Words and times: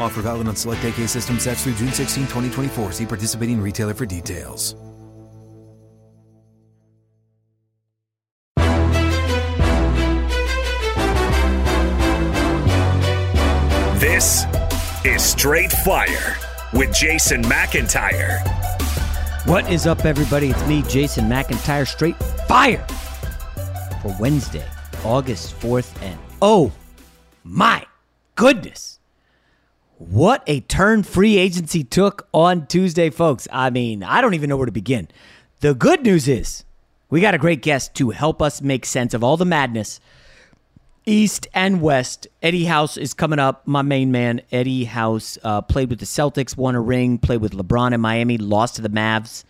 Offer 0.00 0.22
valid 0.22 0.48
on 0.48 0.56
select 0.56 0.84
AK 0.84 1.08
system 1.08 1.38
sets 1.38 1.64
through 1.64 1.74
June 1.74 1.92
16, 1.92 2.24
2024. 2.24 2.92
See 2.92 3.06
participating 3.06 3.60
retailer 3.60 3.94
for 3.94 4.06
details. 4.06 4.74
This 14.00 14.44
is 15.04 15.22
Straight 15.22 15.72
Fire 15.72 16.36
with 16.72 16.94
Jason 16.94 17.42
McIntyre. 17.42 18.38
What 19.46 19.70
is 19.70 19.86
up, 19.86 20.04
everybody? 20.04 20.50
It's 20.50 20.66
me, 20.66 20.82
Jason 20.82 21.24
McIntyre, 21.24 21.86
straight 21.86 22.16
fire 22.46 22.86
for 24.02 24.14
Wednesday, 24.20 24.64
August 25.04 25.58
4th. 25.58 26.00
And 26.02 26.18
oh 26.40 26.72
my 27.44 27.84
goodness, 28.34 28.97
what 29.98 30.44
a 30.46 30.60
turn 30.60 31.02
free 31.02 31.38
agency 31.38 31.82
took 31.82 32.28
on 32.32 32.66
Tuesday, 32.68 33.10
folks. 33.10 33.48
I 33.52 33.70
mean, 33.70 34.04
I 34.04 34.20
don't 34.20 34.34
even 34.34 34.48
know 34.48 34.56
where 34.56 34.66
to 34.66 34.72
begin. 34.72 35.08
The 35.60 35.74
good 35.74 36.04
news 36.04 36.28
is 36.28 36.64
we 37.10 37.20
got 37.20 37.34
a 37.34 37.38
great 37.38 37.62
guest 37.62 37.94
to 37.96 38.10
help 38.10 38.40
us 38.40 38.62
make 38.62 38.86
sense 38.86 39.12
of 39.12 39.24
all 39.24 39.36
the 39.36 39.44
madness. 39.44 40.00
East 41.04 41.48
and 41.52 41.80
West. 41.80 42.28
Eddie 42.42 42.66
House 42.66 42.96
is 42.96 43.12
coming 43.12 43.38
up. 43.40 43.66
My 43.66 43.82
main 43.82 44.12
man, 44.12 44.42
Eddie 44.52 44.84
House, 44.84 45.36
uh, 45.42 45.62
played 45.62 45.90
with 45.90 45.98
the 45.98 46.06
Celtics, 46.06 46.56
won 46.56 46.74
a 46.74 46.80
ring, 46.80 47.18
played 47.18 47.40
with 47.40 47.52
LeBron 47.52 47.92
in 47.92 48.00
Miami, 48.00 48.38
lost 48.38 48.76
to 48.76 48.82
the 48.82 48.90
Mavs. 48.90 49.42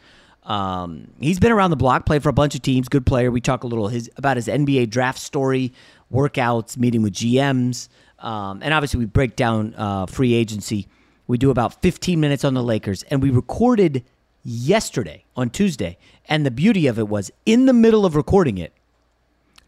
Um, 0.45 1.09
he's 1.21 1.39
been 1.39 1.53
around 1.53 1.71
the 1.71 1.77
block, 1.77 2.07
played 2.07 2.23
for 2.23 2.31
a 2.31 2.33
bunch 2.33 2.55
of 2.55 2.63
teams, 2.63 2.89
good 2.89 3.05
player. 3.05 3.31
We 3.31 3.43
talk 3.43 3.65
a 3.65 3.67
little 3.67 3.89
his 3.89 4.09
about 4.17 4.37
his 4.37 4.47
NBA 4.47 4.89
draft 4.89 5.19
story, 5.19 5.75
workouts, 6.11 6.79
meeting 6.79 7.03
with 7.03 7.13
GMs, 7.13 7.89
um, 8.19 8.61
and 8.63 8.75
obviously 8.75 8.99
we 8.99 9.07
break 9.07 9.37
down 9.37 9.75
uh, 9.77 10.07
free 10.07 10.35
agency. 10.35 10.89
We 11.27 11.39
do 11.39 11.51
about 11.51 11.81
15 11.83 12.19
minutes 12.19 12.45
on 12.45 12.55
the 12.55 12.63
Lakers, 12.63 13.03
and 13.05 13.23
we 13.23 13.31
recorded 13.31 14.05
yesterday 14.43 15.25
on 15.37 15.51
Tuesday. 15.51 15.99
And 16.27 16.45
the 16.45 16.51
beauty 16.51 16.87
of 16.87 16.99
it 16.99 17.09
was, 17.09 17.31
in 17.47 17.67
the 17.67 17.73
middle 17.73 18.05
of 18.05 18.17
recording 18.17 18.59
it, 18.59 18.73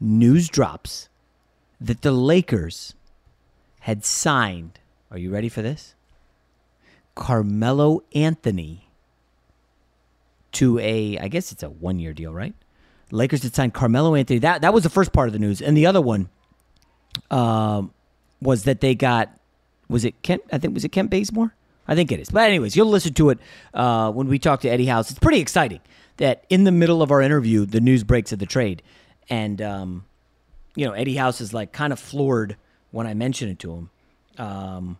news 0.00 0.48
drops 0.48 1.08
that 1.80 2.02
the 2.02 2.12
Lakers 2.12 2.94
had 3.80 4.04
signed. 4.04 4.78
Are 5.10 5.18
you 5.18 5.30
ready 5.30 5.48
for 5.48 5.62
this? 5.62 5.94
Carmelo 7.14 8.02
Anthony 8.14 8.88
to 10.52 10.78
a, 10.78 11.18
I 11.18 11.28
guess 11.28 11.52
it's 11.52 11.62
a 11.62 11.70
one 11.70 11.98
year 11.98 12.12
deal, 12.12 12.32
right? 12.32 12.54
Lakers 13.10 13.42
had 13.42 13.54
signed 13.54 13.74
Carmelo 13.74 14.14
Anthony. 14.14 14.38
That 14.38 14.62
that 14.62 14.72
was 14.72 14.82
the 14.84 14.90
first 14.90 15.12
part 15.12 15.28
of 15.28 15.32
the 15.32 15.38
news, 15.38 15.60
and 15.60 15.76
the 15.76 15.86
other 15.86 16.00
one 16.00 16.28
um, 17.30 17.92
was 18.40 18.64
that 18.64 18.80
they 18.80 18.94
got 18.94 19.30
was 19.88 20.04
it 20.04 20.22
Kent? 20.22 20.42
I 20.52 20.58
think 20.58 20.74
was 20.74 20.84
it 20.84 20.90
Kent 20.90 21.10
Bazemore? 21.10 21.54
I 21.88 21.94
think 21.96 22.12
it 22.12 22.20
is. 22.20 22.30
But 22.30 22.44
anyways, 22.44 22.76
you'll 22.76 22.86
listen 22.86 23.12
to 23.14 23.30
it 23.30 23.38
uh, 23.74 24.12
when 24.12 24.28
we 24.28 24.38
talk 24.38 24.60
to 24.60 24.68
Eddie 24.68 24.86
House. 24.86 25.10
It's 25.10 25.18
pretty 25.18 25.40
exciting 25.40 25.80
that 26.18 26.44
in 26.48 26.64
the 26.64 26.70
middle 26.70 27.02
of 27.02 27.10
our 27.10 27.20
interview, 27.20 27.66
the 27.66 27.80
news 27.80 28.04
breaks 28.04 28.30
of 28.30 28.38
the 28.38 28.46
trade, 28.46 28.82
and 29.28 29.60
um, 29.60 30.04
you 30.76 30.86
know 30.86 30.92
Eddie 30.92 31.16
House 31.16 31.40
is 31.40 31.52
like 31.52 31.72
kind 31.72 31.92
of 31.92 31.98
floored 31.98 32.56
when 32.92 33.06
I 33.06 33.14
mention 33.14 33.48
it 33.48 33.58
to 33.60 33.72
him. 33.72 33.90
Um, 34.38 34.98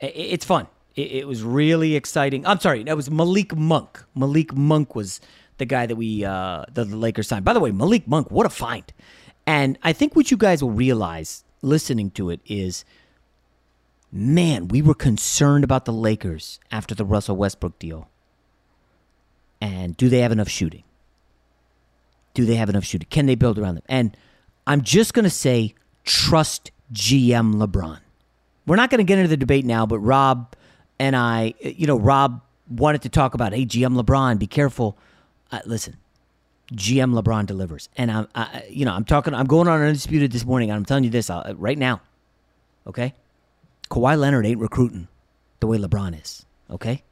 it, 0.00 0.12
it's 0.16 0.44
fun. 0.44 0.66
It, 0.96 1.12
it, 1.12 1.28
was 1.28 1.42
really 1.42 1.96
exciting. 1.96 2.46
I'm 2.46 2.60
sorry, 2.60 2.82
that 2.84 2.96
was 2.96 3.10
Malik 3.10 3.56
Monk. 3.56 4.04
Malik 4.14 4.54
Monk 4.54 4.94
was 4.94 5.20
the 5.58 5.64
guy 5.64 5.86
that 5.86 5.96
we 5.96 6.24
uh, 6.24 6.64
the, 6.72 6.84
the 6.84 6.96
Lakers 6.96 7.28
signed. 7.28 7.44
By 7.44 7.52
the 7.52 7.60
way, 7.60 7.70
Malik 7.70 8.08
Monk, 8.08 8.30
what 8.30 8.46
a 8.46 8.50
find! 8.50 8.92
And 9.46 9.78
I 9.82 9.92
think 9.92 10.16
what 10.16 10.30
you 10.32 10.36
guys 10.36 10.62
will 10.62 10.72
realize 10.72 11.43
listening 11.64 12.10
to 12.12 12.30
it 12.30 12.40
is, 12.46 12.84
man, 14.12 14.68
we 14.68 14.82
were 14.82 14.94
concerned 14.94 15.64
about 15.64 15.84
the 15.84 15.92
Lakers 15.92 16.60
after 16.70 16.94
the 16.94 17.04
Russell 17.04 17.36
Westbrook 17.36 17.78
deal. 17.78 18.08
And 19.60 19.96
do 19.96 20.08
they 20.08 20.20
have 20.20 20.32
enough 20.32 20.48
shooting? 20.48 20.84
Do 22.34 22.44
they 22.44 22.56
have 22.56 22.68
enough 22.68 22.84
shooting? 22.84 23.08
Can 23.10 23.26
they 23.26 23.34
build 23.34 23.58
around 23.58 23.76
them? 23.76 23.84
And 23.88 24.16
I'm 24.66 24.82
just 24.82 25.14
going 25.14 25.24
to 25.24 25.30
say, 25.30 25.74
trust 26.04 26.70
GM 26.92 27.54
LeBron. 27.54 28.00
We're 28.66 28.76
not 28.76 28.90
going 28.90 28.98
to 28.98 29.04
get 29.04 29.18
into 29.18 29.28
the 29.28 29.36
debate 29.36 29.64
now, 29.64 29.86
but 29.86 29.98
Rob 29.98 30.54
and 30.98 31.14
I, 31.16 31.54
you 31.60 31.86
know, 31.86 31.98
Rob 31.98 32.40
wanted 32.68 33.02
to 33.02 33.08
talk 33.08 33.34
about, 33.34 33.52
hey, 33.52 33.66
GM 33.66 34.00
LeBron, 34.00 34.38
be 34.38 34.46
careful. 34.46 34.96
Uh, 35.50 35.60
listen, 35.66 35.96
GM 36.72 37.18
LeBron 37.18 37.46
delivers, 37.46 37.88
and 37.96 38.10
I'm, 38.10 38.28
I, 38.34 38.64
you 38.70 38.84
know, 38.84 38.92
I'm 38.92 39.04
talking, 39.04 39.34
I'm 39.34 39.46
going 39.46 39.68
on 39.68 39.80
undisputed 39.80 40.32
this 40.32 40.44
morning, 40.44 40.70
and 40.70 40.76
I'm 40.76 40.84
telling 40.84 41.04
you 41.04 41.10
this 41.10 41.30
uh, 41.30 41.54
right 41.56 41.78
now, 41.78 42.00
okay? 42.86 43.14
Kawhi 43.90 44.18
Leonard 44.18 44.46
ain't 44.46 44.60
recruiting 44.60 45.08
the 45.60 45.66
way 45.66 45.78
LeBron 45.78 46.20
is, 46.20 46.46
okay? 46.70 47.02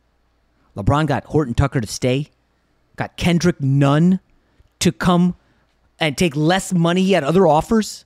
LeBron 0.76 1.06
got 1.06 1.24
Horton 1.24 1.54
Tucker 1.54 1.80
to 1.80 1.86
stay 1.86 2.30
got 2.96 3.16
Kendrick 3.16 3.60
Nunn 3.60 4.20
to 4.80 4.92
come 4.92 5.36
and 5.98 6.16
take 6.16 6.36
less 6.36 6.72
money. 6.72 7.02
He 7.02 7.12
had 7.12 7.24
other 7.24 7.46
offers. 7.46 8.04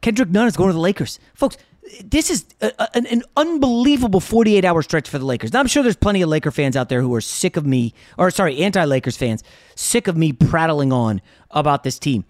Kendrick 0.00 0.30
Nunn 0.30 0.46
is 0.46 0.56
going 0.56 0.68
to 0.68 0.74
the 0.74 0.80
Lakers. 0.80 1.18
Folks, 1.34 1.56
this 2.04 2.30
is 2.30 2.46
a, 2.60 2.72
a, 2.78 2.88
an, 2.94 3.22
unbelievable 3.36 4.20
48 4.20 4.64
hour 4.64 4.82
stretch 4.82 5.08
for 5.08 5.18
the 5.18 5.24
Lakers. 5.24 5.52
Now, 5.52 5.60
I'm 5.60 5.66
sure 5.66 5.82
there's 5.82 5.96
plenty 5.96 6.22
of 6.22 6.28
Laker 6.28 6.50
fans 6.50 6.76
out 6.76 6.88
there 6.88 7.00
who 7.00 7.14
are 7.14 7.20
sick 7.20 7.56
of 7.56 7.66
me, 7.66 7.94
or 8.18 8.30
sorry, 8.30 8.58
anti 8.58 8.84
Lakers 8.84 9.16
fans, 9.16 9.42
sick 9.74 10.08
of 10.08 10.16
me 10.16 10.32
prattling 10.32 10.92
on 10.92 11.20
about 11.50 11.84
this 11.84 11.98
team. 11.98 12.24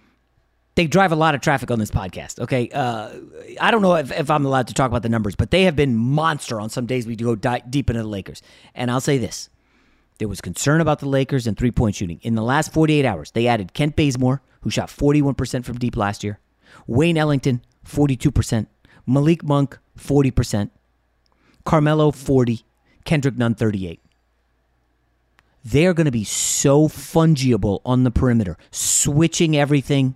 They 0.74 0.88
drive 0.88 1.12
a 1.12 1.16
lot 1.16 1.36
of 1.36 1.40
traffic 1.40 1.70
on 1.70 1.78
this 1.78 1.90
podcast. 1.90 2.40
Okay. 2.40 2.68
Uh, 2.70 3.10
I 3.60 3.70
don't 3.70 3.80
know 3.80 3.94
if, 3.94 4.10
if, 4.10 4.28
I'm 4.28 4.44
allowed 4.44 4.66
to 4.68 4.74
talk 4.74 4.90
about 4.90 5.02
the 5.02 5.08
numbers, 5.08 5.36
but 5.36 5.52
they 5.52 5.62
have 5.62 5.76
been 5.76 5.94
monster 5.94 6.60
on 6.60 6.68
some 6.68 6.86
days 6.86 7.06
we 7.06 7.14
go 7.14 7.36
di- 7.36 7.62
deep 7.70 7.90
into 7.90 8.02
the 8.02 8.08
Lakers. 8.08 8.42
And 8.74 8.90
I'll 8.90 9.00
say 9.00 9.18
this 9.18 9.50
there 10.18 10.28
was 10.28 10.40
concern 10.40 10.80
about 10.80 10.98
the 10.98 11.08
Lakers 11.08 11.46
and 11.46 11.56
three 11.56 11.70
point 11.70 11.94
shooting. 11.94 12.18
In 12.22 12.34
the 12.34 12.42
last 12.42 12.72
48 12.72 13.04
hours, 13.04 13.30
they 13.30 13.46
added 13.46 13.72
Kent 13.72 13.94
Bazemore, 13.94 14.42
who 14.62 14.70
shot 14.70 14.88
41% 14.88 15.64
from 15.64 15.78
deep 15.78 15.96
last 15.96 16.24
year, 16.24 16.40
Wayne 16.88 17.16
Ellington, 17.16 17.62
42%. 17.86 18.66
Malik 19.06 19.42
Monk, 19.42 19.78
40%. 19.98 20.70
Carmelo, 21.64 22.10
40. 22.10 22.64
Kendrick 23.04 23.36
Nunn, 23.36 23.54
38. 23.54 24.00
They're 25.64 25.94
going 25.94 26.04
to 26.04 26.10
be 26.10 26.24
so 26.24 26.88
fungible 26.88 27.80
on 27.86 28.04
the 28.04 28.10
perimeter, 28.10 28.58
switching 28.70 29.56
everything. 29.56 30.14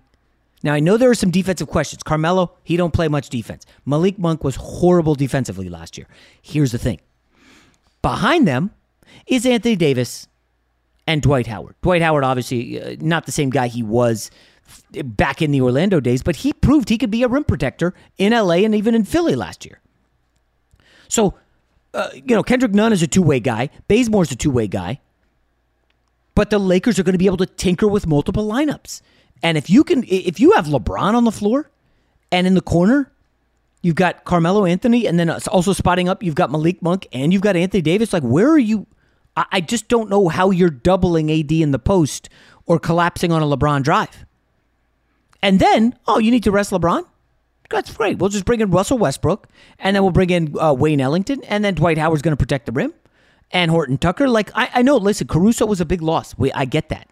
Now, 0.61 0.73
I 0.73 0.79
know 0.79 0.97
there 0.97 1.09
are 1.09 1.15
some 1.15 1.31
defensive 1.31 1.67
questions. 1.67 2.03
Carmelo, 2.03 2.51
he 2.63 2.77
don't 2.77 2.93
play 2.93 3.07
much 3.07 3.29
defense. 3.29 3.65
Malik 3.85 4.19
Monk 4.19 4.43
was 4.43 4.57
horrible 4.57 5.15
defensively 5.15 5.69
last 5.69 5.97
year. 5.97 6.07
Here's 6.41 6.71
the 6.71 6.77
thing. 6.77 6.99
Behind 8.01 8.47
them 8.47 8.71
is 9.25 9.45
Anthony 9.45 9.75
Davis 9.75 10.27
and 11.07 11.21
Dwight 11.21 11.47
Howard. 11.47 11.75
Dwight 11.81 12.01
Howard, 12.03 12.23
obviously, 12.23 12.81
uh, 12.81 12.95
not 12.99 13.25
the 13.25 13.31
same 13.31 13.49
guy 13.49 13.67
he 13.67 13.81
was 13.81 14.29
back 15.03 15.41
in 15.41 15.51
the 15.51 15.61
Orlando 15.61 15.99
days, 15.99 16.23
but 16.23 16.37
he 16.37 16.53
proved 16.53 16.89
he 16.89 16.97
could 16.97 17.11
be 17.11 17.23
a 17.23 17.27
rim 17.27 17.43
protector 17.43 17.93
in 18.17 18.33
LA 18.33 18.55
and 18.55 18.75
even 18.75 18.95
in 18.95 19.03
Philly 19.03 19.35
last 19.35 19.65
year. 19.65 19.79
So, 21.07 21.35
uh, 21.93 22.09
you 22.13 22.35
know, 22.35 22.43
Kendrick 22.43 22.73
Nunn 22.73 22.93
is 22.93 23.01
a 23.01 23.07
two 23.07 23.21
way 23.21 23.39
guy, 23.39 23.69
Bazemore's 23.87 24.31
a 24.31 24.35
two 24.35 24.51
way 24.51 24.67
guy, 24.67 24.99
but 26.35 26.49
the 26.49 26.59
Lakers 26.59 26.99
are 26.99 27.03
going 27.03 27.13
to 27.13 27.19
be 27.19 27.25
able 27.25 27.37
to 27.37 27.45
tinker 27.45 27.87
with 27.87 28.07
multiple 28.07 28.47
lineups. 28.47 29.01
And 29.41 29.57
if 29.57 29.69
you 29.69 29.83
can, 29.83 30.03
if 30.07 30.39
you 30.39 30.51
have 30.53 30.65
LeBron 30.65 31.13
on 31.13 31.23
the 31.23 31.31
floor 31.31 31.69
and 32.31 32.45
in 32.45 32.53
the 32.53 32.61
corner, 32.61 33.11
you've 33.81 33.95
got 33.95 34.25
Carmelo 34.25 34.65
Anthony, 34.65 35.07
and 35.07 35.19
then 35.19 35.29
also 35.29 35.73
spotting 35.73 36.09
up, 36.09 36.21
you've 36.21 36.35
got 36.35 36.51
Malik 36.51 36.81
Monk 36.81 37.07
and 37.11 37.31
you've 37.31 37.41
got 37.41 37.55
Anthony 37.55 37.81
Davis. 37.81 38.13
Like, 38.13 38.23
where 38.23 38.49
are 38.49 38.59
you? 38.59 38.87
I 39.35 39.61
just 39.61 39.87
don't 39.87 40.09
know 40.09 40.27
how 40.27 40.51
you're 40.51 40.69
doubling 40.69 41.31
AD 41.31 41.51
in 41.51 41.71
the 41.71 41.79
post 41.79 42.27
or 42.65 42.77
collapsing 42.77 43.31
on 43.31 43.41
a 43.41 43.45
LeBron 43.45 43.83
drive. 43.83 44.25
And 45.41 45.59
then, 45.59 45.97
oh, 46.07 46.19
you 46.19 46.31
need 46.31 46.43
to 46.43 46.51
rest 46.51 46.71
LeBron? 46.71 47.05
That's 47.69 47.95
great. 47.95 48.17
We'll 48.17 48.29
just 48.29 48.45
bring 48.45 48.61
in 48.61 48.71
Russell 48.71 48.97
Westbrook, 48.97 49.47
and 49.77 49.95
then 49.95 50.03
we'll 50.03 50.11
bring 50.11 50.31
in 50.31 50.55
uh, 50.59 50.73
Wayne 50.73 50.99
Ellington, 50.99 51.43
and 51.43 51.63
then 51.63 51.75
Dwight 51.75 51.97
Howard's 51.97 52.21
going 52.21 52.35
to 52.35 52.37
protect 52.37 52.65
the 52.65 52.71
rim, 52.71 52.93
and 53.51 53.69
Horton 53.69 53.97
Tucker. 53.97 54.27
Like 54.27 54.51
I, 54.55 54.69
I 54.75 54.81
know. 54.81 54.97
Listen, 54.97 55.27
Caruso 55.27 55.65
was 55.65 55.79
a 55.79 55.85
big 55.85 56.01
loss. 56.01 56.35
We, 56.37 56.51
I 56.53 56.65
get 56.65 56.89
that. 56.89 57.07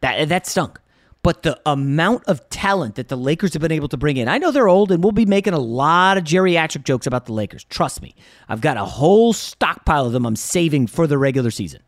That 0.00 0.28
that 0.28 0.46
stunk. 0.46 0.78
But 1.22 1.42
the 1.42 1.58
amount 1.64 2.24
of 2.26 2.48
talent 2.50 2.96
that 2.96 3.08
the 3.08 3.16
Lakers 3.16 3.54
have 3.54 3.62
been 3.62 3.72
able 3.72 3.88
to 3.88 3.96
bring 3.96 4.18
in, 4.18 4.28
I 4.28 4.36
know 4.36 4.50
they're 4.50 4.68
old, 4.68 4.92
and 4.92 5.02
we'll 5.02 5.10
be 5.10 5.24
making 5.24 5.54
a 5.54 5.58
lot 5.58 6.18
of 6.18 6.24
geriatric 6.24 6.84
jokes 6.84 7.06
about 7.06 7.24
the 7.24 7.32
Lakers. 7.32 7.64
Trust 7.64 8.02
me, 8.02 8.14
I've 8.46 8.60
got 8.60 8.76
a 8.76 8.84
whole 8.84 9.32
stockpile 9.32 10.04
of 10.06 10.12
them. 10.12 10.26
I'm 10.26 10.36
saving 10.36 10.86
for 10.86 11.06
the 11.06 11.16
regular 11.16 11.50
season. 11.50 11.80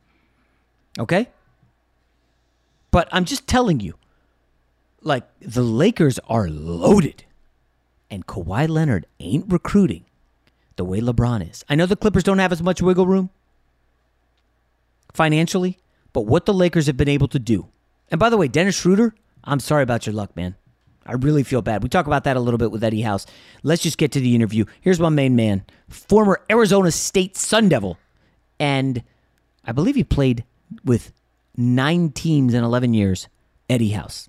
Okay. 0.98 1.28
But 2.90 3.08
I'm 3.12 3.26
just 3.26 3.46
telling 3.46 3.80
you 3.80 3.94
like 5.06 5.24
the 5.40 5.62
Lakers 5.62 6.18
are 6.28 6.48
loaded, 6.48 7.24
and 8.10 8.26
Kawhi 8.26 8.68
Leonard 8.68 9.06
ain't 9.20 9.50
recruiting 9.50 10.04
the 10.76 10.84
way 10.84 11.00
LeBron 11.00 11.48
is. 11.50 11.64
I 11.68 11.74
know 11.74 11.86
the 11.86 11.96
Clippers 11.96 12.24
don't 12.24 12.38
have 12.38 12.52
as 12.52 12.62
much 12.62 12.82
wiggle 12.82 13.06
room 13.06 13.30
financially, 15.12 15.78
but 16.12 16.22
what 16.22 16.44
the 16.44 16.54
Lakers 16.54 16.86
have 16.86 16.96
been 16.96 17.08
able 17.08 17.28
to 17.28 17.38
do. 17.38 17.68
And 18.10 18.20
by 18.20 18.28
the 18.28 18.36
way, 18.36 18.48
Dennis 18.48 18.78
Schroeder, 18.78 19.14
I'm 19.44 19.60
sorry 19.60 19.82
about 19.82 20.06
your 20.06 20.14
luck, 20.14 20.36
man. 20.36 20.54
I 21.06 21.12
really 21.12 21.44
feel 21.44 21.62
bad. 21.62 21.82
We 21.82 21.88
talk 21.88 22.06
about 22.06 22.24
that 22.24 22.36
a 22.36 22.40
little 22.40 22.58
bit 22.58 22.72
with 22.72 22.82
Eddie 22.82 23.02
House. 23.02 23.26
Let's 23.62 23.82
just 23.82 23.96
get 23.96 24.12
to 24.12 24.20
the 24.20 24.34
interview. 24.34 24.64
Here's 24.80 25.00
my 25.00 25.08
main 25.08 25.36
man, 25.36 25.64
former 25.88 26.42
Arizona 26.50 26.90
State 26.90 27.36
Sun 27.36 27.68
Devil, 27.68 27.96
and 28.58 29.02
I 29.64 29.72
believe 29.72 29.94
he 29.94 30.04
played 30.04 30.44
with 30.84 31.12
nine 31.56 32.10
teams 32.10 32.54
in 32.54 32.64
11 32.64 32.92
years, 32.92 33.28
Eddie 33.70 33.90
House. 33.90 34.28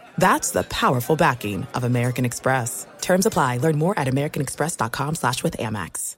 That's 0.17 0.51
the 0.51 0.63
powerful 0.63 1.15
backing 1.15 1.67
of 1.73 1.83
American 1.83 2.25
Express. 2.25 2.87
Terms 3.01 3.25
apply. 3.25 3.57
Learn 3.57 3.77
more 3.77 3.97
at 3.97 4.07
americanexpress.com 4.07 5.15
slash 5.15 5.43
with 5.43 5.57
Amex. 5.57 6.17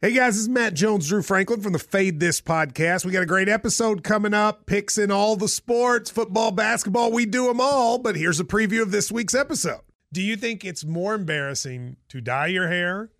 Hey 0.00 0.14
guys, 0.14 0.34
this 0.34 0.42
is 0.42 0.48
Matt 0.48 0.74
Jones, 0.74 1.06
Drew 1.06 1.22
Franklin 1.22 1.60
from 1.60 1.72
the 1.72 1.78
Fade 1.78 2.18
This 2.18 2.40
podcast. 2.40 3.04
We 3.04 3.12
got 3.12 3.22
a 3.22 3.26
great 3.26 3.48
episode 3.48 4.02
coming 4.02 4.34
up. 4.34 4.66
Picks 4.66 4.98
in 4.98 5.12
all 5.12 5.36
the 5.36 5.46
sports, 5.46 6.10
football, 6.10 6.50
basketball, 6.50 7.12
we 7.12 7.24
do 7.24 7.46
them 7.46 7.60
all. 7.60 7.98
But 7.98 8.16
here's 8.16 8.40
a 8.40 8.44
preview 8.44 8.82
of 8.82 8.90
this 8.90 9.12
week's 9.12 9.32
episode. 9.32 9.82
Do 10.12 10.20
you 10.20 10.34
think 10.34 10.64
it's 10.64 10.84
more 10.84 11.14
embarrassing 11.14 11.98
to 12.08 12.20
dye 12.20 12.48
your 12.48 12.66
hair 12.66 13.10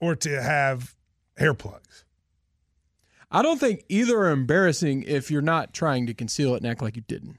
or 0.00 0.14
to 0.14 0.40
have 0.40 0.94
hair 1.36 1.54
plugs? 1.54 2.04
I 3.28 3.42
don't 3.42 3.58
think 3.58 3.84
either 3.88 4.16
are 4.18 4.30
embarrassing 4.30 5.02
if 5.08 5.28
you're 5.28 5.42
not 5.42 5.74
trying 5.74 6.06
to 6.06 6.14
conceal 6.14 6.54
it 6.54 6.58
and 6.58 6.70
act 6.70 6.82
like 6.82 6.94
you 6.94 7.02
didn't. 7.02 7.38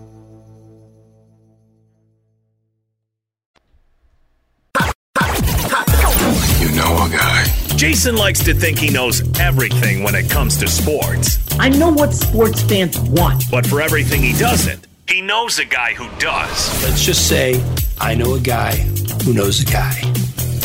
Jason 7.81 8.15
likes 8.15 8.43
to 8.43 8.53
think 8.53 8.77
he 8.77 8.91
knows 8.91 9.23
everything 9.39 10.03
when 10.03 10.13
it 10.13 10.29
comes 10.29 10.55
to 10.55 10.67
sports. 10.67 11.39
I 11.57 11.69
know 11.69 11.89
what 11.91 12.13
sports 12.13 12.61
fans 12.61 12.99
want. 12.99 13.45
But 13.49 13.65
for 13.65 13.81
everything 13.81 14.21
he 14.21 14.37
doesn't, 14.37 14.85
he 15.09 15.19
knows 15.19 15.57
a 15.57 15.65
guy 15.65 15.95
who 15.95 16.07
does. 16.19 16.83
Let's 16.83 17.03
just 17.03 17.27
say 17.27 17.59
I 17.99 18.13
know 18.13 18.35
a 18.35 18.39
guy 18.39 18.73
who 19.23 19.33
knows 19.33 19.63
a 19.63 19.65
guy 19.65 19.93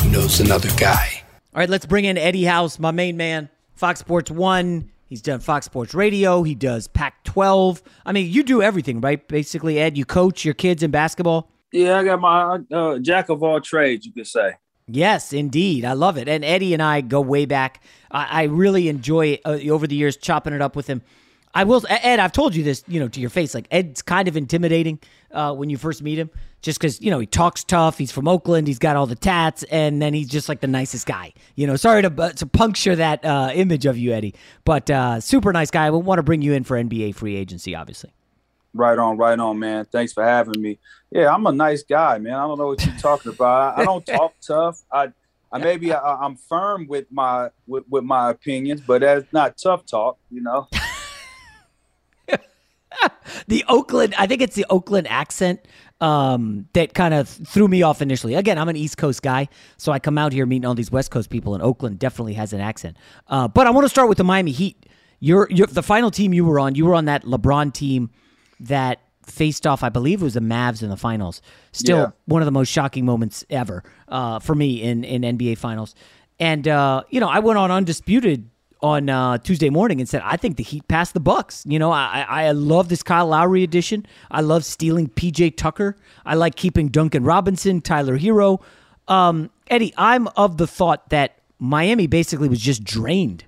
who 0.02 0.10
knows 0.10 0.40
another 0.40 0.68
guy. 0.76 1.22
All 1.54 1.60
right, 1.60 1.70
let's 1.70 1.86
bring 1.86 2.04
in 2.04 2.18
Eddie 2.18 2.44
House, 2.44 2.78
my 2.78 2.90
main 2.90 3.16
man, 3.16 3.48
Fox 3.72 4.00
Sports 4.00 4.30
One. 4.30 4.90
He's 5.06 5.22
done 5.22 5.40
Fox 5.40 5.64
Sports 5.64 5.94
Radio. 5.94 6.42
He 6.42 6.54
does 6.54 6.86
Pac 6.86 7.24
12. 7.24 7.82
I 8.04 8.12
mean, 8.12 8.30
you 8.30 8.42
do 8.42 8.60
everything, 8.60 9.00
right? 9.00 9.26
Basically, 9.26 9.78
Ed, 9.78 9.96
you 9.96 10.04
coach 10.04 10.44
your 10.44 10.52
kids 10.52 10.82
in 10.82 10.90
basketball. 10.90 11.50
Yeah, 11.72 11.98
I 11.98 12.04
got 12.04 12.20
my 12.20 12.58
uh, 12.70 12.98
jack 12.98 13.30
of 13.30 13.42
all 13.42 13.58
trades, 13.62 14.04
you 14.04 14.12
could 14.12 14.26
say. 14.26 14.56
Yes, 14.88 15.32
indeed. 15.32 15.84
I 15.84 15.94
love 15.94 16.16
it. 16.16 16.28
And 16.28 16.44
Eddie 16.44 16.72
and 16.72 16.82
I 16.82 17.00
go 17.00 17.20
way 17.20 17.44
back. 17.44 17.82
I, 18.10 18.42
I 18.42 18.42
really 18.44 18.88
enjoy 18.88 19.38
uh, 19.44 19.58
over 19.68 19.86
the 19.86 19.96
years 19.96 20.16
chopping 20.16 20.52
it 20.52 20.62
up 20.62 20.76
with 20.76 20.86
him. 20.86 21.02
I 21.54 21.64
will, 21.64 21.82
Ed. 21.88 22.20
I've 22.20 22.32
told 22.32 22.54
you 22.54 22.62
this, 22.62 22.84
you 22.86 23.00
know, 23.00 23.08
to 23.08 23.18
your 23.18 23.30
face. 23.30 23.54
Like 23.54 23.66
Ed's 23.70 24.02
kind 24.02 24.28
of 24.28 24.36
intimidating 24.36 25.00
uh, 25.32 25.54
when 25.54 25.70
you 25.70 25.78
first 25.78 26.02
meet 26.02 26.18
him, 26.18 26.30
just 26.60 26.78
because 26.78 27.00
you 27.00 27.10
know 27.10 27.18
he 27.18 27.26
talks 27.26 27.64
tough. 27.64 27.96
He's 27.96 28.12
from 28.12 28.28
Oakland. 28.28 28.68
He's 28.68 28.78
got 28.78 28.94
all 28.94 29.06
the 29.06 29.14
tats, 29.14 29.62
and 29.64 30.02
then 30.02 30.12
he's 30.12 30.28
just 30.28 30.50
like 30.50 30.60
the 30.60 30.66
nicest 30.66 31.06
guy. 31.06 31.32
You 31.54 31.66
know, 31.66 31.76
sorry 31.76 32.02
to 32.02 32.10
to 32.36 32.46
puncture 32.46 32.94
that 32.96 33.24
uh, 33.24 33.52
image 33.54 33.86
of 33.86 33.96
you, 33.96 34.12
Eddie, 34.12 34.34
but 34.66 34.90
uh, 34.90 35.18
super 35.20 35.50
nice 35.50 35.70
guy. 35.70 35.86
I 35.86 35.90
want 35.90 36.18
to 36.18 36.22
bring 36.22 36.42
you 36.42 36.52
in 36.52 36.62
for 36.62 36.76
NBA 36.76 37.14
free 37.14 37.36
agency, 37.36 37.74
obviously. 37.74 38.12
Right 38.76 38.98
on, 38.98 39.16
right 39.16 39.38
on, 39.38 39.58
man. 39.58 39.86
Thanks 39.86 40.12
for 40.12 40.22
having 40.22 40.60
me. 40.60 40.78
Yeah, 41.10 41.32
I'm 41.32 41.46
a 41.46 41.52
nice 41.52 41.82
guy, 41.82 42.18
man. 42.18 42.34
I 42.34 42.46
don't 42.46 42.58
know 42.58 42.66
what 42.68 42.84
you're 42.84 42.96
talking 42.96 43.32
about. 43.32 43.78
I, 43.78 43.82
I 43.82 43.84
don't 43.84 44.04
talk 44.06 44.34
tough. 44.40 44.82
I, 44.92 45.12
I 45.50 45.58
maybe 45.58 45.92
I, 45.92 46.14
I'm 46.16 46.36
firm 46.36 46.86
with 46.86 47.06
my 47.10 47.50
with, 47.66 47.84
with 47.88 48.04
my 48.04 48.30
opinions, 48.30 48.80
but 48.80 49.00
that's 49.00 49.32
not 49.32 49.56
tough 49.56 49.86
talk, 49.86 50.18
you 50.30 50.42
know. 50.42 50.68
the 53.46 53.64
Oakland, 53.68 54.14
I 54.18 54.26
think 54.26 54.42
it's 54.42 54.54
the 54.54 54.66
Oakland 54.70 55.06
accent 55.08 55.60
um, 56.00 56.68
that 56.72 56.94
kind 56.94 57.14
of 57.14 57.28
threw 57.28 57.68
me 57.68 57.82
off 57.82 58.02
initially. 58.02 58.34
Again, 58.34 58.58
I'm 58.58 58.68
an 58.68 58.76
East 58.76 58.98
Coast 58.98 59.22
guy, 59.22 59.48
so 59.76 59.92
I 59.92 59.98
come 59.98 60.18
out 60.18 60.32
here 60.32 60.46
meeting 60.46 60.66
all 60.66 60.74
these 60.74 60.90
West 60.90 61.10
Coast 61.10 61.30
people, 61.30 61.54
and 61.54 61.62
Oakland 61.62 61.98
definitely 61.98 62.34
has 62.34 62.52
an 62.52 62.60
accent. 62.60 62.96
Uh, 63.28 63.48
but 63.48 63.66
I 63.66 63.70
want 63.70 63.84
to 63.84 63.88
start 63.88 64.08
with 64.08 64.18
the 64.18 64.24
Miami 64.24 64.52
Heat. 64.52 64.86
You're, 65.20 65.48
you're 65.50 65.66
the 65.66 65.82
final 65.82 66.10
team 66.10 66.34
you 66.34 66.44
were 66.44 66.60
on. 66.60 66.74
You 66.74 66.84
were 66.84 66.94
on 66.94 67.06
that 67.06 67.24
LeBron 67.24 67.72
team 67.72 68.10
that 68.60 69.00
faced 69.26 69.66
off. 69.66 69.82
I 69.82 69.88
believe 69.88 70.20
it 70.20 70.24
was 70.24 70.34
the 70.34 70.40
Mavs 70.40 70.82
in 70.82 70.88
the 70.90 70.96
finals. 70.96 71.42
Still 71.72 71.98
Yeah. 71.98 72.10
one 72.26 72.42
of 72.42 72.46
the 72.46 72.52
most 72.52 72.68
shocking 72.70 73.04
moments 73.04 73.44
ever 73.50 73.82
uh, 74.08 74.38
for 74.38 74.54
me 74.54 74.82
in 74.82 75.02
in 75.04 75.22
NBA 75.22 75.58
finals. 75.58 75.94
And 76.38 76.68
uh, 76.68 77.02
you 77.10 77.20
know, 77.20 77.28
I 77.28 77.38
went 77.40 77.58
on 77.58 77.70
undisputed 77.70 78.48
on 78.82 79.08
uh, 79.08 79.38
Tuesday 79.38 79.70
morning 79.70 80.00
and 80.00 80.08
said 80.08 80.20
I 80.24 80.36
think 80.36 80.56
the 80.58 80.62
Heat 80.62 80.86
passed 80.86 81.14
the 81.14 81.20
Bucks. 81.20 81.64
You 81.66 81.78
know, 81.78 81.90
I 81.90 82.24
I 82.28 82.44
I 82.46 82.50
love 82.52 82.88
this 82.88 83.02
Kyle 83.02 83.26
Lowry 83.26 83.62
edition. 83.62 84.06
I 84.30 84.42
love 84.42 84.64
stealing 84.64 85.08
PJ 85.08 85.56
Tucker. 85.56 85.96
I 86.24 86.34
like 86.34 86.54
keeping 86.56 86.88
Duncan 86.88 87.24
Robinson, 87.24 87.80
Tyler 87.80 88.18
Herro. 88.18 88.60
Um, 89.08 89.50
Eddie, 89.68 89.94
I'm 89.96 90.28
of 90.36 90.58
the 90.58 90.66
thought 90.66 91.08
that 91.10 91.38
Miami 91.58 92.06
basically 92.06 92.48
was 92.48 92.60
just 92.60 92.84
drained 92.84 93.44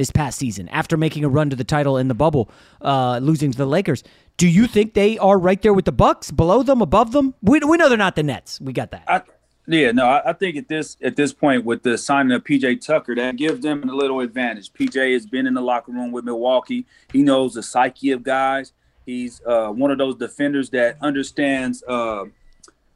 this 0.00 0.10
past 0.10 0.38
season 0.38 0.66
after 0.70 0.96
making 0.96 1.24
a 1.24 1.28
run 1.28 1.50
to 1.50 1.56
the 1.56 1.64
title 1.64 1.98
in 1.98 2.08
the 2.08 2.14
bubble, 2.14 2.50
uh, 2.80 3.18
losing 3.18 3.52
to 3.52 3.58
the 3.58 3.66
Lakers. 3.66 4.02
Do 4.38 4.48
you 4.48 4.66
think 4.66 4.94
they 4.94 5.18
are 5.18 5.38
right 5.38 5.60
there 5.60 5.74
with 5.74 5.84
the 5.84 5.92
Bucks, 5.92 6.30
below 6.30 6.62
them, 6.62 6.80
above 6.80 7.12
them? 7.12 7.34
We, 7.42 7.60
we 7.60 7.76
know 7.76 7.90
they're 7.90 7.98
not 7.98 8.16
the 8.16 8.22
Nets. 8.22 8.58
We 8.62 8.72
got 8.72 8.92
that. 8.92 9.04
I, 9.06 9.20
yeah, 9.66 9.92
no, 9.92 10.06
I, 10.06 10.30
I 10.30 10.32
think 10.32 10.56
at 10.56 10.68
this 10.68 10.96
at 11.02 11.16
this 11.16 11.34
point 11.34 11.66
with 11.66 11.82
the 11.82 11.98
signing 11.98 12.32
of 12.32 12.42
PJ 12.44 12.84
Tucker, 12.84 13.14
that 13.14 13.36
gives 13.36 13.60
them 13.60 13.86
a 13.86 13.94
little 13.94 14.20
advantage. 14.20 14.72
PJ 14.72 15.12
has 15.12 15.26
been 15.26 15.46
in 15.46 15.52
the 15.52 15.60
locker 15.60 15.92
room 15.92 16.12
with 16.12 16.24
Milwaukee. 16.24 16.86
He 17.12 17.22
knows 17.22 17.52
the 17.52 17.62
psyche 17.62 18.12
of 18.12 18.22
guys. 18.22 18.72
He's 19.04 19.42
uh, 19.46 19.68
one 19.68 19.90
of 19.90 19.98
those 19.98 20.16
defenders 20.16 20.70
that 20.70 20.96
understands 21.02 21.82
uh, 21.86 22.24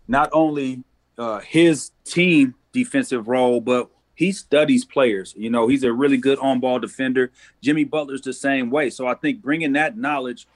not 0.09 0.31
only 0.33 0.83
uh, 1.19 1.41
his 1.41 1.91
team 2.05 2.55
defensive 2.73 3.29
role, 3.29 3.61
but 3.61 3.91
he 4.15 4.33
studies 4.33 4.85
players. 4.85 5.35
You 5.37 5.51
know, 5.51 5.69
he's 5.69 5.85
a 5.85 5.93
really 5.93 6.17
good 6.17 6.39
on-ball 6.39 6.79
defender. 6.79 7.31
Jimmy 7.61 7.85
Butler's 7.85 8.23
the 8.23 8.33
same 8.33 8.71
way. 8.71 8.91
So 8.91 9.07
I 9.07 9.15
think 9.15 9.43
bringing 9.43 9.73
that 9.73 9.97
knowledge 9.97 10.47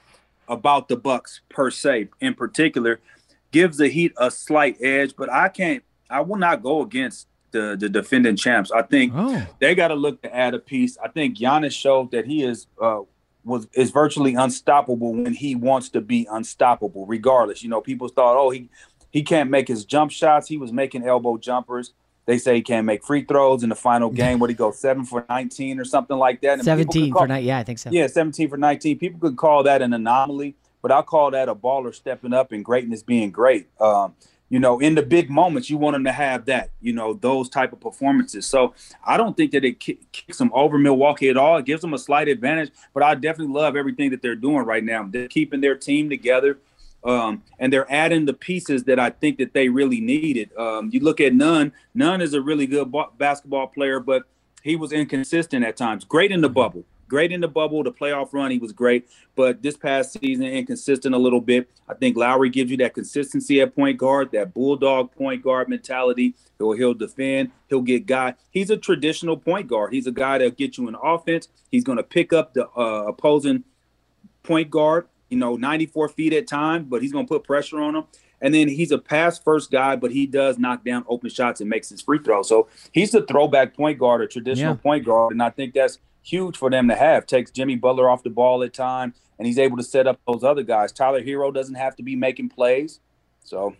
about 0.47 0.87
the 0.87 0.97
Bucks 0.97 1.41
per 1.49 1.69
se, 1.69 2.09
in 2.21 2.33
particular, 2.33 2.99
gives 3.51 3.77
the 3.77 3.87
Heat 3.87 4.13
a 4.17 4.31
slight 4.31 4.77
edge. 4.81 5.15
But 5.15 5.31
I 5.31 5.49
can't. 5.49 5.83
I 6.09 6.21
will 6.21 6.37
not 6.37 6.63
go 6.63 6.81
against 6.81 7.27
the 7.51 7.75
the 7.79 7.89
defending 7.89 8.35
champs. 8.35 8.71
I 8.71 8.81
think 8.81 9.13
they 9.59 9.75
got 9.75 9.89
to 9.89 9.95
look 9.95 10.21
to 10.23 10.35
add 10.35 10.53
a 10.53 10.59
piece. 10.59 10.97
I 10.97 11.07
think 11.07 11.37
Giannis 11.37 11.71
showed 11.71 12.11
that 12.11 12.25
he 12.25 12.43
is 12.43 12.67
uh, 12.81 13.01
was 13.43 13.67
is 13.73 13.91
virtually 13.91 14.35
unstoppable 14.35 15.13
when 15.13 15.33
he 15.33 15.55
wants 15.55 15.89
to 15.89 16.01
be 16.01 16.27
unstoppable. 16.31 17.05
Regardless, 17.05 17.63
you 17.63 17.69
know, 17.69 17.81
people 17.81 18.07
thought, 18.07 18.37
oh, 18.37 18.49
he 18.49 18.69
he 19.11 19.23
can't 19.23 19.49
make 19.49 19.67
his 19.67 19.85
jump 19.85 20.11
shots. 20.11 20.47
He 20.47 20.57
was 20.57 20.71
making 20.71 21.05
elbow 21.05 21.37
jumpers. 21.37 21.93
They 22.29 22.37
say 22.37 22.53
he 22.53 22.61
can't 22.61 22.85
make 22.85 23.03
free 23.03 23.23
throws 23.23 23.63
in 23.63 23.69
the 23.69 23.75
final 23.75 24.09
game. 24.21 24.37
Where 24.37 24.47
he 24.47 24.53
go 24.53 24.69
seven 24.69 25.03
for 25.03 25.25
nineteen 25.27 25.79
or 25.79 25.83
something 25.85 26.15
like 26.15 26.41
that. 26.41 26.53
And 26.59 26.63
Seventeen 26.63 27.11
call- 27.11 27.23
for 27.23 27.27
night. 27.27 27.43
Yeah, 27.43 27.57
I 27.57 27.63
think 27.63 27.79
so. 27.79 27.89
yeah, 27.91 28.05
17 28.05 28.47
for 28.49 28.57
19. 28.57 28.99
People 28.99 29.19
could 29.19 29.35
call 29.35 29.63
that 29.63 29.81
an 29.81 29.93
anomaly, 29.93 30.53
but 30.83 30.91
I 30.91 31.01
call 31.01 31.31
that 31.31 31.49
a 31.49 31.55
baller 31.55 31.93
stepping 31.93 32.31
up 32.31 32.51
and 32.51 32.63
greatness 32.63 33.01
being 33.01 33.31
great. 33.31 33.67
Um, 33.81 34.13
you 34.47 34.59
know, 34.59 34.79
in 34.79 34.93
the 34.93 35.01
big 35.01 35.31
moments, 35.31 35.71
you 35.71 35.77
want 35.77 35.95
them 35.95 36.03
to 36.03 36.11
have 36.11 36.45
that, 36.45 36.69
you 36.81 36.93
know, 36.93 37.13
those 37.15 37.49
type 37.49 37.73
of 37.73 37.79
performances. 37.79 38.45
So 38.45 38.75
I 39.03 39.17
don't 39.17 39.35
think 39.35 39.51
that 39.53 39.65
it 39.65 39.79
ki- 39.79 39.99
kicks 40.11 40.37
them 40.37 40.51
over 40.53 40.77
Milwaukee 40.77 41.29
at 41.29 41.37
all. 41.37 41.57
It 41.57 41.65
gives 41.65 41.81
them 41.81 41.93
a 41.95 41.99
slight 41.99 42.27
advantage, 42.27 42.69
but 42.93 43.01
I 43.01 43.15
definitely 43.15 43.53
love 43.53 43.75
everything 43.75 44.11
that 44.11 44.21
they're 44.21 44.35
doing 44.35 44.65
right 44.65 44.83
now. 44.83 45.07
They're 45.09 45.27
keeping 45.27 45.61
their 45.61 45.75
team 45.75 46.09
together. 46.09 46.59
Um, 47.03 47.43
and 47.59 47.71
they're 47.71 47.91
adding 47.91 48.25
the 48.25 48.33
pieces 48.33 48.83
that 48.83 48.99
I 48.99 49.09
think 49.09 49.37
that 49.37 49.53
they 49.53 49.69
really 49.69 50.01
needed. 50.01 50.55
Um, 50.57 50.89
you 50.91 50.99
look 50.99 51.21
at 51.21 51.33
Nunn. 51.33 51.71
Nunn 51.93 52.21
is 52.21 52.33
a 52.33 52.41
really 52.41 52.67
good 52.67 52.91
ba- 52.91 53.07
basketball 53.17 53.67
player, 53.67 53.99
but 53.99 54.23
he 54.63 54.75
was 54.75 54.91
inconsistent 54.91 55.63
at 55.65 55.77
times. 55.77 56.03
Great 56.03 56.31
in 56.31 56.41
the 56.41 56.49
bubble. 56.49 56.83
Great 57.07 57.31
in 57.31 57.41
the 57.41 57.47
bubble. 57.47 57.83
The 57.83 57.91
playoff 57.91 58.33
run, 58.33 58.51
he 58.51 58.59
was 58.59 58.71
great. 58.71 59.09
But 59.35 59.63
this 59.63 59.75
past 59.75 60.19
season, 60.19 60.45
inconsistent 60.45 61.15
a 61.15 61.17
little 61.17 61.41
bit. 61.41 61.67
I 61.87 61.95
think 61.95 62.15
Lowry 62.15 62.49
gives 62.49 62.69
you 62.69 62.77
that 62.77 62.93
consistency 62.93 63.61
at 63.61 63.73
point 63.73 63.97
guard, 63.97 64.31
that 64.33 64.53
bulldog 64.53 65.11
point 65.13 65.41
guard 65.41 65.69
mentality. 65.69 66.35
He'll, 66.59 66.73
he'll 66.73 66.93
defend. 66.93 67.49
He'll 67.67 67.81
get 67.81 68.05
guy. 68.05 68.35
He's 68.51 68.69
a 68.69 68.77
traditional 68.77 69.37
point 69.37 69.67
guard. 69.67 69.91
He's 69.91 70.05
a 70.05 70.11
guy 70.11 70.37
that'll 70.37 70.51
get 70.51 70.77
you 70.77 70.87
an 70.87 70.95
offense. 71.01 71.47
He's 71.71 71.83
going 71.83 71.97
to 71.97 72.03
pick 72.03 72.31
up 72.31 72.53
the 72.53 72.67
uh, 72.77 73.05
opposing 73.07 73.63
point 74.43 74.69
guard. 74.69 75.07
You 75.29 75.37
know, 75.37 75.55
94 75.55 76.09
feet 76.09 76.33
at 76.33 76.47
time, 76.47 76.85
but 76.85 77.01
he's 77.01 77.11
going 77.11 77.25
to 77.25 77.29
put 77.29 77.43
pressure 77.43 77.79
on 77.79 77.93
them. 77.93 78.03
And 78.41 78.53
then 78.53 78.67
he's 78.69 78.91
a 78.91 78.97
pass 78.97 79.37
first 79.37 79.69
guy, 79.69 79.95
but 79.97 80.11
he 80.11 80.25
does 80.25 80.57
knock 80.57 80.85
down 80.85 81.03
open 81.07 81.29
shots 81.29 81.59
and 81.61 81.69
makes 81.69 81.89
his 81.89 82.01
free 82.01 82.19
throw. 82.19 82.41
So 82.41 82.67
he's 82.93 83.11
the 83.11 83.21
throwback 83.23 83.75
point 83.75 83.99
guard, 83.99 84.21
a 84.21 84.27
traditional 84.27 84.75
Yeah. 84.75 84.81
point 84.81 85.05
guard, 85.05 85.33
and 85.33 85.43
I 85.43 85.49
think 85.49 85.73
that's 85.73 85.99
huge 86.21 86.55
for 86.57 86.69
them 86.69 86.87
to 86.87 86.95
have. 86.95 87.25
Takes 87.25 87.51
Jimmy 87.51 87.75
Butler 87.75 88.09
off 88.09 88.23
the 88.23 88.29
ball 88.29 88.63
at 88.63 88.73
time, 88.73 89.13
and 89.37 89.45
he's 89.45 89.59
able 89.59 89.75
to 89.77 89.83
set 89.83 90.07
up 90.07 90.19
those 90.25 90.43
other 90.43 90.63
guys. 90.63 90.91
Tyler 90.93 91.21
Herro 91.21 91.53
doesn't 91.53 91.75
have 91.75 91.95
to 91.97 92.03
be 92.03 92.15
making 92.15 92.49
plays. 92.49 92.99
So 93.43 93.75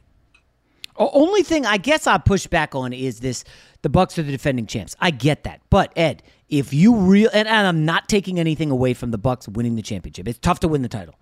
Only 0.98 1.44
thing 1.44 1.66
I 1.66 1.78
guess 1.78 2.08
I 2.08 2.18
push 2.18 2.46
back 2.48 2.76
on 2.76 2.92
is 2.92 3.22
this: 3.22 3.46
the 3.82 3.90
Bucks 3.90 4.20
are 4.20 4.24
the 4.24 4.32
defending 4.32 4.66
champs. 4.68 4.96
I 5.00 5.12
get 5.12 5.44
that, 5.46 5.62
but 5.70 5.94
Ed, 5.96 6.22
if 6.50 6.74
you 6.74 6.96
real 6.96 7.30
and, 7.34 7.48
and 7.48 7.68
I'm 7.68 7.86
not 7.86 8.10
taking 8.10 8.40
anything 8.40 8.72
away 8.72 8.94
from 8.94 9.12
the 9.12 9.18
Bucks 9.18 9.48
winning 9.48 9.76
the 9.76 9.82
championship. 9.82 10.28
It's 10.28 10.40
tough 10.40 10.60
to 10.62 10.68
win 10.68 10.82
the 10.82 10.90
title, 10.90 11.16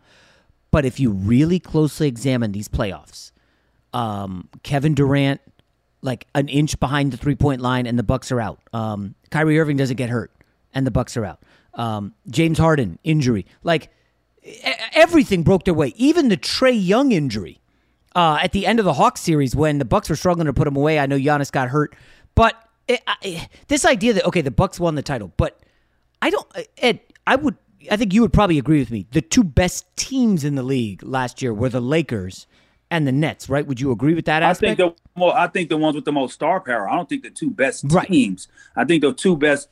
but 0.71 0.85
if 0.85 0.99
you 0.99 1.11
really 1.11 1.59
closely 1.59 2.07
examine 2.07 2.51
these 2.51 2.67
playoffs, 2.67 3.31
um, 3.93 4.49
Kevin 4.63 4.93
Durant 4.93 5.41
like 6.01 6.27
an 6.35 6.47
inch 6.47 6.79
behind 6.79 7.11
the 7.11 7.17
three 7.17 7.35
point 7.35 7.61
line, 7.61 7.85
and 7.85 7.97
the 7.97 8.03
Bucks 8.03 8.31
are 8.31 8.39
out. 8.39 8.59
Um, 8.73 9.15
Kyrie 9.29 9.59
Irving 9.59 9.77
doesn't 9.77 9.97
get 9.97 10.09
hurt, 10.09 10.31
and 10.73 10.85
the 10.85 10.91
Bucks 10.91 11.17
are 11.17 11.25
out. 11.25 11.43
Um, 11.73 12.13
James 12.29 12.57
Harden 12.57 12.99
injury, 13.03 13.45
like 13.63 13.89
everything 14.93 15.43
broke 15.43 15.65
their 15.65 15.73
way. 15.73 15.93
Even 15.95 16.29
the 16.29 16.37
Trae 16.37 16.73
Young 16.75 17.11
injury 17.11 17.61
uh, 18.15 18.39
at 18.41 18.51
the 18.51 18.65
end 18.65 18.79
of 18.79 18.85
the 18.85 18.93
Hawks 18.93 19.21
series 19.21 19.55
when 19.55 19.77
the 19.77 19.85
Bucks 19.85 20.09
were 20.09 20.15
struggling 20.15 20.47
to 20.47 20.53
put 20.53 20.67
him 20.67 20.75
away. 20.75 20.99
I 20.99 21.05
know 21.05 21.17
Giannis 21.17 21.51
got 21.51 21.69
hurt, 21.69 21.95
but 22.35 22.55
it, 22.87 23.01
I, 23.07 23.49
this 23.67 23.85
idea 23.85 24.13
that 24.13 24.25
okay, 24.25 24.41
the 24.41 24.51
Bucks 24.51 24.79
won 24.79 24.95
the 24.95 25.03
title, 25.03 25.31
but 25.37 25.59
I 26.21 26.29
don't. 26.29 26.47
Ed, 26.77 26.99
I 27.25 27.35
would. 27.35 27.55
I 27.91 27.97
think 27.97 28.13
you 28.13 28.21
would 28.21 28.33
probably 28.33 28.57
agree 28.57 28.79
with 28.79 28.91
me. 28.91 29.05
The 29.11 29.21
two 29.21 29.43
best 29.43 29.85
teams 29.95 30.43
in 30.43 30.55
the 30.55 30.63
league 30.63 31.03
last 31.03 31.41
year 31.41 31.53
were 31.53 31.69
the 31.69 31.81
Lakers 31.81 32.47
and 32.89 33.07
the 33.07 33.11
Nets, 33.11 33.49
right? 33.49 33.65
Would 33.65 33.79
you 33.79 33.91
agree 33.91 34.13
with 34.13 34.25
that 34.25 34.43
aspect? 34.43 34.79
I 34.79 34.83
think 34.83 34.95
the 34.95 35.19
well, 35.19 35.31
I 35.31 35.47
think 35.47 35.69
the 35.69 35.77
ones 35.77 35.95
with 35.95 36.05
the 36.05 36.11
most 36.11 36.33
star 36.33 36.59
power. 36.59 36.89
I 36.89 36.95
don't 36.95 37.07
think 37.07 37.23
the 37.23 37.29
two 37.29 37.49
best 37.49 37.85
teams. 38.05 38.47
I 38.75 38.85
think 38.85 39.01
the 39.01 39.13
two 39.13 39.35
best 39.35 39.69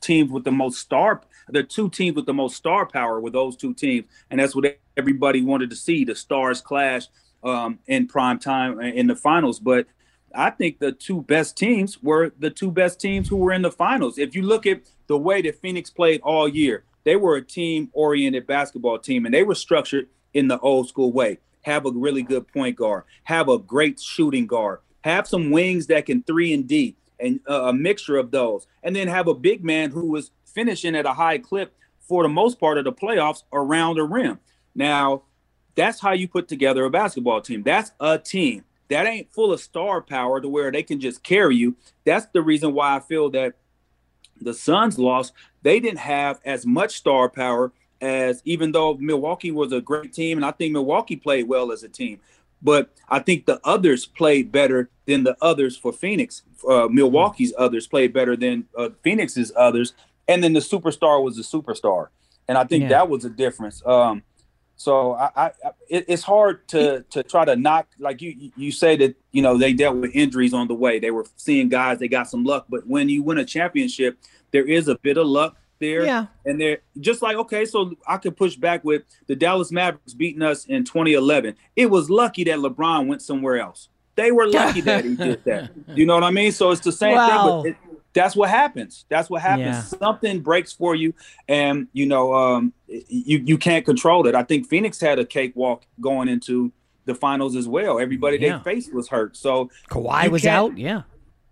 teams 0.00 0.30
with 0.30 0.44
the 0.44 0.52
most 0.52 0.80
star. 0.80 1.22
The 1.48 1.62
two 1.62 1.88
teams 1.88 2.16
with 2.16 2.26
the 2.26 2.34
most 2.34 2.56
star 2.56 2.86
power 2.86 3.20
were 3.20 3.30
those 3.30 3.56
two 3.56 3.72
teams, 3.72 4.06
and 4.30 4.40
that's 4.40 4.54
what 4.54 4.78
everybody 4.96 5.42
wanted 5.42 5.70
to 5.70 5.76
see: 5.76 6.04
the 6.04 6.14
stars 6.14 6.60
clash 6.60 7.06
um, 7.44 7.78
in 7.86 8.08
prime 8.08 8.38
time 8.38 8.80
in 8.80 9.06
the 9.06 9.16
finals. 9.16 9.60
But 9.60 9.86
I 10.36 10.50
think 10.50 10.78
the 10.78 10.92
two 10.92 11.22
best 11.22 11.56
teams 11.56 12.02
were 12.02 12.32
the 12.38 12.50
two 12.50 12.70
best 12.70 13.00
teams 13.00 13.28
who 13.28 13.36
were 13.36 13.52
in 13.52 13.62
the 13.62 13.70
finals. 13.70 14.18
If 14.18 14.34
you 14.34 14.42
look 14.42 14.66
at 14.66 14.82
the 15.06 15.18
way 15.18 15.42
that 15.42 15.60
Phoenix 15.60 15.90
played 15.90 16.20
all 16.22 16.46
year, 16.46 16.84
they 17.04 17.16
were 17.16 17.36
a 17.36 17.42
team-oriented 17.42 18.46
basketball 18.46 18.98
team, 18.98 19.24
and 19.24 19.34
they 19.34 19.42
were 19.42 19.54
structured 19.54 20.08
in 20.34 20.48
the 20.48 20.58
old 20.58 20.88
school 20.88 21.12
way. 21.12 21.38
Have 21.62 21.86
a 21.86 21.90
really 21.90 22.22
good 22.22 22.46
point 22.48 22.76
guard, 22.76 23.04
have 23.24 23.48
a 23.48 23.58
great 23.58 24.00
shooting 24.00 24.46
guard, 24.46 24.80
have 25.02 25.26
some 25.26 25.50
wings 25.50 25.86
that 25.86 26.06
can 26.06 26.22
three 26.22 26.52
and 26.52 26.66
D, 26.66 26.96
and 27.18 27.40
uh, 27.48 27.64
a 27.64 27.72
mixture 27.72 28.16
of 28.16 28.30
those, 28.30 28.66
and 28.82 28.94
then 28.94 29.08
have 29.08 29.28
a 29.28 29.34
big 29.34 29.64
man 29.64 29.90
who 29.90 30.06
was 30.06 30.30
finishing 30.44 30.94
at 30.94 31.06
a 31.06 31.14
high 31.14 31.38
clip 31.38 31.74
for 32.00 32.22
the 32.22 32.28
most 32.28 32.60
part 32.60 32.78
of 32.78 32.84
the 32.84 32.92
playoffs 32.92 33.42
around 33.52 33.96
the 33.96 34.04
rim. 34.04 34.38
Now, 34.74 35.22
that's 35.74 36.00
how 36.00 36.12
you 36.12 36.28
put 36.28 36.48
together 36.48 36.84
a 36.84 36.90
basketball 36.90 37.40
team. 37.40 37.62
That's 37.62 37.92
a 38.00 38.18
team. 38.18 38.64
That 38.88 39.06
ain't 39.06 39.32
full 39.32 39.52
of 39.52 39.60
star 39.60 40.00
power 40.00 40.40
to 40.40 40.48
where 40.48 40.70
they 40.70 40.82
can 40.82 41.00
just 41.00 41.22
carry 41.22 41.56
you. 41.56 41.76
That's 42.04 42.26
the 42.26 42.42
reason 42.42 42.72
why 42.74 42.96
I 42.96 43.00
feel 43.00 43.30
that 43.30 43.54
the 44.40 44.54
Suns 44.54 44.98
lost. 44.98 45.32
They 45.62 45.80
didn't 45.80 45.98
have 46.00 46.40
as 46.44 46.66
much 46.66 46.96
star 46.96 47.28
power 47.28 47.72
as 48.00 48.42
even 48.44 48.72
though 48.72 48.94
Milwaukee 48.94 49.50
was 49.50 49.72
a 49.72 49.80
great 49.80 50.12
team, 50.12 50.38
and 50.38 50.44
I 50.44 50.50
think 50.50 50.72
Milwaukee 50.72 51.16
played 51.16 51.48
well 51.48 51.72
as 51.72 51.82
a 51.82 51.88
team. 51.88 52.20
But 52.62 52.90
I 53.08 53.18
think 53.18 53.46
the 53.46 53.60
others 53.64 54.06
played 54.06 54.52
better 54.52 54.88
than 55.06 55.24
the 55.24 55.36
others 55.40 55.76
for 55.76 55.92
Phoenix. 55.92 56.42
Uh, 56.68 56.88
Milwaukee's 56.90 57.52
others 57.56 57.86
played 57.86 58.12
better 58.12 58.36
than 58.36 58.66
uh, 58.76 58.90
Phoenix's 59.02 59.52
others, 59.56 59.94
and 60.28 60.42
then 60.44 60.52
the 60.52 60.60
superstar 60.60 61.22
was 61.22 61.38
a 61.38 61.42
superstar, 61.42 62.08
and 62.48 62.56
I 62.58 62.64
think 62.64 62.82
Yeah. 62.82 62.88
that 62.90 63.08
was 63.08 63.24
a 63.24 63.30
difference. 63.30 63.84
Um, 63.86 64.22
so 64.76 65.12
I, 65.14 65.30
I 65.36 65.44
I- 65.64 65.70
it, 65.88 66.04
it's 66.08 66.22
hard 66.22 66.66
to 66.68 67.04
to 67.10 67.22
try 67.22 67.44
to 67.44 67.56
knock 67.56 67.86
like 67.98 68.20
you 68.22 68.50
you 68.56 68.70
say 68.72 68.96
that 68.96 69.16
you 69.32 69.42
know 69.42 69.56
they 69.56 69.72
dealt 69.72 69.96
with 69.96 70.10
injuries 70.14 70.52
on 70.54 70.68
the 70.68 70.74
way. 70.74 70.98
They 70.98 71.10
were 71.10 71.26
seeing 71.36 71.68
guys 71.68 71.98
they 71.98 72.08
got 72.08 72.28
some 72.28 72.44
luck, 72.44 72.66
but 72.68 72.86
when 72.86 73.08
you 73.08 73.22
win 73.22 73.38
a 73.38 73.44
championship, 73.44 74.18
there 74.52 74.64
is 74.66 74.88
a 74.88 74.96
bit 74.98 75.16
of 75.16 75.26
luck 75.26 75.56
there. 75.78 76.04
Yeah. 76.04 76.26
And 76.44 76.60
they're 76.60 76.78
just 77.00 77.22
like 77.22 77.36
okay, 77.36 77.64
so 77.64 77.94
I 78.06 78.16
could 78.18 78.36
push 78.36 78.56
back 78.56 78.82
with 78.84 79.02
the 79.26 79.36
Dallas 79.36 79.70
Mavericks 79.72 80.14
beating 80.14 80.42
us 80.42 80.64
in 80.66 80.84
2011. 80.84 81.54
It 81.76 81.86
was 81.90 82.08
lucky 82.10 82.44
that 82.44 82.58
LeBron 82.58 83.06
went 83.06 83.22
somewhere 83.22 83.58
else. 83.58 83.88
They 84.16 84.32
were 84.32 84.48
lucky 84.48 84.80
that 84.80 85.04
he 85.04 85.14
did 85.14 85.44
that. 85.44 85.70
You 85.94 86.06
know 86.06 86.14
what 86.14 86.24
I 86.24 86.30
mean? 86.30 86.50
So 86.52 86.70
it's 86.70 86.80
the 86.80 86.90
same 86.92 87.14
Wow. 87.14 87.62
thing. 87.62 87.74
But 87.74 87.82
it, 87.82 87.85
that's 88.16 88.34
what 88.34 88.50
happens. 88.50 89.04
That's 89.08 89.30
what 89.30 89.42
happens. 89.42 89.66
Yeah. 89.92 89.98
Something 89.98 90.40
breaks 90.40 90.72
for 90.72 90.94
you, 90.94 91.14
and 91.48 91.86
you 91.92 92.06
know 92.06 92.34
um, 92.34 92.72
you 92.88 93.38
you 93.44 93.58
can't 93.58 93.84
control 93.84 94.26
it. 94.26 94.34
I 94.34 94.42
think 94.42 94.66
Phoenix 94.66 95.00
had 95.00 95.18
a 95.18 95.24
cakewalk 95.24 95.84
going 96.00 96.28
into 96.28 96.72
the 97.04 97.14
finals 97.14 97.54
as 97.54 97.68
well. 97.68 98.00
Everybody 98.00 98.38
Yeah. 98.38 98.58
they 98.58 98.64
faced 98.64 98.92
was 98.92 99.08
hurt. 99.08 99.36
So 99.36 99.70
Kawhi 99.88 100.28
was 100.28 100.44
out. 100.44 100.76
Yeah. 100.76 101.02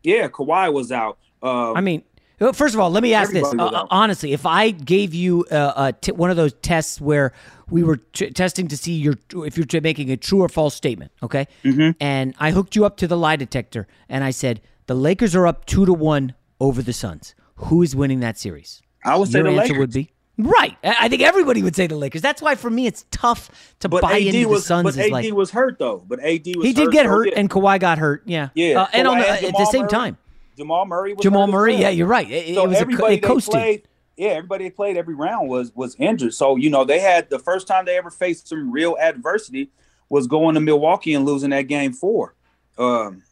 Yeah, 0.02 0.28
Kawhi 0.28 0.72
was 0.72 0.90
out. 0.90 1.18
Um, 1.42 1.76
I 1.76 1.80
mean, 1.80 2.02
well, 2.40 2.52
first 2.52 2.74
of 2.74 2.80
all, 2.80 2.90
let 2.90 3.02
me 3.02 3.14
ask 3.14 3.32
this. 3.32 3.44
Everybody 3.44 3.76
Uh, 3.76 3.86
honestly, 3.90 4.32
if 4.32 4.44
I 4.44 4.70
gave 4.70 5.14
you 5.14 5.44
uh, 5.50 5.92
t- 6.00 6.12
one 6.12 6.30
of 6.30 6.36
those 6.36 6.52
tests 6.54 7.00
where 7.00 7.32
we 7.70 7.82
were 7.82 7.96
t- 7.98 8.30
testing 8.30 8.68
to 8.68 8.76
see 8.76 8.94
your 8.94 9.14
if 9.46 9.56
you're 9.56 9.64
t- 9.66 9.80
making 9.80 10.10
a 10.10 10.16
true 10.16 10.42
or 10.42 10.48
false 10.48 10.74
statement, 10.74 11.12
okay? 11.22 11.46
Mm-hmm. 11.62 11.90
And 12.00 12.34
I 12.38 12.50
hooked 12.50 12.74
you 12.76 12.84
up 12.84 12.96
to 12.98 13.06
the 13.06 13.16
lie 13.16 13.36
detector, 13.36 13.86
and 14.08 14.24
I 14.24 14.30
said 14.30 14.60
the 14.86 14.94
Lakers 14.94 15.34
are 15.34 15.46
up 15.46 15.64
two 15.64 15.86
to 15.86 15.92
one 15.94 16.34
over 16.64 16.82
the 16.82 16.92
Suns. 16.92 17.34
Who 17.56 17.82
is 17.82 17.94
winning 17.94 18.20
that 18.20 18.38
series? 18.38 18.82
I 19.04 19.16
would 19.16 19.28
say 19.28 19.38
Your 19.38 19.44
the 19.52 19.60
answer 19.60 19.74
Lakers. 19.74 19.78
would 19.78 19.92
be 19.92 20.10
right. 20.38 20.76
I 20.82 21.08
think 21.08 21.22
everybody 21.22 21.62
would 21.62 21.76
say 21.76 21.86
the 21.86 21.96
Lakers. 21.96 22.22
That's 22.22 22.40
why 22.42 22.54
for 22.54 22.70
me 22.70 22.86
it's 22.86 23.04
tough 23.10 23.74
to 23.80 23.88
but 23.88 24.02
buy 24.02 24.14
AD 24.14 24.22
into 24.34 24.48
was 24.48 24.62
the 24.62 24.66
Suns. 24.68 24.96
but 24.96 25.04
AD 25.04 25.10
like 25.12 25.32
was 25.32 25.50
hurt 25.50 25.78
though. 25.78 26.02
But 26.06 26.20
AD 26.20 26.46
was 26.56 26.64
he 26.66 26.72
did 26.72 26.90
get 26.90 27.06
hurt, 27.06 27.28
yeah. 27.28 27.38
and 27.38 27.50
Kawhi 27.50 27.78
got 27.78 27.98
hurt. 27.98 28.22
Yeah, 28.26 28.48
yeah, 28.54 28.82
Uh, 28.82 28.86
and 28.92 29.06
on 29.06 29.18
the, 29.18 29.28
and 29.28 29.44
at 29.46 29.52
the 29.56 29.64
same 29.66 29.82
Murray- 29.82 29.90
time, 29.90 30.18
Jamal 30.56 30.86
Murray 30.86 31.14
was 31.14 31.22
Jamal 31.22 31.46
Murray. 31.46 31.76
Yeah, 31.76 31.90
you're 31.90 32.06
right. 32.06 32.28
It, 32.30 32.48
it 32.48 32.54
so 32.54 32.66
was 32.66 32.78
everybody 32.78 33.16
it 33.16 33.22
they 33.22 33.28
played, 33.40 33.88
yeah, 34.16 34.28
everybody 34.30 34.70
played 34.70 34.96
every 34.96 35.14
round 35.14 35.48
was 35.48 35.72
was 35.74 35.94
injured. 35.98 36.32
So 36.34 36.56
you 36.56 36.70
know 36.70 36.84
they 36.84 36.98
had 37.00 37.28
the 37.30 37.38
first 37.38 37.66
time 37.68 37.84
they 37.84 37.96
ever 37.98 38.10
faced 38.10 38.48
some 38.48 38.70
real 38.72 38.96
adversity 39.00 39.70
was 40.08 40.26
going 40.26 40.54
to 40.54 40.60
Milwaukee 40.60 41.14
and 41.14 41.24
losing 41.24 41.50
that 41.50 41.62
game 41.62 41.92
four. 41.92 42.34
Um, 42.78 43.22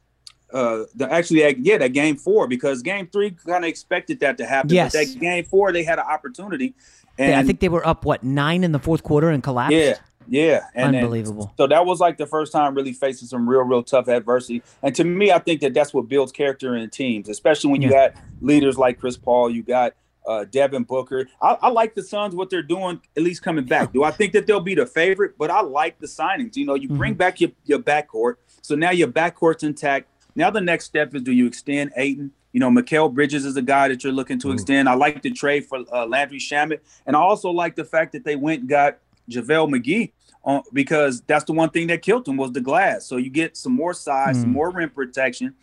uh, 0.53 0.85
the 0.95 1.11
actually 1.11 1.57
yeah 1.61 1.79
that 1.79 1.93
game 1.93 2.17
four 2.17 2.47
because 2.47 2.83
game 2.83 3.07
three 3.07 3.31
kind 3.33 3.65
of 3.65 3.69
expected 3.69 4.21
that 4.21 4.39
to 4.39 4.47
happen. 4.47 4.71
Yes. 4.75 4.93
But 4.93 4.99
that 5.07 5.19
game 5.21 5.45
four 5.45 5.73
they 5.73 5.83
had 5.85 5.99
an 5.99 6.05
opportunity. 6.07 6.75
And 7.19 7.31
Yeah, 7.33 7.41
I 7.41 7.43
think 7.43 7.61
they 7.61 7.69
were 7.69 7.87
up 7.87 8.05
what 8.05 8.23
nine 8.23 8.65
in 8.65 8.73
the 8.73 8.79
fourth 8.79 9.03
quarter 9.03 9.29
and 9.31 9.43
collapsed. 9.43 9.77
yeah, 9.77 9.95
yeah, 10.29 10.65
and 10.75 10.97
Unbelievable. 10.97 11.53
so 11.59 11.67
that 11.67 11.85
was 11.85 12.01
like 12.01 12.17
the 12.17 12.27
first 12.27 12.53
time 12.53 12.75
really 12.75 12.93
facing 12.93 13.29
some 13.29 13.49
real, 13.49 13.63
real 13.63 13.83
tough 13.83 14.09
adversity. 14.09 14.63
And 14.83 14.95
to 14.95 15.05
me, 15.05 15.31
I 15.33 15.39
think 15.39 15.61
that 15.61 15.75
that's 15.75 15.93
what 15.93 16.09
builds 16.09 16.33
character 16.33 16.75
in 16.77 16.89
teams, 16.91 17.29
especially 17.29 17.71
when 17.73 17.83
you 17.83 17.91
Yeah. 17.91 18.09
got 18.09 18.17
leaders 18.41 18.79
like 18.79 18.99
Chris 18.99 19.17
Paul, 19.19 19.51
you 19.51 19.63
got 19.63 19.93
uh, 20.27 20.45
Devin 20.51 20.85
Booker. 20.85 21.27
I, 21.43 21.59
I 21.63 21.69
like 21.69 21.95
the 21.97 22.03
Suns 22.03 22.35
what 22.37 22.49
they're 22.49 22.63
doing, 22.63 23.01
at 23.17 23.23
least 23.25 23.43
coming 23.43 23.65
back. 23.65 23.93
Do 23.93 24.05
I 24.05 24.13
think 24.13 24.33
that 24.35 24.47
they'll 24.47 24.61
be 24.61 24.77
the 24.77 24.87
favorite? 24.87 25.37
But 25.37 25.51
I 25.51 25.61
like 25.63 25.99
the 25.99 26.07
signings. 26.07 26.57
You 26.57 26.65
know, 26.65 26.75
you 26.77 26.89
Mm-hmm. 26.89 26.97
bring 26.97 27.15
back 27.15 27.41
your 27.41 27.51
your 27.65 27.81
backcourt, 27.81 28.35
so 28.63 28.75
now 28.77 28.91
your 28.93 29.09
backcourt's 29.09 29.65
intact. 29.65 30.07
Now 30.35 30.51
the 30.51 30.61
next 30.61 30.87
step 30.87 31.15
is 31.15 31.23
do 31.23 31.33
you 31.33 31.47
extend 31.47 31.93
Ayton? 31.97 32.33
You 32.53 32.61
know, 32.61 32.71
Mikal 32.71 33.13
Bridges 33.13 33.45
is 33.45 33.57
a 33.57 33.63
guy 33.63 33.89
that 33.89 34.05
you're 34.05 34.13
looking 34.13 34.39
to 34.41 34.53
extend. 34.53 34.89
I 34.89 34.95
like 34.95 35.23
the 35.23 35.31
trade 35.31 35.65
for 35.65 35.85
uh, 35.93 36.07
Landry 36.07 36.39
Shamet, 36.39 36.81
and 37.07 37.17
I 37.17 37.21
also 37.21 37.51
like 37.51 37.77
the 37.77 37.85
fact 37.85 38.13
that 38.13 38.25
they 38.25 38.37
went 38.37 38.61
and 38.61 38.69
got 38.69 38.99
JaVale 39.31 39.71
McGee 39.75 40.13
on, 40.45 40.63
because 40.73 41.23
that's 41.23 41.45
the 41.45 41.53
one 41.53 41.71
thing 41.71 41.87
that 41.87 42.03
killed 42.03 42.27
him 42.29 42.37
was 42.37 42.53
the 42.53 42.61
glass. 42.61 43.07
So 43.07 43.17
you 43.17 43.31
get 43.31 43.57
some 43.57 43.73
more 43.73 43.95
size, 43.95 44.41
some 44.41 44.51
Mm. 44.51 44.53
more 44.53 44.71
rim 44.71 44.91
protection. 44.91 45.55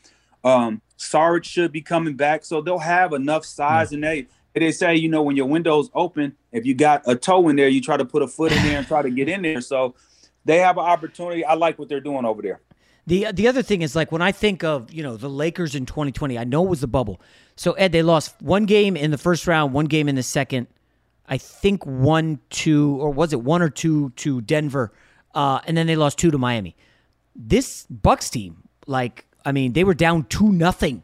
Um, 0.43 0.81
Sarge 0.97 1.45
should 1.45 1.71
be 1.71 1.81
coming 1.81 2.15
back, 2.15 2.43
so 2.45 2.61
they'll 2.61 2.79
have 2.79 3.13
enough 3.13 3.45
size. 3.45 3.91
And 3.91 4.03
they 4.03 4.27
they 4.55 4.71
say, 4.71 4.95
you 4.95 5.09
know, 5.09 5.21
when 5.21 5.35
your 5.37 5.45
window's 5.45 5.89
open, 5.93 6.35
if 6.51 6.65
you 6.65 6.73
got 6.73 7.03
a 7.05 7.15
toe 7.15 7.47
in 7.49 7.55
there, 7.55 7.67
you 7.69 7.81
try 7.81 7.95
to 7.97 8.03
put 8.05 8.21
a 8.23 8.27
foot 8.27 8.51
in 8.51 8.61
there 8.63 8.77
and 8.79 8.87
try 8.87 9.01
to 9.01 9.09
get 9.09 9.29
in 9.29 9.41
there. 9.41 9.61
So 9.61 9.95
they 10.43 10.57
have 10.57 10.77
an 10.77 10.83
opportunity. 10.85 11.45
I 11.45 11.53
like 11.53 11.77
what 11.77 11.87
they're 11.87 12.01
doing 12.01 12.25
over 12.25 12.41
there. 12.41 12.59
The 13.09 13.31
the 13.33 13.47
other 13.47 13.63
thing 13.63 13.81
is 13.81 13.95
like 13.95 14.11
when 14.11 14.21
I 14.21 14.31
think 14.31 14.63
of 14.63 14.93
you 14.93 15.01
know 15.01 15.17
the 15.17 15.29
Lakers 15.29 15.73
in 15.73 15.87
2020, 15.87 16.37
I 16.37 16.43
know 16.43 16.63
it 16.63 16.69
was 16.69 16.81
the 16.81 16.87
bubble. 16.87 17.19
So 17.55 17.73
Ed, 17.73 17.91
they 17.91 18.03
lost 18.03 18.39
one 18.39 18.65
game 18.65 18.95
in 18.95 19.09
the 19.09 19.17
first 19.17 19.47
round, 19.47 19.73
one 19.73 19.85
game 19.85 20.07
in 20.07 20.13
the 20.13 20.21
second. 20.21 20.67
I 21.27 21.39
think 21.39 21.83
one, 21.87 22.39
two, 22.51 22.97
or 23.01 23.09
was 23.09 23.33
it 23.33 23.41
one 23.41 23.63
or 23.63 23.69
two 23.69 24.11
to 24.17 24.41
Denver, 24.41 24.93
uh, 25.33 25.59
and 25.65 25.75
then 25.75 25.87
they 25.87 25.95
lost 25.95 26.19
two 26.19 26.29
to 26.29 26.37
Miami. 26.37 26.75
This 27.35 27.87
Bucks 27.89 28.29
team, 28.29 28.69
like 28.85 29.25
I 29.43 29.53
mean, 29.53 29.73
they 29.73 29.83
were 29.83 29.95
down 29.95 30.25
two 30.25 30.51
nothing 30.51 31.01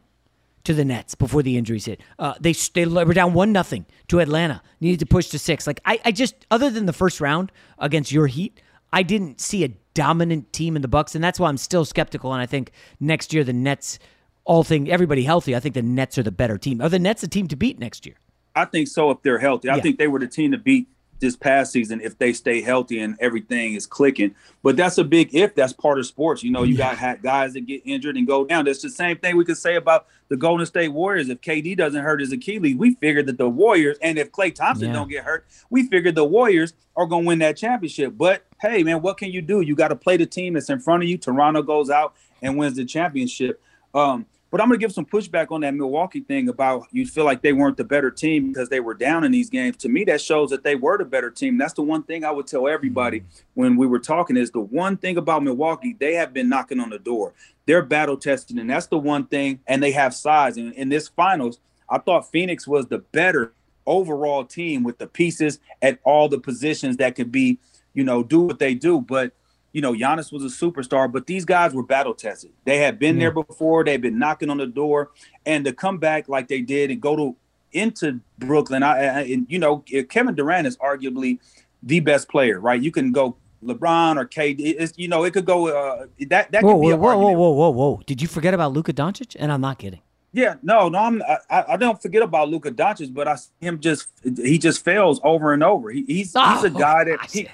to 0.62 0.74
the 0.74 0.84
Nets 0.84 1.16
before 1.16 1.42
the 1.42 1.56
injuries 1.56 1.86
hit. 1.86 2.00
Uh, 2.20 2.34
they 2.38 2.52
they 2.52 2.86
were 2.86 3.14
down 3.14 3.32
one 3.32 3.50
nothing 3.50 3.84
to 4.06 4.20
Atlanta. 4.20 4.62
Needed 4.80 5.00
to 5.00 5.06
push 5.06 5.26
to 5.30 5.40
six. 5.40 5.66
Like 5.66 5.80
I, 5.84 5.98
I 6.04 6.12
just 6.12 6.46
other 6.52 6.70
than 6.70 6.86
the 6.86 6.92
first 6.92 7.20
round 7.20 7.50
against 7.80 8.12
your 8.12 8.28
Heat, 8.28 8.60
I 8.96 9.02
didn't 9.02 9.42
see 9.42 9.62
a 9.62 9.68
dominant 9.92 10.54
team 10.54 10.74
in 10.74 10.80
the 10.80 10.88
Bucks, 10.88 11.14
and 11.14 11.22
that's 11.22 11.38
why 11.38 11.50
I'm 11.50 11.58
still 11.58 11.84
skeptical. 11.84 12.32
And 12.32 12.40
I 12.40 12.46
think 12.46 12.72
next 12.98 13.34
year 13.34 13.44
the 13.44 13.52
Nets, 13.52 13.98
all 14.46 14.64
thing 14.64 14.90
everybody 14.90 15.22
healthy, 15.22 15.54
I 15.54 15.60
think 15.60 15.74
the 15.74 15.82
Nets 15.82 16.16
are 16.16 16.22
the 16.22 16.32
better 16.32 16.56
team. 16.56 16.80
Are 16.80 16.88
the 16.88 16.98
Nets 16.98 17.22
a 17.22 17.28
team 17.28 17.46
to 17.48 17.56
beat 17.56 17.78
next 17.78 18.06
year? 18.06 18.14
I 18.54 18.64
think 18.64 18.88
so 18.88 19.10
if 19.10 19.20
they're 19.20 19.38
healthy. 19.38 19.68
I 19.68 19.76
Yeah. 19.76 19.82
think 19.82 19.98
they 19.98 20.06
were 20.08 20.18
the 20.18 20.26
team 20.26 20.52
to 20.52 20.56
beat 20.58 20.88
this 21.18 21.36
past 21.36 21.72
season 21.72 22.00
if 22.02 22.16
they 22.18 22.32
stay 22.32 22.62
healthy 22.62 22.98
and 23.00 23.16
everything 23.20 23.74
is 23.74 23.86
clicking. 23.86 24.34
But 24.62 24.78
that's 24.78 24.96
a 24.96 25.04
big 25.04 25.34
if. 25.34 25.54
That's 25.54 25.74
part 25.74 25.98
of 25.98 26.06
sports. 26.06 26.42
You 26.42 26.50
know, 26.50 26.62
you 26.62 26.74
got 26.78 27.22
guys 27.22 27.52
that 27.52 27.66
get 27.66 27.82
injured 27.84 28.16
and 28.16 28.26
go 28.26 28.46
down. 28.46 28.64
That's 28.64 28.80
the 28.80 28.88
same 28.90 29.18
thing 29.18 29.36
we 29.36 29.44
could 29.44 29.58
say 29.58 29.76
about 29.76 30.06
the 30.28 30.38
Golden 30.38 30.64
State 30.64 30.88
Warriors. 30.88 31.28
If 31.28 31.42
KD 31.42 31.74
doesn't 31.76 32.02
hurt 32.02 32.20
his 32.20 32.32
Achilles, 32.32 32.76
we 32.76 32.94
figured 32.94 33.26
that 33.26 33.36
the 33.36 33.48
Warriors, 33.48 33.98
and 34.00 34.18
if 34.18 34.32
Klay 34.32 34.54
Thompson 34.54 34.88
Yeah. 34.88 34.94
don't 34.94 35.10
get 35.10 35.24
hurt, 35.24 35.46
we 35.68 35.86
figured 35.86 36.14
the 36.14 36.24
Warriors 36.24 36.72
are 36.96 37.04
going 37.06 37.24
to 37.24 37.28
win 37.28 37.38
that 37.40 37.58
championship. 37.58 38.14
But 38.16 38.45
hey, 38.60 38.82
man, 38.82 39.02
what 39.02 39.18
can 39.18 39.30
you 39.30 39.42
do? 39.42 39.60
You 39.60 39.74
got 39.74 39.88
to 39.88 39.96
play 39.96 40.16
the 40.16 40.26
team 40.26 40.54
that's 40.54 40.70
in 40.70 40.80
front 40.80 41.02
of 41.02 41.08
you. 41.08 41.18
Toronto 41.18 41.62
goes 41.62 41.90
out 41.90 42.14
and 42.42 42.56
wins 42.56 42.76
the 42.76 42.84
championship. 42.84 43.60
Um, 43.94 44.26
but 44.50 44.60
I'm 44.60 44.68
going 44.68 44.78
to 44.78 44.84
give 44.84 44.92
some 44.92 45.04
pushback 45.04 45.50
on 45.50 45.62
that 45.62 45.74
Milwaukee 45.74 46.20
thing 46.20 46.48
about 46.48 46.86
you 46.92 47.06
feel 47.06 47.24
like 47.24 47.42
they 47.42 47.52
weren't 47.52 47.76
the 47.76 47.84
better 47.84 48.10
team 48.10 48.48
because 48.48 48.68
they 48.68 48.80
were 48.80 48.94
down 48.94 49.24
in 49.24 49.32
these 49.32 49.50
games. 49.50 49.76
To 49.78 49.88
me, 49.88 50.04
that 50.04 50.20
shows 50.20 50.50
that 50.50 50.62
they 50.62 50.76
were 50.76 50.96
the 50.96 51.04
better 51.04 51.30
team. 51.30 51.58
That's 51.58 51.74
the 51.74 51.82
one 51.82 52.04
thing 52.04 52.24
I 52.24 52.30
would 52.30 52.46
tell 52.46 52.68
everybody 52.68 53.24
when 53.54 53.76
we 53.76 53.86
were 53.86 53.98
talking 53.98 54.36
is 54.36 54.52
the 54.52 54.60
one 54.60 54.96
thing 54.96 55.16
about 55.16 55.42
Milwaukee, 55.42 55.96
they 55.98 56.14
have 56.14 56.32
been 56.32 56.48
knocking 56.48 56.78
on 56.78 56.90
the 56.90 56.98
door. 56.98 57.34
They're 57.66 57.82
battle 57.82 58.16
tested, 58.16 58.58
and 58.58 58.70
that's 58.70 58.86
the 58.86 58.98
one 58.98 59.26
thing, 59.26 59.60
and 59.66 59.82
they 59.82 59.90
have 59.90 60.14
size. 60.14 60.56
And 60.56 60.72
in 60.74 60.88
this 60.88 61.08
finals, 61.08 61.58
I 61.90 61.98
thought 61.98 62.30
Phoenix 62.30 62.66
was 62.66 62.86
the 62.86 62.98
better 62.98 63.52
overall 63.84 64.44
team 64.44 64.82
with 64.82 64.98
the 64.98 65.06
pieces 65.06 65.58
at 65.82 65.98
all 66.04 66.28
the 66.28 66.38
positions 66.38 66.96
that 66.98 67.14
could 67.14 67.32
be, 67.32 67.58
you 67.96 68.04
know, 68.04 68.22
do 68.22 68.42
what 68.42 68.60
they 68.60 68.74
do. 68.74 69.00
But 69.00 69.32
you 69.72 69.82
know, 69.82 69.92
Giannis 69.92 70.32
was 70.32 70.44
a 70.44 70.64
superstar, 70.64 71.10
but 71.10 71.26
these 71.26 71.44
guys 71.44 71.74
were 71.74 71.82
battle 71.82 72.14
tested. 72.14 72.52
They 72.64 72.78
had 72.78 72.98
been 72.98 73.18
there 73.18 73.30
before. 73.32 73.84
They've 73.84 74.00
been 74.00 74.18
knocking 74.18 74.48
on 74.48 74.58
the 74.58 74.66
door, 74.66 75.10
and 75.44 75.64
to 75.64 75.72
come 75.72 75.98
back 75.98 76.28
like 76.28 76.46
they 76.48 76.60
did 76.60 76.90
and 76.90 77.00
go 77.00 77.16
to 77.16 77.36
into 77.72 78.20
Brooklyn, 78.38 78.82
I, 78.82 78.98
I 78.98 79.20
and 79.22 79.46
you 79.48 79.58
know, 79.58 79.84
Kevin 80.08 80.34
Durant 80.34 80.66
is 80.66 80.76
arguably 80.76 81.40
the 81.82 82.00
best 82.00 82.28
player, 82.28 82.60
right? 82.60 82.80
You 82.80 82.90
can 82.92 83.12
go 83.12 83.36
LeBron 83.62 84.16
or 84.16 84.26
KD. 84.26 84.76
It's, 84.78 84.94
you 84.96 85.08
know, 85.08 85.24
it 85.24 85.32
could 85.32 85.44
go 85.44 85.68
uh, 85.68 86.06
that 86.28 86.52
that 86.52 86.62
Whoa, 86.62 86.74
could 86.74 86.80
be 86.80 86.86
whoa, 86.88 86.94
a 86.94 86.96
whoa, 86.96 87.16
whoa, 87.16 87.32
whoa, 87.32 87.50
whoa, 87.50 87.70
whoa! 87.70 88.02
Did 88.06 88.22
you 88.22 88.28
forget 88.28 88.54
about 88.54 88.72
Luka 88.72 88.92
Doncic? 88.92 89.36
And 89.38 89.52
I'm 89.52 89.60
not 89.60 89.78
kidding. 89.78 90.00
Yeah, 90.36 90.56
no, 90.62 90.90
no, 90.90 90.98
I'm, 90.98 91.22
I, 91.22 91.64
I 91.68 91.76
don't 91.78 92.00
forget 92.00 92.22
about 92.22 92.50
Luka 92.50 92.70
Doncic, 92.70 93.14
but 93.14 93.26
I 93.26 93.36
see 93.36 93.48
him 93.58 93.80
just 93.80 94.08
he 94.22 94.58
just 94.58 94.84
fails 94.84 95.18
over 95.24 95.54
and 95.54 95.64
over. 95.64 95.90
He, 95.90 96.04
he's 96.06 96.16
he's 96.16 96.34
a 96.34 96.66
Oh, 96.66 96.68
guy 96.68 97.04
that 97.04 97.20
he, 97.32 97.48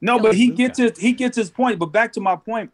no, 0.00 0.18
but 0.18 0.34
he 0.34 0.48
gets 0.50 0.78
his 0.78 0.98
he 0.98 1.12
gets 1.12 1.36
his 1.36 1.48
point. 1.48 1.78
But 1.78 1.92
back 1.92 2.12
to 2.14 2.20
my 2.20 2.34
point, 2.34 2.72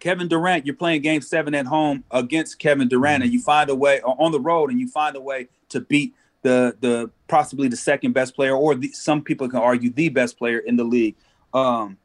Kevin 0.00 0.26
Durant, 0.26 0.66
you're 0.66 0.74
playing 0.74 1.02
Game 1.02 1.20
Seven 1.20 1.54
at 1.54 1.66
home 1.66 2.02
against 2.10 2.58
Kevin 2.58 2.88
Durant, 2.88 3.22
and 3.22 3.32
you 3.32 3.40
find 3.40 3.70
a 3.70 3.74
way 3.76 4.00
or 4.00 4.20
on 4.20 4.32
the 4.32 4.40
road, 4.40 4.70
and 4.70 4.80
you 4.80 4.88
find 4.88 5.14
a 5.14 5.20
way 5.20 5.46
to 5.68 5.80
beat 5.80 6.12
the 6.42 6.76
the 6.80 7.08
possibly 7.28 7.68
the 7.68 7.76
second 7.76 8.14
best 8.14 8.34
player, 8.34 8.56
or 8.56 8.74
the, 8.74 8.88
some 8.88 9.22
people 9.22 9.48
can 9.48 9.60
argue 9.60 9.90
the 9.90 10.08
best 10.08 10.36
player 10.36 10.58
in 10.58 10.74
the 10.74 10.82
league. 10.82 11.14
Um, 11.54 11.98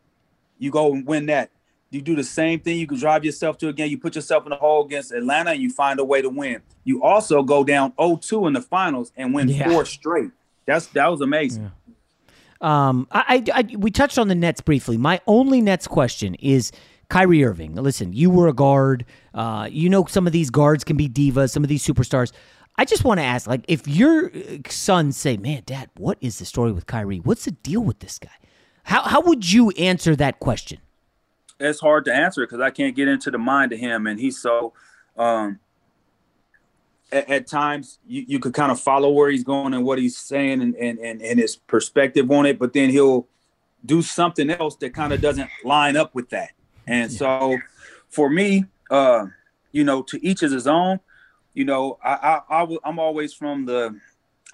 you 0.60 0.70
go 0.70 0.94
and 0.94 1.08
win 1.08 1.26
that. 1.26 1.50
You 1.96 2.02
do 2.02 2.16
the 2.16 2.24
same 2.24 2.60
thing. 2.60 2.78
You 2.78 2.88
can 2.88 2.98
drive 2.98 3.24
yourself 3.24 3.58
to 3.60 3.70
a 3.70 3.74
game. 3.74 3.90
You 3.90 3.98
put 3.98 4.16
yourself 4.16 4.44
in 4.46 4.50
the 4.50 4.58
hole 4.58 4.86
against 4.86 5.12
Atlanta, 5.14 5.52
and 5.52 5.62
you 5.62 5.70
find 5.70 6.00
a 6.00 6.04
way 6.04 6.22
to 6.22 6.30
win. 6.30 6.62
You 6.84 7.02
also 7.02 7.42
go 7.42 7.64
down 7.64 7.94
0-2 7.94 8.48
in 8.48 8.54
the 8.54 8.62
finals 8.62 9.12
and 9.16 9.34
win 9.34 9.48
Yeah. 9.48 9.70
four 9.70 9.86
straight. 9.86 10.32
That's 10.66 10.88
that 10.88 11.08
was 11.08 11.22
amazing. 11.22 11.72
Um, 12.62 13.08
I, 13.12 13.44
I, 13.54 13.60
I, 13.60 13.76
we 13.78 13.92
touched 13.92 14.18
on 14.18 14.28
the 14.28 14.36
Nets 14.36 14.62
briefly. 14.62 14.98
My 14.98 15.22
only 15.28 15.62
Nets 15.62 15.88
question 15.88 16.36
is 16.36 16.72
Kyrie 17.10 17.44
Irving. 17.44 17.76
Listen, 17.76 18.12
you 18.14 18.30
were 18.30 18.48
a 18.48 18.54
guard. 18.54 19.06
Uh, 19.34 19.68
you 19.72 19.90
know 19.90 20.06
some 20.06 20.26
of 20.26 20.34
these 20.34 20.50
guards 20.50 20.84
can 20.84 20.98
be 20.98 21.08
divas. 21.08 21.52
Some 21.52 21.64
of 21.64 21.70
these 21.70 21.86
superstars. 21.86 22.32
I 22.78 22.84
just 22.84 23.06
want 23.06 23.20
to 23.20 23.24
ask, 23.24 23.48
like, 23.48 23.64
if 23.70 23.88
your 23.88 24.32
uh, 24.36 24.58
sons 24.68 25.16
say, 25.16 25.38
"Man, 25.38 25.64
Dad, 25.66 25.90
what 25.96 26.18
is 26.20 26.40
the 26.40 26.46
story 26.46 26.72
with 26.74 26.88
Kyrie? 26.88 27.20
What's 27.20 27.46
the 27.46 27.52
deal 27.52 27.82
with 27.82 28.00
this 28.00 28.20
guy?" 28.20 28.30
How 28.84 29.02
how 29.04 29.22
would 29.22 29.52
you 29.52 29.70
answer 29.72 30.16
that 30.18 30.40
question? 30.40 30.80
It's 31.60 31.80
hard 31.80 32.06
to 32.06 32.14
answer 32.14 32.46
because 32.46 32.60
I 32.60 32.70
can't 32.70 32.96
get 32.96 33.08
into 33.08 33.32
the 33.32 33.38
mind 33.38 33.74
of 33.74 33.80
him, 33.80 34.08
and 34.08 34.20
he's 34.20 34.40
so. 34.40 34.74
Um, 35.18 35.60
at, 37.12 37.30
at 37.30 37.48
times, 37.48 38.00
you, 38.06 38.26
you 38.28 38.40
could 38.40 38.54
kind 38.54 38.72
of 38.72 38.80
follow 38.80 39.10
where 39.12 39.30
he's 39.30 39.44
going 39.44 39.74
and 39.74 39.86
what 39.86 40.00
he's 40.00 40.18
saying 40.18 40.62
and, 40.62 40.76
and 40.76 41.00
and 41.00 41.22
and 41.22 41.40
his 41.40 41.56
perspective 41.56 42.30
on 42.32 42.46
it, 42.46 42.60
but 42.60 42.74
then 42.74 42.90
he'll 42.90 43.28
do 43.86 44.02
something 44.02 44.50
else 44.50 44.76
that 44.78 44.94
kind 44.94 45.14
of 45.14 45.22
doesn't 45.22 45.50
line 45.64 45.96
up 45.96 46.14
with 46.16 46.30
that. 46.30 46.52
And 46.88 47.12
so, 47.12 47.58
for 48.10 48.30
me, 48.30 48.66
uh, 48.90 49.28
you 49.72 49.84
know, 49.84 50.02
to 50.04 50.26
each 50.26 50.44
is 50.44 50.52
his 50.52 50.68
own. 50.68 51.00
You 51.54 51.66
know, 51.66 51.98
I, 52.04 52.14
I, 52.14 52.42
I 52.50 52.60
w- 52.62 52.80
I'm 52.84 53.00
always 53.00 53.34
from 53.34 53.66
the 53.66 54.00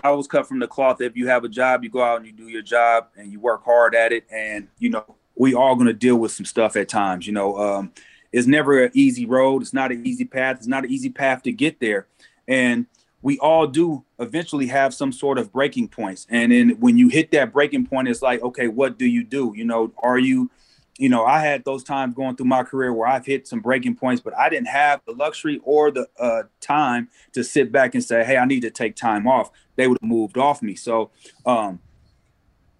I 0.03 0.11
was 0.11 0.27
cut 0.27 0.47
from 0.47 0.59
the 0.59 0.67
cloth. 0.67 1.01
If 1.01 1.15
you 1.15 1.27
have 1.27 1.43
a 1.43 1.49
job, 1.49 1.83
you 1.83 1.89
go 1.89 2.01
out 2.01 2.17
and 2.17 2.25
you 2.25 2.31
do 2.31 2.47
your 2.47 2.61
job 2.61 3.07
and 3.15 3.31
you 3.31 3.39
work 3.39 3.63
hard 3.63 3.95
at 3.95 4.11
it. 4.11 4.25
And, 4.31 4.67
you 4.79 4.89
know, 4.89 5.15
we 5.35 5.53
all 5.53 5.75
going 5.75 5.87
to 5.87 5.93
deal 5.93 6.17
with 6.17 6.31
some 6.31 6.45
stuff 6.45 6.75
at 6.75 6.89
times. 6.89 7.25
You 7.25 7.33
know, 7.33 7.57
um, 7.57 7.93
it's 8.31 8.47
never 8.47 8.83
an 8.85 8.91
easy 8.93 9.25
road. 9.25 9.61
It's 9.61 9.73
not 9.73 9.91
an 9.91 10.05
easy 10.05 10.25
path. 10.25 10.57
It's 10.57 10.67
not 10.67 10.85
an 10.85 10.91
easy 10.91 11.09
path 11.09 11.43
to 11.43 11.51
get 11.51 11.79
there. 11.79 12.07
And 12.47 12.85
we 13.21 13.37
all 13.39 13.67
do 13.67 14.03
eventually 14.19 14.67
have 14.67 14.93
some 14.93 15.11
sort 15.11 15.37
of 15.37 15.51
breaking 15.51 15.89
points. 15.89 16.25
And 16.29 16.51
then 16.51 16.69
when 16.79 16.97
you 16.97 17.07
hit 17.09 17.31
that 17.31 17.53
breaking 17.53 17.85
point, 17.85 18.07
it's 18.07 18.21
like, 18.21 18.41
okay, 18.41 18.67
what 18.67 18.97
do 18.97 19.05
you 19.05 19.23
do? 19.23 19.53
You 19.55 19.65
know, 19.65 19.93
are 19.99 20.17
you, 20.17 20.49
you 20.97 21.09
know, 21.09 21.25
I 21.25 21.39
had 21.39 21.63
those 21.63 21.83
times 21.83 22.15
going 22.15 22.35
through 22.35 22.47
my 22.47 22.63
career 22.63 22.93
where 22.93 23.07
I've 23.07 23.25
hit 23.25 23.47
some 23.47 23.59
breaking 23.59 23.95
points, 23.95 24.21
but 24.21 24.35
I 24.37 24.49
didn't 24.49 24.67
have 24.67 25.01
the 25.05 25.13
luxury 25.13 25.59
or 25.63 25.91
the 25.91 26.07
uh, 26.19 26.43
time 26.61 27.09
to 27.33 27.43
sit 27.43 27.71
back 27.71 27.93
and 27.93 28.03
say, 28.03 28.23
hey, 28.23 28.37
I 28.37 28.45
need 28.45 28.61
to 28.61 28.71
take 28.71 28.95
time 28.95 29.27
off. 29.27 29.51
They 29.75 29.87
would 29.87 29.99
have 30.01 30.09
moved 30.09 30.37
off 30.37 30.61
me. 30.61 30.75
So 30.75 31.11
um, 31.45 31.79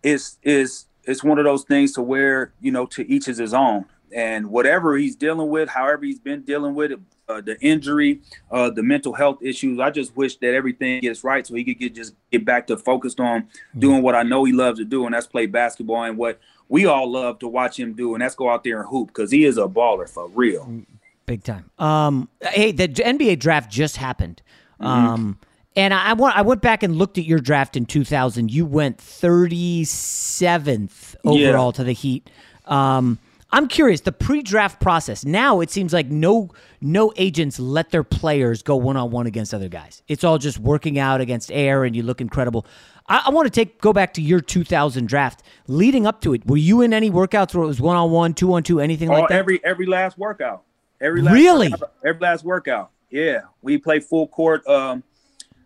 it's, 0.01 0.39
it's, 0.41 0.87
it's 1.05 1.23
one 1.23 1.39
of 1.39 1.45
those 1.45 1.63
things 1.63 1.93
to 1.93 2.01
where, 2.01 2.53
you 2.61 2.71
know, 2.71 2.85
to 2.87 3.09
each 3.11 3.27
is 3.27 3.37
his 3.37 3.53
own. 3.53 3.85
And 4.13 4.49
whatever 4.49 4.97
he's 4.97 5.15
dealing 5.15 5.49
with, 5.49 5.69
however 5.69 6.05
he's 6.05 6.19
been 6.19 6.41
dealing 6.41 6.75
with 6.75 6.91
it, 6.91 6.99
uh, 7.29 7.39
the 7.39 7.57
injury, 7.61 8.19
uh, 8.51 8.69
the 8.69 8.83
mental 8.83 9.13
health 9.13 9.41
issues, 9.41 9.79
I 9.79 9.89
just 9.89 10.15
wish 10.17 10.35
that 10.37 10.53
everything 10.53 10.99
gets 11.01 11.23
right 11.23 11.47
so 11.47 11.55
he 11.55 11.63
could 11.63 11.79
get 11.79 11.95
just 11.95 12.13
get 12.29 12.43
back 12.43 12.67
to 12.67 12.77
focused 12.77 13.21
on 13.21 13.47
doing 13.77 14.01
what 14.01 14.15
I 14.15 14.23
know 14.23 14.43
he 14.43 14.51
loves 14.51 14.79
to 14.79 14.85
do, 14.85 15.05
and 15.05 15.13
that's 15.13 15.27
play 15.27 15.45
basketball 15.45 16.03
and 16.03 16.17
what 16.17 16.39
we 16.67 16.85
all 16.85 17.09
love 17.09 17.39
to 17.39 17.47
watch 17.47 17.79
him 17.79 17.93
do, 17.93 18.15
and 18.15 18.21
that's 18.21 18.35
go 18.35 18.49
out 18.49 18.65
there 18.65 18.81
and 18.81 18.89
hoop 18.89 19.07
because 19.09 19.31
he 19.31 19.45
is 19.45 19.57
a 19.57 19.67
baller 19.67 20.09
for 20.09 20.27
real. 20.29 20.83
Big 21.25 21.43
time. 21.43 21.69
Um, 21.79 22.27
hey, 22.41 22.73
the 22.73 22.89
NBA 22.89 23.39
draft 23.39 23.71
just 23.71 23.95
happened. 23.97 24.41
Um, 24.81 25.37
and 25.75 25.93
I, 25.93 26.09
I 26.09 26.13
went, 26.13 26.35
I 26.37 26.41
went 26.41 26.61
back 26.61 26.83
and 26.83 26.95
looked 26.95 27.17
at 27.17 27.25
your 27.25 27.39
draft 27.39 27.75
in 27.77 27.85
2000. 27.85 28.51
You 28.51 28.65
went 28.65 28.97
37th 28.97 31.15
Yeah. 31.23 31.49
overall 31.49 31.71
to 31.73 31.83
the 31.83 31.93
Heat. 31.93 32.29
Um, 32.65 33.19
I'm 33.53 33.67
curious 33.67 34.01
the 34.01 34.13
pre-draft 34.13 34.79
process. 34.79 35.25
Now 35.25 35.59
it 35.59 35.69
seems 35.69 35.91
like 35.91 36.07
no 36.07 36.49
no 36.79 37.11
agents 37.17 37.59
let 37.59 37.91
their 37.91 38.03
players 38.03 38.63
go 38.63 38.77
one 38.77 38.95
on 38.97 39.11
one 39.11 39.27
against 39.27 39.53
other 39.53 39.67
guys. 39.67 40.01
It's 40.07 40.23
all 40.23 40.37
just 40.37 40.57
working 40.57 40.97
out 40.97 41.19
against 41.21 41.51
air, 41.51 41.83
and 41.83 41.93
you 41.95 42.01
look 42.01 42.21
incredible. 42.21 42.65
I, 43.09 43.23
I 43.27 43.29
want 43.31 43.47
to 43.47 43.51
take 43.51 43.81
go 43.81 43.91
back 43.91 44.13
to 44.13 44.21
your 44.21 44.39
2000 44.39 45.05
draft. 45.07 45.43
Leading 45.67 46.07
up 46.07 46.21
to 46.21 46.33
it, 46.33 46.45
were 46.47 46.55
you 46.57 46.79
in 46.81 46.93
any 46.93 47.11
workouts 47.11 47.53
where 47.53 47.63
it 47.65 47.67
was 47.67 47.81
one 47.81 47.97
on 47.97 48.09
one, 48.09 48.33
two 48.33 48.53
on 48.53 48.63
two, 48.63 48.79
anything 48.79 49.09
Oh, 49.09 49.19
like 49.19 49.29
that? 49.29 49.37
every 49.39 49.63
every 49.65 49.85
last 49.85 50.17
workout. 50.17 50.63
Every 51.01 51.21
last 51.21 51.33
Really? 51.33 51.69
workout, 51.69 51.91
every 52.05 52.21
last 52.21 52.45
workout. 52.45 52.91
Yeah, 53.09 53.41
we 53.61 53.77
play 53.77 53.99
full 53.99 54.27
court. 54.27 54.65
Um, 54.65 55.03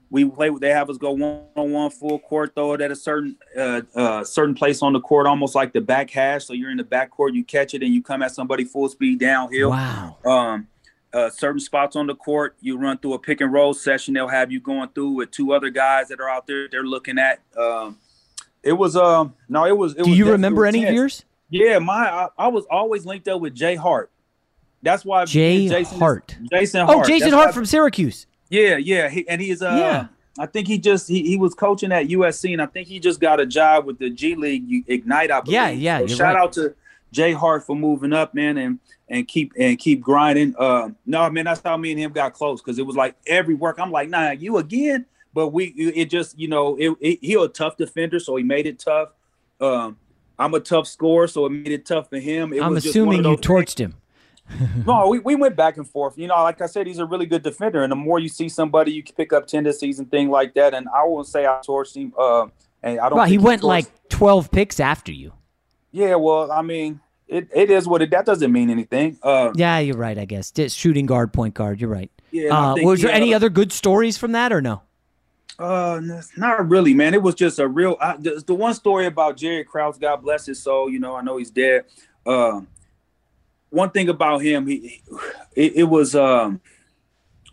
we 0.09 0.25
play. 0.25 0.49
They 0.49 0.69
have 0.69 0.89
us 0.89 0.97
go 0.97 1.11
one 1.11 1.43
on 1.55 1.71
one 1.71 1.89
full 1.89 2.19
court, 2.19 2.53
throw 2.55 2.73
it 2.73 2.81
at 2.81 2.91
a 2.91 2.95
certain 2.95 3.35
uh, 3.57 3.81
uh, 3.95 4.23
certain 4.23 4.55
place 4.55 4.81
on 4.81 4.93
the 4.93 4.99
court, 4.99 5.27
almost 5.27 5.55
like 5.55 5.73
the 5.73 5.81
back 5.81 6.09
hash. 6.09 6.45
So 6.45 6.53
you're 6.53 6.71
in 6.71 6.77
the 6.77 6.83
back 6.83 7.11
court, 7.11 7.33
you 7.33 7.43
catch 7.43 7.73
it, 7.73 7.83
and 7.83 7.93
you 7.93 8.01
come 8.01 8.21
at 8.21 8.31
somebody 8.31 8.63
full 8.63 8.89
speed 8.89 9.19
downhill. 9.19 9.71
Wow. 9.71 10.17
Um, 10.25 10.67
uh, 11.13 11.29
certain 11.29 11.61
spots 11.61 11.95
on 11.95 12.07
the 12.07 12.15
court, 12.15 12.57
you 12.59 12.77
run 12.77 12.97
through 12.97 13.13
a 13.13 13.19
pick 13.19 13.39
and 13.39 13.51
roll 13.51 13.73
session. 13.73 14.13
They'll 14.13 14.27
have 14.27 14.51
you 14.51 14.59
going 14.59 14.89
through 14.89 15.11
with 15.11 15.31
two 15.31 15.53
other 15.53 15.69
guys 15.69 16.09
that 16.09 16.19
are 16.19 16.29
out 16.29 16.45
there. 16.45 16.67
They're 16.69 16.83
looking 16.83 17.17
at. 17.17 17.39
Um, 17.57 17.97
it 18.63 18.73
was 18.73 18.95
um 18.95 19.33
no, 19.47 19.65
it 19.65 19.77
was. 19.77 19.93
It 19.93 20.03
Do 20.03 20.09
was 20.09 20.19
you 20.19 20.31
remember 20.31 20.65
any 20.65 20.85
of 20.85 20.93
yours? 20.93 21.23
Yeah, 21.49 21.79
my 21.79 21.93
I, 21.93 22.27
I 22.37 22.47
was 22.47 22.65
always 22.69 23.05
linked 23.05 23.27
up 23.27 23.39
with 23.39 23.53
Jay 23.53 23.75
Hart. 23.75 24.11
That's 24.81 25.05
why 25.05 25.25
Jay 25.25 25.67
Jason 25.67 25.99
Hart. 25.99 26.35
Jason 26.51 26.85
Oh, 26.87 27.03
Jason 27.03 27.31
That's 27.31 27.41
Hart 27.41 27.53
from 27.53 27.65
Syracuse. 27.65 28.27
Yeah, 28.49 28.77
yeah, 28.77 29.09
he, 29.09 29.27
and 29.27 29.41
he's 29.41 29.61
uh, 29.61 29.75
Yeah. 29.77 30.07
I 30.37 30.45
think 30.45 30.67
he 30.67 30.77
just 30.77 31.07
he, 31.07 31.23
he 31.23 31.37
was 31.37 31.53
coaching 31.53 31.91
at 31.93 32.07
USC, 32.07 32.51
and 32.51 32.61
I 32.61 32.65
think 32.65 32.87
he 32.87 32.99
just 32.99 33.21
got 33.21 33.39
a 33.39 33.45
job 33.45 33.85
with 33.85 33.99
the 33.99 34.09
G 34.09 34.35
League 34.35 34.83
Ignite. 34.87 35.31
I 35.31 35.39
believe. 35.39 35.53
Yeah, 35.53 35.69
yeah, 35.69 35.99
So 35.99 36.07
shout 36.07 36.35
right. 36.35 36.43
out 36.43 36.53
to 36.53 36.75
Jay 37.11 37.31
Hart 37.31 37.65
for 37.65 37.75
moving 37.75 38.11
up, 38.11 38.33
man, 38.33 38.57
and 38.57 38.79
and 39.07 39.27
keep 39.27 39.53
and 39.57 39.79
keep 39.79 40.01
grinding. 40.01 40.53
Uh, 40.59 40.89
no, 41.05 41.29
man, 41.29 41.45
that's 41.45 41.61
how 41.63 41.77
me 41.77 41.91
and 41.91 41.99
him 41.99 42.11
got 42.11 42.33
close 42.33 42.61
because 42.61 42.79
it 42.79 42.85
was 42.85 42.97
like 42.97 43.15
every 43.25 43.53
work. 43.53 43.79
I'm 43.79 43.91
like, 43.91 44.09
nah, 44.09 44.31
you 44.31 44.57
again. 44.57 45.05
But 45.33 45.49
we, 45.49 45.65
it 45.65 46.09
just, 46.09 46.39
you 46.39 46.47
know, 46.47 46.77
it, 46.77 46.95
it, 47.01 47.19
he 47.21 47.33
a 47.33 47.49
tough 47.49 47.75
defender, 47.75 48.21
so 48.21 48.37
he 48.37 48.43
made 48.43 48.65
it 48.65 48.79
tough. 48.79 49.09
Um, 49.59 49.97
I'm 50.39 50.53
a 50.53 50.61
tough 50.61 50.87
scorer, 50.87 51.27
so 51.27 51.45
it 51.45 51.49
made 51.49 51.73
it 51.73 51.85
tough 51.85 52.09
for 52.09 52.19
him. 52.19 52.53
It 52.53 52.63
I'm 52.63 52.77
assuming 52.77 53.25
you 53.25 53.35
torched 53.35 53.77
him. 53.77 53.95
No, 54.85 55.07
we, 55.07 55.19
we 55.19 55.35
went 55.35 55.55
back 55.55 55.77
and 55.77 55.87
forth. 55.87 56.17
You 56.17 56.27
know, 56.27 56.35
like 56.35 56.61
I 56.61 56.65
said, 56.67 56.87
he's 56.87 56.99
a 56.99 57.05
really 57.05 57.25
good 57.25 57.43
defender, 57.43 57.83
and 57.83 57.91
the 57.91 57.95
more 57.95 58.19
you 58.19 58.29
see 58.29 58.49
somebody, 58.49 58.91
you 58.91 59.03
can 59.03 59.15
pick 59.15 59.33
up 59.33 59.47
tendencies 59.47 59.99
and 59.99 60.09
things 60.09 60.29
like 60.29 60.53
that. 60.53 60.73
And 60.73 60.87
I 60.89 61.03
won't 61.03 61.27
say 61.27 61.45
I 61.45 61.59
torched 61.65 61.95
him. 61.95 62.13
Uh, 62.17 62.47
and 62.83 62.99
I 62.99 63.09
don't. 63.09 63.17
Well, 63.17 63.27
he 63.27 63.37
went 63.37 63.61
he 63.61 63.67
like 63.67 64.09
12 64.09 64.51
picks 64.51 64.79
after 64.79 65.11
you. 65.11 65.33
Yeah, 65.91 66.15
well, 66.15 66.51
I 66.51 66.61
mean, 66.61 66.99
it, 67.27 67.49
it 67.53 67.69
is 67.69 67.87
what 67.87 68.01
it. 68.01 68.11
That 68.11 68.25
doesn't 68.25 68.51
mean 68.51 68.69
anything. 68.69 69.17
Uh, 69.23 69.51
yeah, 69.55 69.79
you're 69.79 69.97
right. 69.97 70.17
I 70.17 70.25
guess 70.25 70.51
Just 70.51 70.77
shooting 70.77 71.05
guard, 71.05 71.33
point 71.33 71.53
guard. 71.53 71.81
You're 71.81 71.89
right. 71.89 72.11
Yeah. 72.31 72.57
Uh, 72.57 72.75
think, 72.75 72.85
was 72.85 73.01
there 73.01 73.11
yeah, 73.11 73.17
any 73.17 73.33
other 73.33 73.49
good 73.49 73.71
stories 73.71 74.17
from 74.17 74.33
that 74.33 74.53
or 74.53 74.61
no? 74.61 74.81
Uh, 75.57 76.01
not 76.35 76.67
really, 76.69 76.93
man. 76.93 77.13
It 77.13 77.21
was 77.21 77.33
just 77.33 77.59
a 77.59 77.67
real. 77.67 77.97
I, 78.01 78.17
the, 78.17 78.43
the, 78.45 78.53
one 78.53 78.73
story 78.73 79.05
about 79.05 79.37
Jerry 79.37 79.63
Krause, 79.63 79.97
God 79.97 80.17
bless 80.17 80.45
his 80.45 80.61
soul. 80.61 80.89
You 80.89 80.99
know, 80.99 81.15
I 81.15 81.21
know 81.21 81.37
he's 81.37 81.49
dead. 81.49 81.85
Uh, 82.25 82.61
one 83.75 83.91
thing 83.91 84.09
about 84.09 84.41
him, 84.41 84.67
he, 84.67 85.01
it, 85.55 85.73
it 85.75 85.83
was 85.83 86.15
um, 86.15 86.61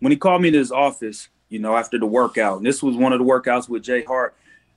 when 0.01 0.13
he 0.13 0.17
called 0.17 0.43
me 0.43 0.49
in 0.49 0.55
his 0.55 0.73
office. 0.73 1.29
You 1.49 1.59
know, 1.59 1.77
after 1.77 1.99
the 1.99 2.07
workout, 2.07 2.57
and 2.57 2.67
this 2.67 2.83
was 2.83 2.97
one 2.97 3.13
of 3.13 3.19
the 3.19 3.27
workouts 3.27 3.69
with 3.69 3.83
Jay 3.83 4.03
Hart. 4.03 4.35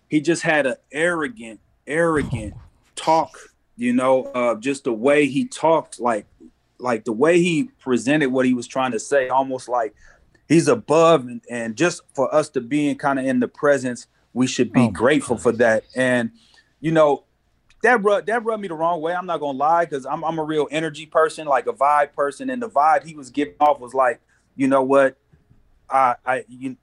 He 0.10 0.20
just 0.20 0.42
had 0.42 0.66
an 0.66 0.76
arrogant, 0.92 1.62
arrogant 1.88 2.54
talk. 2.98 3.38
You 3.78 3.94
know, 3.94 4.26
uh, 4.26 4.56
just 4.56 4.84
the 4.84 4.92
way 4.92 5.26
he 5.26 5.46
talked, 5.46 6.02
like, 6.02 6.26
like 6.78 7.06
the 7.06 7.14
way 7.14 7.40
he 7.40 7.70
presented 7.80 8.30
what 8.30 8.46
he 8.46 8.54
was 8.54 8.68
trying 8.68 8.92
to 8.92 9.00
say, 9.00 9.30
almost 9.30 9.70
like 9.70 9.96
he's 10.48 10.68
above 10.68 11.28
and, 11.28 11.42
and 11.50 11.76
just 11.76 12.02
for 12.14 12.34
us 12.34 12.50
to 12.50 12.62
be 12.62 12.90
in 12.90 12.98
kind 12.98 13.20
of 13.20 13.26
in 13.26 13.40
the 13.40 13.48
presence 13.48 14.08
we 14.34 14.48
should 14.48 14.72
be 14.72 14.82
oh 14.82 14.92
grateful 14.92 15.38
for 15.38 15.52
that 15.52 15.84
and 15.96 16.32
you 16.82 16.92
know 16.92 17.24
that 17.86 18.04
rub 18.04 18.26
that 18.26 18.44
rubbed 18.44 18.62
me 18.62 18.68
the 18.68 18.74
wrong 18.74 19.00
way 19.00 19.14
i'm 19.14 19.28
not 19.28 19.40
gonna 19.40 19.58
lie 19.58 19.86
because 19.86 20.06
I'm, 20.06 20.24
I'm 20.24 20.40
a 20.40 20.44
real 20.44 20.68
energy 20.72 21.06
person 21.06 21.46
like 21.46 21.68
a 21.68 21.74
vibe 21.74 22.14
person 22.14 22.50
and 22.50 22.62
the 22.62 22.70
vibe 22.70 23.06
he 23.06 23.14
was 23.14 23.30
giving 23.30 23.54
off 23.60 23.80
was 23.80 23.94
like 23.94 24.20
you 24.56 24.68
know 24.68 24.82
what 24.82 25.18
i 25.90 26.16
i 26.26 26.46
you, 26.50 26.76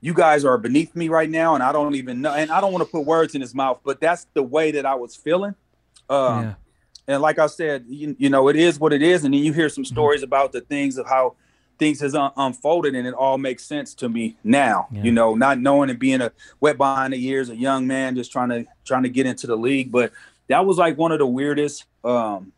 you 0.00 0.14
guys 0.14 0.44
are 0.44 0.56
beneath 0.56 0.94
me 0.94 1.08
right 1.08 1.28
now 1.28 1.54
and 1.54 1.64
i 1.64 1.72
don't 1.72 1.96
even 1.96 2.20
know 2.20 2.32
and 2.32 2.52
i 2.52 2.60
don't 2.60 2.72
want 2.72 2.84
to 2.84 2.90
put 2.90 3.04
words 3.04 3.34
in 3.34 3.40
his 3.40 3.54
mouth 3.54 3.80
but 3.84 4.00
that's 4.00 4.26
the 4.34 4.42
way 4.42 4.70
that 4.70 4.86
i 4.86 4.94
was 4.94 5.16
feeling 5.16 5.54
um, 6.08 6.44
yeah. 6.44 6.54
and 7.08 7.22
like 7.22 7.40
i 7.40 7.46
said 7.46 7.84
you, 7.88 8.14
you 8.16 8.30
know 8.30 8.46
it 8.46 8.54
is 8.54 8.78
what 8.78 8.92
it 8.92 9.02
is 9.02 9.24
and 9.24 9.34
then 9.34 9.42
you 9.42 9.52
hear 9.52 9.68
some 9.68 9.82
mm-hmm. 9.82 9.94
stories 9.94 10.20
mm-hmm. 10.20 10.26
about 10.26 10.52
the 10.52 10.60
things 10.60 10.96
of 10.96 11.06
how 11.06 11.34
things 11.78 12.00
has 12.00 12.14
un- 12.14 12.30
unfolded 12.36 12.94
and 12.94 13.06
it 13.06 13.14
all 13.14 13.36
makes 13.36 13.64
sense 13.64 13.94
to 13.94 14.08
me 14.08 14.36
now 14.44 14.86
yeah. 14.92 15.02
you 15.02 15.10
know 15.10 15.34
not 15.34 15.58
knowing 15.58 15.90
and 15.90 15.98
being 15.98 16.20
a 16.20 16.30
wet 16.60 16.78
behind 16.78 17.12
the 17.12 17.18
years 17.18 17.50
a 17.50 17.56
young 17.56 17.84
man 17.84 18.14
just 18.14 18.30
trying 18.30 18.48
to 18.48 18.64
trying 18.84 19.02
to 19.02 19.08
get 19.08 19.26
into 19.26 19.48
the 19.48 19.56
league 19.56 19.90
but 19.90 20.12
that 20.48 20.64
was 20.64 20.78
like 20.78 20.96
one 20.96 21.12
of 21.12 21.18
the 21.18 21.26
weirdest 21.26 21.84
um, 22.04 22.52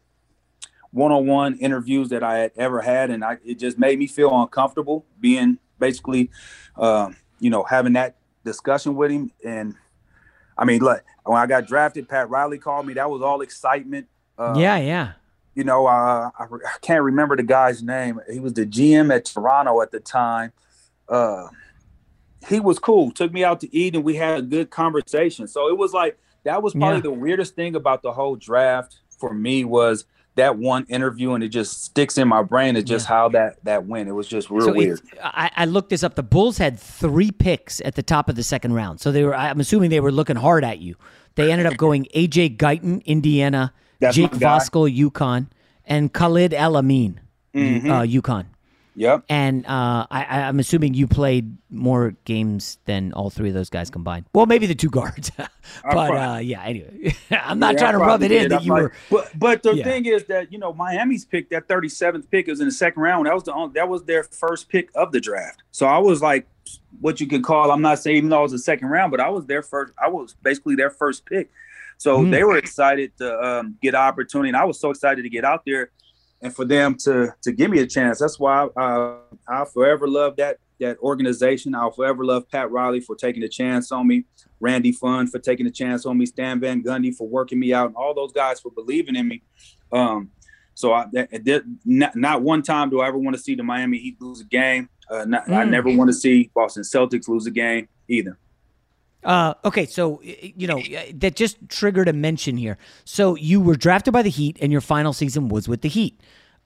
one-on-one 0.90 1.59
interviews 1.59 2.09
that 2.09 2.22
i 2.22 2.38
had 2.38 2.53
ever 2.57 2.81
had 2.81 3.11
and 3.11 3.24
I, 3.24 3.38
it 3.44 3.59
just 3.59 3.79
made 3.79 3.98
me 3.98 4.07
feel 4.07 4.40
uncomfortable 4.40 5.05
being 5.20 5.59
basically 5.79 6.31
um, 6.77 7.16
you 7.40 7.51
know 7.51 7.62
having 7.64 7.92
that 7.94 8.16
discussion 8.44 8.94
with 8.94 9.11
him 9.11 9.31
and 9.44 9.74
i 10.57 10.64
mean 10.64 10.81
look 10.81 11.03
when 11.24 11.38
i 11.38 11.46
got 11.46 11.66
drafted 11.66 12.09
pat 12.09 12.31
riley 12.31 12.59
called 12.59 12.87
me 12.87 12.94
that 12.94 13.11
was 13.11 13.22
all 13.22 13.42
excitement 13.42 14.07
uh, 14.38 14.55
yeah 14.57 14.79
yeah 14.79 15.12
you 15.59 15.64
know, 15.64 15.88
uh, 15.88 16.31
I, 16.38 16.44
I, 16.44 16.79
can't 16.83 17.03
remember 17.03 17.35
the 17.35 17.42
guy's 17.42 17.83
name. 17.83 18.20
He 18.33 18.38
was 18.38 18.53
the 18.53 18.64
GM 18.64 19.12
at 19.12 19.24
Toronto 19.24 19.83
at 19.83 19.90
the 19.90 19.98
time. 19.98 20.53
Uh, 21.09 21.48
he 22.48 22.61
was 22.61 22.79
cool. 22.79 23.11
Took 23.11 23.33
me 23.33 23.42
out 23.42 23.59
to 23.62 23.77
eat, 23.77 23.96
and 23.96 24.05
we 24.05 24.14
had 24.14 24.38
a 24.38 24.42
good 24.42 24.70
conversation. 24.70 25.48
So 25.48 25.68
it 25.68 25.77
was 25.77 25.92
like 25.92 26.16
that 26.49 26.63
was 26.63 26.73
probably 26.73 26.97
yeah. 26.97 27.03
the 27.03 27.13
weirdest 27.13 27.55
thing 27.55 27.77
about 27.77 28.01
the 28.03 28.11
whole 28.11 28.35
draft 28.35 29.01
for 29.19 29.35
me 29.35 29.65
was 29.67 30.07
that 30.37 30.57
one 30.57 30.87
interview, 30.89 31.35
and 31.35 31.45
it 31.45 31.51
just 31.51 31.85
sticks 31.85 32.17
in 32.17 32.27
my 32.27 32.43
brain. 32.43 32.75
It's 32.75 32.89
just 32.89 33.07
yeah. 33.07 33.17
how 33.17 33.29
that 33.31 33.63
that 33.65 33.85
went. 33.85 34.09
It 34.09 34.13
was 34.13 34.27
just 34.27 34.49
real 34.51 34.67
so 34.67 34.73
weird. 34.73 35.01
I, 35.23 35.51
I 35.55 35.65
looked 35.67 35.91
this 35.91 36.03
up. 36.03 36.15
The 36.15 36.23
Bulls 36.23 36.57
had 36.57 36.81
three 36.81 37.31
picks 37.31 37.83
at 37.83 37.97
the 37.97 38.03
top 38.03 38.31
of 38.31 38.35
the 38.35 38.43
second 38.43 38.73
round, 38.73 38.99
so 38.99 39.13
they 39.13 39.25
were. 39.25 39.35
I'm 39.35 39.61
assuming 39.61 39.91
they 39.91 40.01
were 40.01 40.13
looking 40.13 40.37
hard 40.37 40.65
at 40.65 40.79
you. 40.79 40.97
They 41.35 41.53
ended 41.53 41.67
up 41.67 41.77
going 41.77 42.07
AJ 42.15 42.57
Guyton, 42.57 43.05
Indiana. 43.05 43.75
That's 44.01 44.17
Jake 44.17 44.31
Voskuhl, 44.31 44.97
UConn, 44.97 45.49
and 45.85 46.13
Khalid 46.13 46.55
El 46.55 46.77
Amin, 46.77 47.21
mm-hmm. 47.55 47.91
uh, 47.91 48.03
UConn. 48.03 48.47
Yep. 48.99 49.27
And 49.29 49.65
uh, 49.65 50.09
I, 50.11 50.49
am 50.49 50.59
assuming 50.59 50.93
you 50.93 51.07
played 51.07 51.57
more 51.71 52.17
games 52.25 52.79
than 52.85 53.13
all 53.13 53.31
three 53.31 53.49
of 53.49 53.55
those 53.55 53.71
guys 53.71 53.91
combined. 53.91 54.27
Well, 54.35 54.47
maybe 54.47 54.67
the 54.67 54.75
two 54.75 54.91
guards, 54.91 55.31
but 55.85 56.11
uh, 56.11 56.39
yeah. 56.43 56.65
Anyway, 56.65 57.15
I'm 57.31 57.61
not 57.61 57.75
yeah, 57.75 57.79
trying 57.79 57.93
to 57.93 57.99
rub 57.99 58.25
it 58.25 58.33
in 58.33 58.49
that 58.49 58.65
you 58.65 58.73
were. 58.73 58.93
But 59.09 59.31
but 59.39 59.63
the 59.63 59.77
yeah. 59.77 59.85
thing 59.85 60.07
is 60.07 60.25
that 60.25 60.53
you 60.53 60.59
know 60.59 60.73
Miami's 60.73 61.25
pick 61.25 61.49
that 61.51 61.69
37th 61.69 62.29
pick 62.29 62.49
is 62.49 62.59
in 62.59 62.67
the 62.67 62.73
second 62.73 63.01
round. 63.01 63.27
That 63.27 63.35
was 63.35 63.45
the 63.45 63.55
only, 63.55 63.73
that 63.75 63.89
was 63.89 64.03
their 64.03 64.25
first 64.25 64.69
pick 64.69 64.91
of 64.97 65.13
the 65.13 65.21
draft. 65.21 65.63
So 65.71 65.87
I 65.87 65.99
was 65.99 66.21
like, 66.21 66.49
what 67.01 67.21
you 67.21 67.29
could 67.29 67.45
call. 67.45 67.71
I'm 67.71 67.83
not 67.83 68.01
saying 68.01 68.17
even 68.17 68.31
though 68.31 68.41
it 68.41 68.43
was 68.43 68.53
the 68.53 68.59
second 68.59 68.89
round, 68.89 69.13
but 69.13 69.21
I 69.21 69.29
was 69.29 69.47
their 69.47 69.63
first. 69.63 69.93
I 70.03 70.09
was 70.09 70.35
basically 70.43 70.75
their 70.75 70.91
first 70.91 71.25
pick. 71.25 71.51
So 71.99 72.19
mm. 72.19 72.33
they 72.33 72.43
were 72.43 72.57
excited 72.57 73.17
to 73.19 73.41
um, 73.41 73.77
get 73.81 73.95
opportunity, 73.95 74.49
and 74.49 74.57
I 74.57 74.65
was 74.65 74.81
so 74.81 74.91
excited 74.91 75.23
to 75.23 75.29
get 75.29 75.45
out 75.45 75.63
there 75.65 75.93
and 76.42 76.55
for 76.55 76.64
them 76.64 76.94
to 76.94 77.35
to 77.42 77.53
give 77.53 77.70
me 77.70 77.81
a 77.81 77.87
chance. 77.87 78.18
That's 78.18 78.38
why 78.38 78.68
uh, 78.77 79.16
I'll 79.48 79.64
forever 79.66 80.09
love 80.09 80.37
that 80.37 80.59
that 80.81 80.98
organization. 80.98 81.74
I'll 81.74 81.90
forever 81.90 82.24
love 82.24 82.48
Pat 82.48 82.70
Riley 82.70 83.01
for 83.01 83.16
taking 83.16 83.42
a 83.42 83.48
chance 83.48 83.90
on 83.90 84.07
me, 84.07 84.24
Randy 84.61 84.92
Pfund 84.92 85.31
for 85.31 85.38
taking 85.38 85.66
a 85.66 85.70
chance 85.70 86.07
on 86.07 86.16
me, 86.18 86.27
Stan 86.27 86.61
Van 86.61 86.83
Gundy 86.83 87.14
for 87.14 87.29
working 87.29 87.59
me 87.59 87.72
out, 87.72 87.87
and 87.87 87.96
all 87.96 88.14
those 88.14 88.33
guys 88.33 88.61
for 88.61 88.70
believing 88.70 89.16
in 89.16 89.27
me. 89.27 89.42
Um, 89.92 90.31
so 90.74 90.92
I, 90.92 91.07
that, 91.12 91.64
not, 91.85 92.14
not, 92.14 92.42
one 92.42 92.62
time 92.62 92.88
do 92.88 93.01
I 93.01 93.09
ever 93.09 93.18
want 93.18 93.35
to 93.37 93.42
see 93.42 93.57
the 93.57 93.64
Miami 93.64 93.98
Heat 93.98 94.20
lose 94.20 94.40
a 94.40 94.44
game. 94.44 94.88
Uh, 95.11 95.24
not, 95.24 95.46
mm. 95.46 95.57
I 95.57 95.64
never 95.64 95.92
want 95.92 96.09
to 96.09 96.14
see 96.14 96.53
Boston 96.55 96.85
Celtics 96.85 97.27
lose 97.27 97.46
a 97.46 97.51
game 97.51 97.88
either. 98.07 98.38
Uh, 99.29 99.53
okay, 99.62 99.85
so 99.85 100.23
you 100.23 100.67
know 100.67 100.81
that 101.12 101.37
just 101.37 101.59
triggered 101.69 102.09
a 102.09 102.14
mention 102.14 102.57
here. 102.57 102.79
So 103.05 103.35
you 103.35 103.61
were 103.61 103.77
drafted 103.77 104.14
by 104.14 104.23
the 104.23 104.31
Heat, 104.31 104.57
and 104.62 104.73
your 104.73 104.81
final 104.81 105.12
season 105.12 105.51
was 105.51 105.69
with 105.69 105.83
the 105.83 105.88
Heat. 105.91 106.19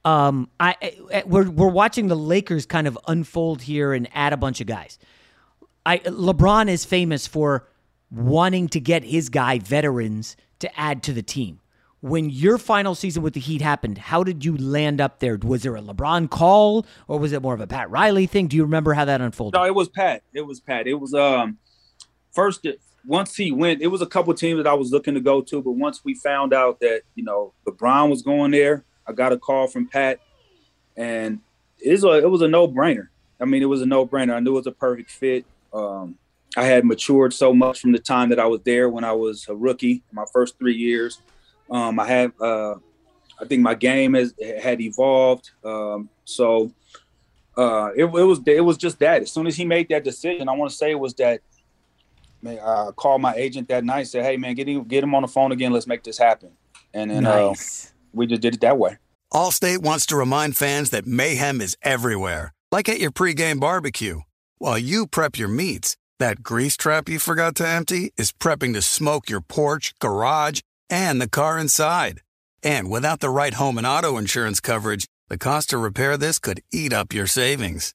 Um, 0.04 0.48
I, 0.60 0.76
I 1.12 1.24
we're 1.26 1.50
we're 1.50 1.66
watching 1.66 2.06
the 2.06 2.14
Lakers 2.14 2.64
kind 2.64 2.86
of 2.86 2.96
unfold 3.08 3.62
here 3.62 3.92
and 3.92 4.08
add 4.14 4.32
a 4.32 4.36
bunch 4.36 4.60
of 4.60 4.68
guys. 4.68 5.00
I 5.84 5.98
LeBron 5.98 6.68
is 6.68 6.84
famous 6.84 7.26
for 7.26 7.66
wanting 8.12 8.68
to 8.68 8.80
get 8.80 9.02
his 9.02 9.28
guy 9.28 9.58
veterans 9.58 10.36
to 10.60 10.78
add 10.78 11.02
to 11.02 11.12
the 11.12 11.22
team. 11.22 11.58
When 11.98 12.30
your 12.30 12.58
final 12.58 12.94
season 12.94 13.24
with 13.24 13.34
the 13.34 13.40
Heat 13.40 13.60
happened, 13.60 13.98
how 13.98 14.22
did 14.22 14.44
you 14.44 14.56
land 14.56 15.00
up 15.00 15.18
there? 15.18 15.36
Was 15.36 15.62
there 15.62 15.74
a 15.74 15.82
LeBron 15.82 16.30
call, 16.30 16.86
or 17.08 17.18
was 17.18 17.32
it 17.32 17.42
more 17.42 17.54
of 17.54 17.60
a 17.60 17.66
Pat 17.66 17.90
Riley 17.90 18.26
thing? 18.26 18.46
Do 18.46 18.56
you 18.56 18.62
remember 18.62 18.94
how 18.94 19.04
that 19.04 19.20
unfolded? 19.20 19.58
No, 19.58 19.64
it 19.64 19.74
was 19.74 19.88
Pat. 19.88 20.22
It 20.32 20.42
was 20.42 20.60
Pat. 20.60 20.86
It 20.86 20.94
was 20.94 21.12
um 21.12 21.58
first 22.32 22.66
once 23.04 23.36
he 23.36 23.52
went, 23.52 23.82
it 23.82 23.88
was 23.88 24.02
a 24.02 24.06
couple 24.06 24.32
teams 24.34 24.58
that 24.58 24.66
I 24.68 24.74
was 24.74 24.92
looking 24.92 25.14
to 25.14 25.20
go 25.20 25.40
to, 25.42 25.62
but 25.62 25.72
once 25.72 26.04
we 26.04 26.14
found 26.14 26.52
out 26.52 26.80
that 26.80 27.02
you 27.14 27.24
know 27.24 27.52
LeBron 27.66 28.10
was 28.10 28.22
going 28.22 28.50
there, 28.50 28.84
I 29.06 29.12
got 29.12 29.32
a 29.32 29.38
call 29.38 29.66
from 29.66 29.88
Pat, 29.88 30.20
and 30.96 31.40
it 31.78 31.90
was 31.90 32.04
a, 32.04 32.12
it 32.18 32.30
was 32.30 32.42
a 32.42 32.48
no 32.48 32.68
brainer. 32.68 33.08
I 33.40 33.44
mean, 33.44 33.62
it 33.62 33.66
was 33.66 33.82
a 33.82 33.86
no 33.86 34.06
brainer. 34.06 34.34
I 34.34 34.40
knew 34.40 34.52
it 34.52 34.58
was 34.58 34.66
a 34.66 34.72
perfect 34.72 35.10
fit. 35.10 35.44
Um, 35.72 36.16
I 36.56 36.64
had 36.64 36.84
matured 36.84 37.32
so 37.32 37.52
much 37.52 37.80
from 37.80 37.92
the 37.92 37.98
time 37.98 38.28
that 38.28 38.38
I 38.38 38.46
was 38.46 38.60
there 38.64 38.88
when 38.88 39.04
I 39.04 39.12
was 39.12 39.48
a 39.48 39.54
rookie, 39.54 40.02
my 40.12 40.24
first 40.32 40.58
three 40.58 40.76
years. 40.76 41.20
Um, 41.70 41.98
I 41.98 42.06
had, 42.06 42.32
uh, 42.40 42.74
I 43.40 43.46
think 43.46 43.62
my 43.62 43.74
game 43.74 44.14
has 44.14 44.34
had 44.62 44.80
evolved. 44.80 45.50
Um, 45.64 46.10
so 46.24 46.70
uh, 47.56 47.90
it, 47.96 48.04
it 48.04 48.06
was 48.06 48.40
it 48.46 48.64
was 48.64 48.76
just 48.76 48.98
that. 49.00 49.22
As 49.22 49.32
soon 49.32 49.46
as 49.46 49.56
he 49.56 49.64
made 49.64 49.88
that 49.88 50.04
decision, 50.04 50.48
I 50.48 50.54
want 50.54 50.70
to 50.70 50.76
say 50.76 50.90
it 50.90 50.98
was 51.00 51.14
that 51.14 51.40
I 52.46 52.56
uh, 52.56 52.92
called 52.92 53.20
my 53.20 53.34
agent 53.34 53.68
that 53.68 53.84
night. 53.84 54.08
Said, 54.08 54.24
"Hey, 54.24 54.36
man, 54.36 54.54
get 54.54 54.68
him 54.68 54.84
get 54.84 55.04
him 55.04 55.14
on 55.14 55.22
the 55.22 55.28
phone 55.28 55.52
again. 55.52 55.72
Let's 55.72 55.86
make 55.86 56.02
this 56.02 56.18
happen." 56.18 56.50
And 56.94 57.10
then 57.10 57.26
uh, 57.26 57.48
nice. 57.48 57.86
uh, 57.86 57.90
we 58.12 58.26
just 58.26 58.42
did 58.42 58.54
it 58.54 58.60
that 58.60 58.78
way. 58.78 58.98
Allstate 59.32 59.78
wants 59.78 60.06
to 60.06 60.16
remind 60.16 60.56
fans 60.56 60.90
that 60.90 61.06
mayhem 61.06 61.60
is 61.60 61.76
everywhere, 61.82 62.52
like 62.70 62.88
at 62.88 63.00
your 63.00 63.10
pregame 63.10 63.60
barbecue. 63.60 64.20
While 64.58 64.78
you 64.78 65.06
prep 65.06 65.38
your 65.38 65.48
meats, 65.48 65.96
that 66.18 66.42
grease 66.42 66.76
trap 66.76 67.08
you 67.08 67.18
forgot 67.18 67.54
to 67.56 67.66
empty 67.66 68.12
is 68.16 68.32
prepping 68.32 68.74
to 68.74 68.82
smoke 68.82 69.30
your 69.30 69.40
porch, 69.40 69.94
garage, 70.00 70.60
and 70.90 71.20
the 71.20 71.28
car 71.28 71.58
inside. 71.58 72.20
And 72.62 72.90
without 72.90 73.20
the 73.20 73.30
right 73.30 73.54
home 73.54 73.78
and 73.78 73.86
auto 73.86 74.18
insurance 74.18 74.60
coverage, 74.60 75.06
the 75.28 75.38
cost 75.38 75.70
to 75.70 75.78
repair 75.78 76.16
this 76.16 76.38
could 76.38 76.60
eat 76.72 76.92
up 76.92 77.14
your 77.14 77.26
savings. 77.26 77.94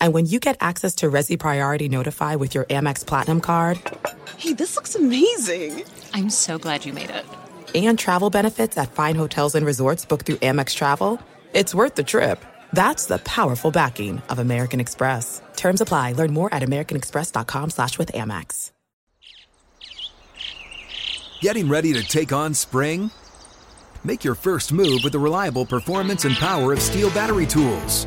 Coming! 0.00 0.06
And 0.06 0.14
when 0.14 0.26
you 0.26 0.40
get 0.40 0.56
access 0.60 0.96
to 0.96 1.10
Resy 1.10 1.38
Priority 1.38 1.88
Notify 1.88 2.36
with 2.36 2.54
your 2.54 2.64
Amex 2.64 3.04
Platinum 3.06 3.40
card. 3.40 3.80
Hey, 4.38 4.52
this 4.52 4.76
looks 4.76 4.94
amazing! 4.94 5.84
I'm 6.14 6.30
so 6.30 6.58
glad 6.58 6.84
you 6.84 6.92
made 6.92 7.10
it. 7.10 7.24
And 7.74 7.98
travel 7.98 8.30
benefits 8.30 8.78
at 8.78 8.92
fine 8.92 9.16
hotels 9.16 9.54
and 9.54 9.66
resorts 9.66 10.04
booked 10.04 10.26
through 10.26 10.36
Amex 10.36 10.74
Travel. 10.74 11.20
It's 11.52 11.74
worth 11.74 11.94
the 11.94 12.04
trip. 12.04 12.44
That's 12.72 13.06
the 13.06 13.18
powerful 13.18 13.70
backing 13.70 14.22
of 14.28 14.38
American 14.38 14.80
Express. 14.80 15.42
Terms 15.56 15.80
apply. 15.80 16.12
Learn 16.12 16.32
more 16.32 16.52
at 16.54 16.62
americanexpress.com 16.62 17.70
slash 17.70 17.98
with 17.98 18.12
Amex. 18.12 18.72
Getting 21.40 21.68
ready 21.68 21.92
to 21.92 22.02
take 22.02 22.32
on 22.32 22.54
spring? 22.54 23.10
Make 24.04 24.24
your 24.24 24.34
first 24.34 24.72
move 24.72 25.00
with 25.04 25.12
the 25.12 25.18
reliable 25.18 25.66
performance 25.66 26.24
and 26.24 26.34
power 26.36 26.72
of 26.72 26.78
STIHL 26.78 27.14
battery 27.14 27.46
tools. 27.46 28.06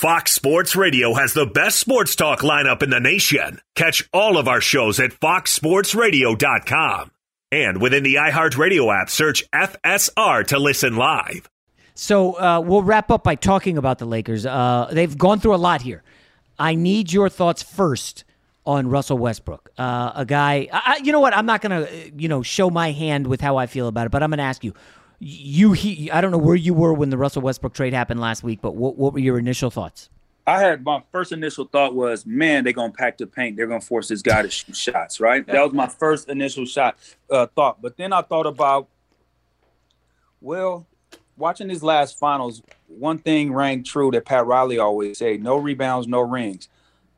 Fox 0.00 0.32
Sports 0.32 0.74
Radio 0.76 1.12
has 1.12 1.34
the 1.34 1.44
best 1.44 1.78
sports 1.78 2.16
talk 2.16 2.40
lineup 2.40 2.82
in 2.82 2.88
the 2.88 3.00
nation. 3.00 3.60
Catch 3.74 4.08
all 4.14 4.38
of 4.38 4.48
our 4.48 4.62
shows 4.62 4.98
at 4.98 5.10
foxsportsradio.com. 5.10 7.10
And 7.52 7.82
within 7.82 8.02
the 8.02 8.14
iHeartRadio 8.14 8.98
app, 8.98 9.10
search 9.10 9.44
FSR 9.50 10.46
to 10.46 10.58
listen 10.58 10.96
live. 10.96 11.50
So 11.92 12.40
uh, 12.40 12.60
we'll 12.60 12.82
wrap 12.82 13.10
up 13.10 13.22
by 13.22 13.34
talking 13.34 13.76
about 13.76 13.98
the 13.98 14.06
Lakers. 14.06 14.46
Uh, 14.46 14.88
they've 14.90 15.18
gone 15.18 15.38
through 15.38 15.54
a 15.54 15.56
lot 15.56 15.82
here. 15.82 16.02
I 16.58 16.76
need 16.76 17.12
your 17.12 17.28
thoughts 17.28 17.62
first 17.62 18.24
on 18.64 18.88
Russell 18.88 19.18
Westbrook, 19.18 19.68
uh, 19.76 20.12
a 20.14 20.24
guy. 20.24 20.66
I, 20.72 21.02
you 21.04 21.12
know 21.12 21.20
what? 21.20 21.36
I'm 21.36 21.44
not 21.44 21.60
going 21.60 21.86
to 21.86 22.12
you 22.16 22.28
know 22.28 22.40
show 22.40 22.70
my 22.70 22.92
hand 22.92 23.26
with 23.26 23.42
how 23.42 23.58
I 23.58 23.66
feel 23.66 23.86
about 23.86 24.06
it, 24.06 24.12
but 24.12 24.22
I'm 24.22 24.30
going 24.30 24.38
to 24.38 24.44
ask 24.44 24.64
you. 24.64 24.72
You, 25.20 25.72
he, 25.72 26.10
I 26.10 26.22
don't 26.22 26.30
know 26.30 26.38
where 26.38 26.56
you 26.56 26.72
were 26.72 26.94
when 26.94 27.10
the 27.10 27.18
Russell 27.18 27.42
Westbrook 27.42 27.74
trade 27.74 27.92
happened 27.92 28.20
last 28.20 28.42
week, 28.42 28.60
but 28.62 28.74
what, 28.74 28.96
what 28.96 29.12
were 29.12 29.18
your 29.18 29.38
initial 29.38 29.70
thoughts? 29.70 30.08
I 30.46 30.60
had 30.60 30.82
my 30.82 31.02
first 31.12 31.30
initial 31.30 31.66
thought 31.66 31.94
was, 31.94 32.24
man, 32.24 32.64
they're 32.64 32.72
gonna 32.72 32.92
pack 32.92 33.18
the 33.18 33.26
paint. 33.26 33.56
They're 33.56 33.66
gonna 33.66 33.80
force 33.80 34.08
this 34.08 34.22
guy 34.22 34.42
to 34.42 34.50
shoot 34.50 34.74
shots, 34.74 35.20
right? 35.20 35.46
That 35.46 35.62
was 35.62 35.72
my 35.72 35.86
first 35.86 36.28
initial 36.28 36.64
shot 36.64 36.96
uh, 37.30 37.46
thought. 37.54 37.80
But 37.82 37.96
then 37.96 38.12
I 38.12 38.22
thought 38.22 38.46
about, 38.46 38.88
well, 40.40 40.86
watching 41.36 41.68
these 41.68 41.82
last 41.82 42.18
finals, 42.18 42.62
one 42.88 43.18
thing 43.18 43.52
rang 43.52 43.84
true 43.84 44.10
that 44.12 44.24
Pat 44.24 44.46
Riley 44.46 44.78
always 44.78 45.18
said: 45.18 45.42
no 45.42 45.56
rebounds, 45.56 46.08
no 46.08 46.20
rings. 46.20 46.68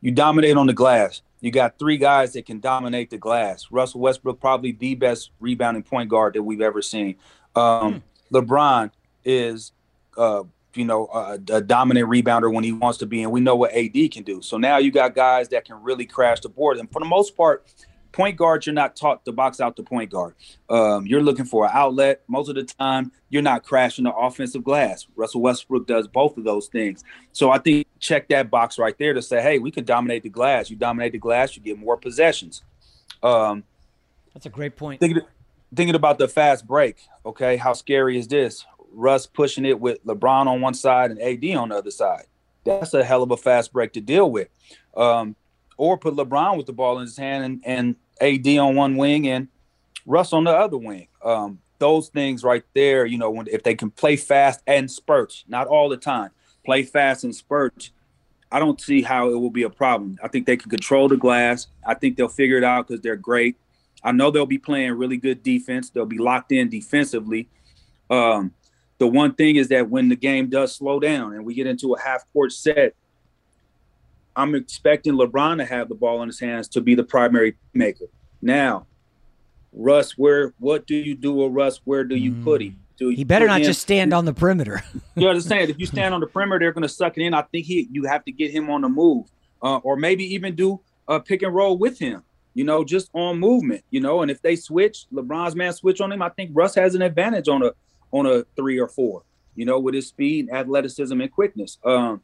You 0.00 0.10
dominate 0.10 0.56
on 0.56 0.66
the 0.66 0.72
glass. 0.72 1.22
You 1.40 1.50
got 1.50 1.78
three 1.78 1.96
guys 1.96 2.34
that 2.34 2.46
can 2.46 2.60
dominate 2.60 3.10
the 3.10 3.18
glass. 3.18 3.68
Russell 3.70 4.00
Westbrook, 4.00 4.40
probably 4.40 4.72
the 4.72 4.94
best 4.94 5.30
rebounding 5.40 5.82
point 5.84 6.10
guard 6.10 6.34
that 6.34 6.42
we've 6.42 6.60
ever 6.60 6.82
seen. 6.82 7.16
Um, 7.54 8.02
hmm. 8.30 8.36
LeBron 8.36 8.90
is. 9.24 9.72
Uh, 10.16 10.44
you 10.74 10.84
know, 10.86 11.06
a, 11.12 11.38
a, 11.52 11.60
dominant 11.60 12.08
rebounder 12.08 12.52
when 12.52 12.64
he 12.64 12.72
wants 12.72 12.98
to 12.98 13.06
be, 13.06 13.22
and 13.22 13.30
we 13.30 13.40
know 13.40 13.56
what 13.56 13.72
AD 13.72 13.92
can 14.10 14.22
do. 14.22 14.40
So 14.40 14.56
now 14.56 14.78
you 14.78 14.90
got 14.90 15.14
guys 15.14 15.48
that 15.50 15.66
can 15.66 15.82
really 15.82 16.06
crash 16.06 16.40
the 16.40 16.48
board. 16.48 16.78
And 16.78 16.90
for 16.90 16.98
the 16.98 17.04
most 17.04 17.36
part, 17.36 17.66
point 18.12 18.36
guards, 18.36 18.66
you're 18.66 18.74
not 18.74 18.94
taught 18.94 19.24
to 19.24 19.32
box 19.32 19.60
out 19.60 19.76
the 19.76 19.82
point 19.82 20.10
guard. 20.10 20.34
Um, 20.68 21.06
you're 21.06 21.22
looking 21.22 21.44
for 21.44 21.64
an 21.64 21.72
outlet. 21.74 22.22
Most 22.28 22.48
of 22.48 22.54
the 22.54 22.64
time, 22.64 23.10
you're 23.30 23.42
not 23.42 23.64
crashing 23.64 24.04
the 24.04 24.14
offensive 24.14 24.62
glass. 24.62 25.06
Russell 25.16 25.40
Westbrook 25.40 25.86
does 25.86 26.06
both 26.06 26.36
of 26.36 26.44
those 26.44 26.68
things. 26.68 27.02
So 27.32 27.50
I 27.50 27.58
think 27.58 27.86
check 27.98 28.28
that 28.28 28.50
box 28.50 28.78
right 28.78 28.96
there 28.98 29.14
to 29.14 29.22
say, 29.22 29.42
hey, 29.42 29.58
we 29.58 29.70
can 29.70 29.84
dominate 29.84 30.22
the 30.22 30.28
glass. 30.28 30.70
You 30.70 30.76
dominate 30.76 31.12
the 31.12 31.18
glass, 31.18 31.56
you 31.56 31.62
get 31.62 31.78
more 31.78 31.96
possessions. 31.96 32.62
Um, 33.22 33.64
That's 34.34 34.46
a 34.46 34.50
great 34.50 34.76
point. 34.76 35.00
Thinking, 35.00 35.22
thinking 35.74 35.94
about 35.94 36.18
the 36.18 36.28
fast 36.28 36.66
break, 36.66 36.96
okay, 37.24 37.56
how 37.56 37.72
scary 37.72 38.18
is 38.18 38.28
this? 38.28 38.64
Russ 38.92 39.26
pushing 39.26 39.64
it 39.64 39.80
with 39.80 40.04
LeBron 40.04 40.46
on 40.46 40.60
one 40.60 40.74
side 40.74 41.10
and 41.10 41.20
AD 41.20 41.56
on 41.56 41.70
the 41.70 41.76
other 41.76 41.90
side. 41.90 42.24
That's 42.64 42.94
a 42.94 43.02
hell 43.02 43.22
of 43.22 43.30
a 43.30 43.36
fast 43.36 43.72
break 43.72 43.92
to 43.94 44.00
deal 44.00 44.30
with. 44.30 44.48
Um, 44.96 45.36
or 45.76 45.96
put 45.96 46.14
LeBron 46.14 46.56
with 46.56 46.66
the 46.66 46.72
ball 46.72 46.98
in 46.98 47.02
his 47.06 47.16
hand 47.16 47.44
and, 47.44 47.62
and 47.64 47.96
AD 48.20 48.58
on 48.58 48.76
one 48.76 48.96
wing 48.96 49.26
and 49.28 49.48
Russ 50.06 50.32
on 50.32 50.44
the 50.44 50.50
other 50.50 50.76
wing. 50.76 51.08
Um, 51.24 51.58
those 51.78 52.08
things 52.08 52.44
right 52.44 52.62
there, 52.74 53.06
you 53.06 53.18
know, 53.18 53.30
when 53.30 53.48
if 53.48 53.62
they 53.62 53.74
can 53.74 53.90
play 53.90 54.16
fast 54.16 54.60
and 54.66 54.90
spurts, 54.90 55.44
not 55.48 55.66
all 55.66 55.88
the 55.88 55.96
time, 55.96 56.30
play 56.64 56.82
fast 56.82 57.24
and 57.24 57.34
spurts, 57.34 57.90
I 58.52 58.58
don't 58.58 58.80
see 58.80 59.02
how 59.02 59.30
it 59.30 59.34
will 59.34 59.50
be 59.50 59.62
a 59.62 59.70
problem. 59.70 60.18
I 60.22 60.28
think 60.28 60.46
they 60.46 60.56
can 60.56 60.70
control 60.70 61.08
the 61.08 61.16
glass. 61.16 61.68
I 61.86 61.94
think 61.94 62.16
they'll 62.16 62.28
figure 62.28 62.58
it 62.58 62.64
out 62.64 62.86
because 62.86 63.00
they're 63.00 63.16
great. 63.16 63.56
I 64.04 64.12
know 64.12 64.30
they'll 64.30 64.46
be 64.46 64.58
playing 64.58 64.92
really 64.92 65.16
good 65.16 65.42
defense. 65.42 65.90
They'll 65.90 66.06
be 66.06 66.18
locked 66.18 66.52
in 66.52 66.68
defensively. 66.68 67.48
Um, 68.10 68.52
the 68.98 69.06
one 69.06 69.34
thing 69.34 69.56
is 69.56 69.68
that 69.68 69.88
when 69.88 70.08
the 70.08 70.16
game 70.16 70.48
does 70.48 70.74
slow 70.74 71.00
down 71.00 71.34
and 71.34 71.44
we 71.44 71.54
get 71.54 71.66
into 71.66 71.94
a 71.94 72.00
half 72.00 72.24
court 72.32 72.52
set, 72.52 72.94
I'm 74.34 74.54
expecting 74.54 75.14
LeBron 75.14 75.58
to 75.58 75.64
have 75.64 75.88
the 75.88 75.94
ball 75.94 76.22
in 76.22 76.28
his 76.28 76.40
hands 76.40 76.68
to 76.68 76.80
be 76.80 76.94
the 76.94 77.04
primary 77.04 77.56
maker. 77.74 78.06
Now, 78.40 78.86
Russ, 79.72 80.12
where 80.12 80.54
what 80.58 80.86
do 80.86 80.96
you 80.96 81.14
do 81.14 81.32
with 81.32 81.52
Russ? 81.52 81.80
Where 81.84 82.04
do 82.04 82.16
you 82.16 82.32
put 82.44 82.62
him? 82.62 82.78
Do 82.96 83.08
he 83.08 83.24
better 83.24 83.46
not 83.46 83.60
him? 83.60 83.66
just 83.66 83.82
stand 83.82 84.12
on 84.12 84.24
the 84.24 84.34
perimeter. 84.34 84.82
you 85.16 85.28
understand? 85.28 85.70
If 85.70 85.78
you 85.78 85.86
stand 85.86 86.14
on 86.14 86.20
the 86.20 86.26
perimeter, 86.26 86.60
they're 86.60 86.72
going 86.72 86.82
to 86.82 86.88
suck 86.88 87.16
it 87.16 87.22
in. 87.22 87.34
I 87.34 87.42
think 87.42 87.66
he 87.66 87.88
you 87.90 88.04
have 88.04 88.24
to 88.24 88.32
get 88.32 88.50
him 88.50 88.70
on 88.70 88.82
the 88.82 88.88
move, 88.88 89.26
uh, 89.62 89.78
or 89.78 89.96
maybe 89.96 90.24
even 90.34 90.54
do 90.54 90.80
a 91.08 91.20
pick 91.20 91.42
and 91.42 91.54
roll 91.54 91.76
with 91.78 91.98
him. 91.98 92.22
You 92.54 92.64
know, 92.64 92.84
just 92.84 93.10
on 93.14 93.38
movement. 93.38 93.84
You 93.90 94.00
know, 94.00 94.22
and 94.22 94.30
if 94.30 94.42
they 94.42 94.56
switch, 94.56 95.06
LeBron's 95.12 95.54
man 95.54 95.72
switch 95.72 96.00
on 96.00 96.12
him, 96.12 96.22
I 96.22 96.28
think 96.30 96.50
Russ 96.52 96.74
has 96.74 96.94
an 96.94 97.02
advantage 97.02 97.48
on 97.48 97.62
a 97.62 97.72
on 98.10 98.26
a 98.26 98.44
three 98.56 98.78
or 98.78 98.88
four. 98.88 99.22
You 99.54 99.64
know, 99.64 99.78
with 99.78 99.94
his 99.94 100.08
speed, 100.08 100.50
athleticism, 100.50 101.20
and 101.20 101.30
quickness. 101.30 101.78
Um, 101.84 102.22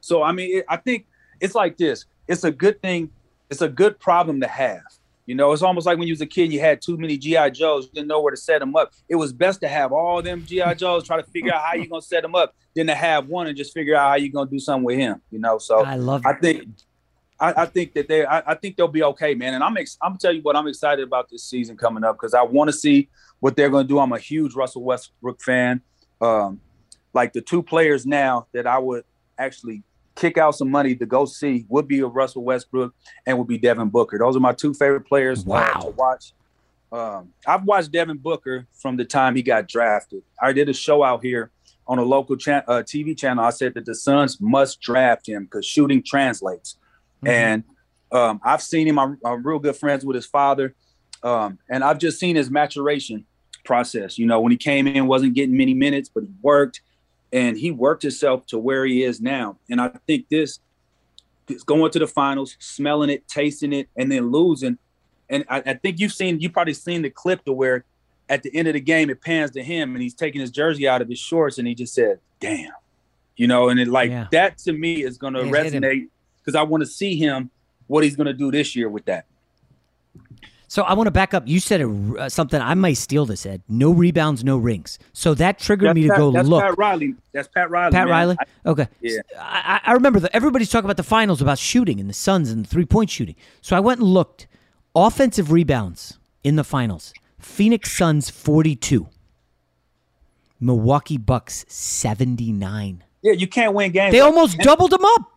so 0.00 0.22
I 0.22 0.32
mean, 0.32 0.58
it, 0.58 0.64
I 0.68 0.76
think 0.76 1.06
it's 1.40 1.54
like 1.54 1.76
this. 1.76 2.06
It's 2.28 2.44
a 2.44 2.50
good 2.50 2.80
thing. 2.82 3.10
It's 3.50 3.62
a 3.62 3.68
good 3.68 3.98
problem 3.98 4.40
to 4.40 4.48
have. 4.48 4.82
You 5.26 5.36
know, 5.36 5.52
it's 5.52 5.62
almost 5.62 5.86
like 5.86 5.98
when 5.98 6.08
you 6.08 6.12
was 6.12 6.20
a 6.20 6.26
kid, 6.26 6.52
you 6.52 6.58
had 6.58 6.82
too 6.82 6.96
many 6.96 7.16
GI 7.16 7.52
Joes, 7.52 7.84
you 7.84 7.90
didn't 7.94 8.08
know 8.08 8.20
where 8.20 8.32
to 8.32 8.36
set 8.36 8.58
them 8.58 8.74
up. 8.74 8.92
It 9.08 9.14
was 9.14 9.32
best 9.32 9.60
to 9.60 9.68
have 9.68 9.92
all 9.92 10.20
them 10.20 10.44
GI 10.44 10.74
Joes, 10.76 11.06
try 11.06 11.16
to 11.16 11.22
figure 11.22 11.54
out 11.54 11.62
how 11.62 11.74
you're 11.74 11.86
gonna 11.86 12.02
set 12.02 12.22
them 12.22 12.34
up, 12.34 12.54
than 12.74 12.88
to 12.88 12.94
have 12.94 13.28
one 13.28 13.46
and 13.46 13.56
just 13.56 13.72
figure 13.72 13.94
out 13.94 14.08
how 14.08 14.14
you're 14.16 14.32
gonna 14.32 14.50
do 14.50 14.58
something 14.58 14.84
with 14.84 14.98
him. 14.98 15.22
You 15.30 15.38
know, 15.38 15.58
so 15.58 15.84
I 15.84 15.94
love. 15.94 16.22
I 16.26 16.32
think, 16.34 16.66
I, 17.42 17.62
I 17.62 17.66
think 17.66 17.92
that 17.94 18.06
they, 18.06 18.24
I, 18.24 18.52
I, 18.52 18.54
think 18.54 18.76
they'll 18.76 18.86
be 18.86 19.02
okay, 19.02 19.34
man. 19.34 19.54
And 19.54 19.64
I'm, 19.64 19.76
ex- 19.76 19.98
I'm 20.00 20.16
tell 20.16 20.32
you 20.32 20.42
what, 20.42 20.54
I'm 20.54 20.68
excited 20.68 21.02
about 21.02 21.28
this 21.28 21.42
season 21.42 21.76
coming 21.76 22.04
up 22.04 22.16
because 22.16 22.34
I 22.34 22.42
want 22.42 22.68
to 22.68 22.72
see 22.72 23.08
what 23.40 23.56
they're 23.56 23.68
gonna 23.68 23.88
do. 23.88 23.98
I'm 23.98 24.12
a 24.12 24.18
huge 24.18 24.54
Russell 24.54 24.84
Westbrook 24.84 25.42
fan. 25.42 25.80
Um, 26.20 26.60
like 27.12 27.32
the 27.32 27.40
two 27.40 27.60
players 27.60 28.06
now 28.06 28.46
that 28.52 28.68
I 28.68 28.78
would 28.78 29.04
actually 29.36 29.82
kick 30.14 30.38
out 30.38 30.54
some 30.54 30.70
money 30.70 30.94
to 30.94 31.04
go 31.04 31.24
see 31.24 31.66
would 31.68 31.88
be 31.88 31.98
a 31.98 32.06
Russell 32.06 32.44
Westbrook 32.44 32.94
and 33.26 33.36
would 33.38 33.48
be 33.48 33.58
Devin 33.58 33.88
Booker. 33.88 34.18
Those 34.18 34.36
are 34.36 34.40
my 34.40 34.52
two 34.52 34.72
favorite 34.72 35.02
players 35.02 35.44
wow. 35.44 35.72
uh, 35.74 35.82
to 35.82 35.90
watch. 35.90 36.32
Um, 36.92 37.32
I've 37.44 37.64
watched 37.64 37.90
Devin 37.90 38.18
Booker 38.18 38.66
from 38.72 38.96
the 38.96 39.04
time 39.04 39.34
he 39.34 39.42
got 39.42 39.66
drafted. 39.66 40.22
I 40.40 40.52
did 40.52 40.68
a 40.68 40.74
show 40.74 41.02
out 41.02 41.24
here 41.24 41.50
on 41.88 41.98
a 41.98 42.04
local 42.04 42.36
cha- 42.36 42.62
uh, 42.68 42.82
TV 42.82 43.18
channel. 43.18 43.44
I 43.44 43.50
said 43.50 43.74
that 43.74 43.84
the 43.84 43.96
Suns 43.96 44.40
must 44.40 44.80
draft 44.80 45.28
him 45.28 45.44
because 45.44 45.66
shooting 45.66 46.04
translates. 46.04 46.76
Mm-hmm. 47.24 47.28
And 47.28 47.64
um, 48.10 48.40
I've 48.44 48.62
seen 48.62 48.86
him. 48.86 48.98
I'm, 48.98 49.18
I'm, 49.24 49.46
real 49.46 49.58
good 49.58 49.76
friends 49.76 50.04
with 50.04 50.14
his 50.14 50.26
father, 50.26 50.74
um, 51.22 51.58
and 51.68 51.82
I've 51.82 51.98
just 51.98 52.18
seen 52.18 52.36
his 52.36 52.50
maturation 52.50 53.24
process. 53.64 54.18
You 54.18 54.26
know, 54.26 54.40
when 54.40 54.50
he 54.50 54.58
came 54.58 54.86
in, 54.86 55.06
wasn't 55.06 55.34
getting 55.34 55.56
many 55.56 55.74
minutes, 55.74 56.10
but 56.12 56.24
he 56.24 56.30
worked 56.42 56.80
and 57.32 57.56
he 57.56 57.70
worked 57.70 58.02
himself 58.02 58.46
to 58.46 58.58
where 58.58 58.84
he 58.84 59.02
is 59.02 59.20
now. 59.20 59.56
And 59.70 59.80
I 59.80 59.88
think 60.06 60.28
this 60.28 60.60
is 61.48 61.62
going 61.62 61.90
to 61.92 61.98
the 61.98 62.06
finals, 62.06 62.56
smelling 62.58 63.10
it, 63.10 63.26
tasting 63.26 63.72
it, 63.72 63.88
and 63.96 64.12
then 64.12 64.30
losing. 64.30 64.78
And 65.30 65.44
I, 65.48 65.62
I 65.64 65.74
think 65.74 65.98
you've 65.98 66.12
seen, 66.12 66.40
you 66.40 66.50
probably 66.50 66.74
seen 66.74 67.02
the 67.02 67.10
clip 67.10 67.44
to 67.46 67.52
where 67.52 67.84
at 68.28 68.42
the 68.42 68.54
end 68.54 68.68
of 68.68 68.74
the 68.74 68.80
game 68.80 69.10
it 69.10 69.20
pans 69.20 69.50
to 69.52 69.62
him 69.62 69.94
and 69.94 70.02
he's 70.02 70.14
taking 70.14 70.40
his 70.40 70.50
jersey 70.50 70.86
out 70.86 71.02
of 71.02 71.08
his 71.08 71.18
shorts 71.18 71.58
and 71.58 71.66
he 71.66 71.74
just 71.74 71.94
said, 71.94 72.20
"Damn," 72.40 72.70
you 73.36 73.46
know. 73.46 73.68
And 73.68 73.80
it 73.80 73.88
like 73.88 74.10
yeah. 74.10 74.26
that 74.32 74.58
to 74.58 74.72
me 74.72 75.02
is 75.02 75.18
going 75.18 75.34
to 75.34 75.42
resonate 75.42 76.08
because 76.42 76.54
I 76.54 76.62
want 76.62 76.82
to 76.82 76.86
see 76.86 77.16
him 77.16 77.50
what 77.86 78.04
he's 78.04 78.16
going 78.16 78.26
to 78.26 78.32
do 78.32 78.50
this 78.50 78.74
year 78.74 78.88
with 78.88 79.04
that. 79.06 79.26
So 80.68 80.84
I 80.84 80.94
want 80.94 81.06
to 81.06 81.10
back 81.10 81.34
up. 81.34 81.46
You 81.46 81.60
said 81.60 81.82
a, 81.82 82.14
uh, 82.18 82.28
something. 82.30 82.58
I 82.58 82.72
might 82.72 82.94
steal 82.94 83.26
this, 83.26 83.44
Ed. 83.44 83.60
No 83.68 83.90
rebounds, 83.90 84.42
no 84.42 84.56
rings. 84.56 84.98
So 85.12 85.34
that 85.34 85.58
triggered 85.58 85.88
that's 85.88 85.94
me 85.96 86.02
to 86.04 86.08
Pat, 86.08 86.16
go 86.16 86.30
that's 86.32 86.48
look. 86.48 86.62
Pat 86.62 86.78
Riley. 86.78 87.14
That's 87.32 87.46
Pat 87.48 87.68
Riley. 87.68 87.92
Pat 87.92 88.06
man. 88.06 88.10
Riley. 88.10 88.36
Okay. 88.64 88.88
Yeah. 89.02 89.18
I, 89.38 89.80
I 89.84 89.92
remember 89.92 90.18
that 90.20 90.34
everybody's 90.34 90.70
talking 90.70 90.86
about 90.86 90.96
the 90.96 91.02
finals 91.02 91.42
about 91.42 91.58
shooting 91.58 92.00
and 92.00 92.08
the 92.08 92.14
Suns 92.14 92.50
and 92.50 92.64
the 92.64 92.68
three 92.70 92.86
point 92.86 93.10
shooting. 93.10 93.36
So 93.60 93.76
I 93.76 93.80
went 93.80 94.00
and 94.00 94.08
looked. 94.08 94.46
Offensive 94.94 95.52
rebounds 95.52 96.18
in 96.42 96.56
the 96.56 96.64
finals. 96.64 97.12
Phoenix 97.38 97.92
Suns 97.92 98.30
forty 98.30 98.74
two. 98.74 99.08
Milwaukee 100.58 101.18
Bucks 101.18 101.66
seventy 101.68 102.50
nine. 102.50 103.04
Yeah, 103.20 103.32
you 103.32 103.46
can't 103.46 103.74
win 103.74 103.92
games. 103.92 104.12
They 104.12 104.20
almost 104.20 104.58
doubled 104.58 104.90
them 104.90 105.04
up. 105.04 105.31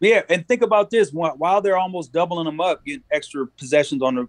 Yeah, 0.00 0.22
and 0.28 0.46
think 0.46 0.62
about 0.62 0.90
this: 0.90 1.10
while 1.12 1.60
they're 1.60 1.76
almost 1.76 2.12
doubling 2.12 2.44
them 2.44 2.60
up, 2.60 2.84
getting 2.84 3.02
extra 3.10 3.46
possessions 3.46 4.02
on 4.02 4.14
the 4.14 4.28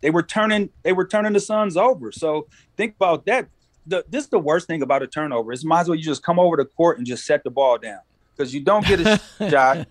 they 0.00 0.10
were 0.10 0.22
turning 0.22 0.70
they 0.82 0.92
were 0.92 1.06
turning 1.06 1.32
the 1.32 1.40
Suns 1.40 1.76
over. 1.76 2.12
So 2.12 2.46
think 2.76 2.94
about 2.96 3.26
that. 3.26 3.48
The, 3.86 4.04
this 4.08 4.24
is 4.24 4.30
the 4.30 4.38
worst 4.38 4.66
thing 4.66 4.82
about 4.82 5.02
a 5.02 5.06
turnover. 5.06 5.52
It's 5.52 5.64
might 5.64 5.80
as 5.80 5.88
well 5.88 5.96
you 5.96 6.04
just 6.04 6.22
come 6.22 6.38
over 6.38 6.56
the 6.56 6.66
court 6.66 6.98
and 6.98 7.06
just 7.06 7.24
set 7.24 7.42
the 7.42 7.50
ball 7.50 7.78
down 7.78 8.00
because 8.36 8.52
you 8.52 8.60
don't 8.60 8.86
get 8.86 9.00
a 9.00 9.20
shot. 9.50 9.88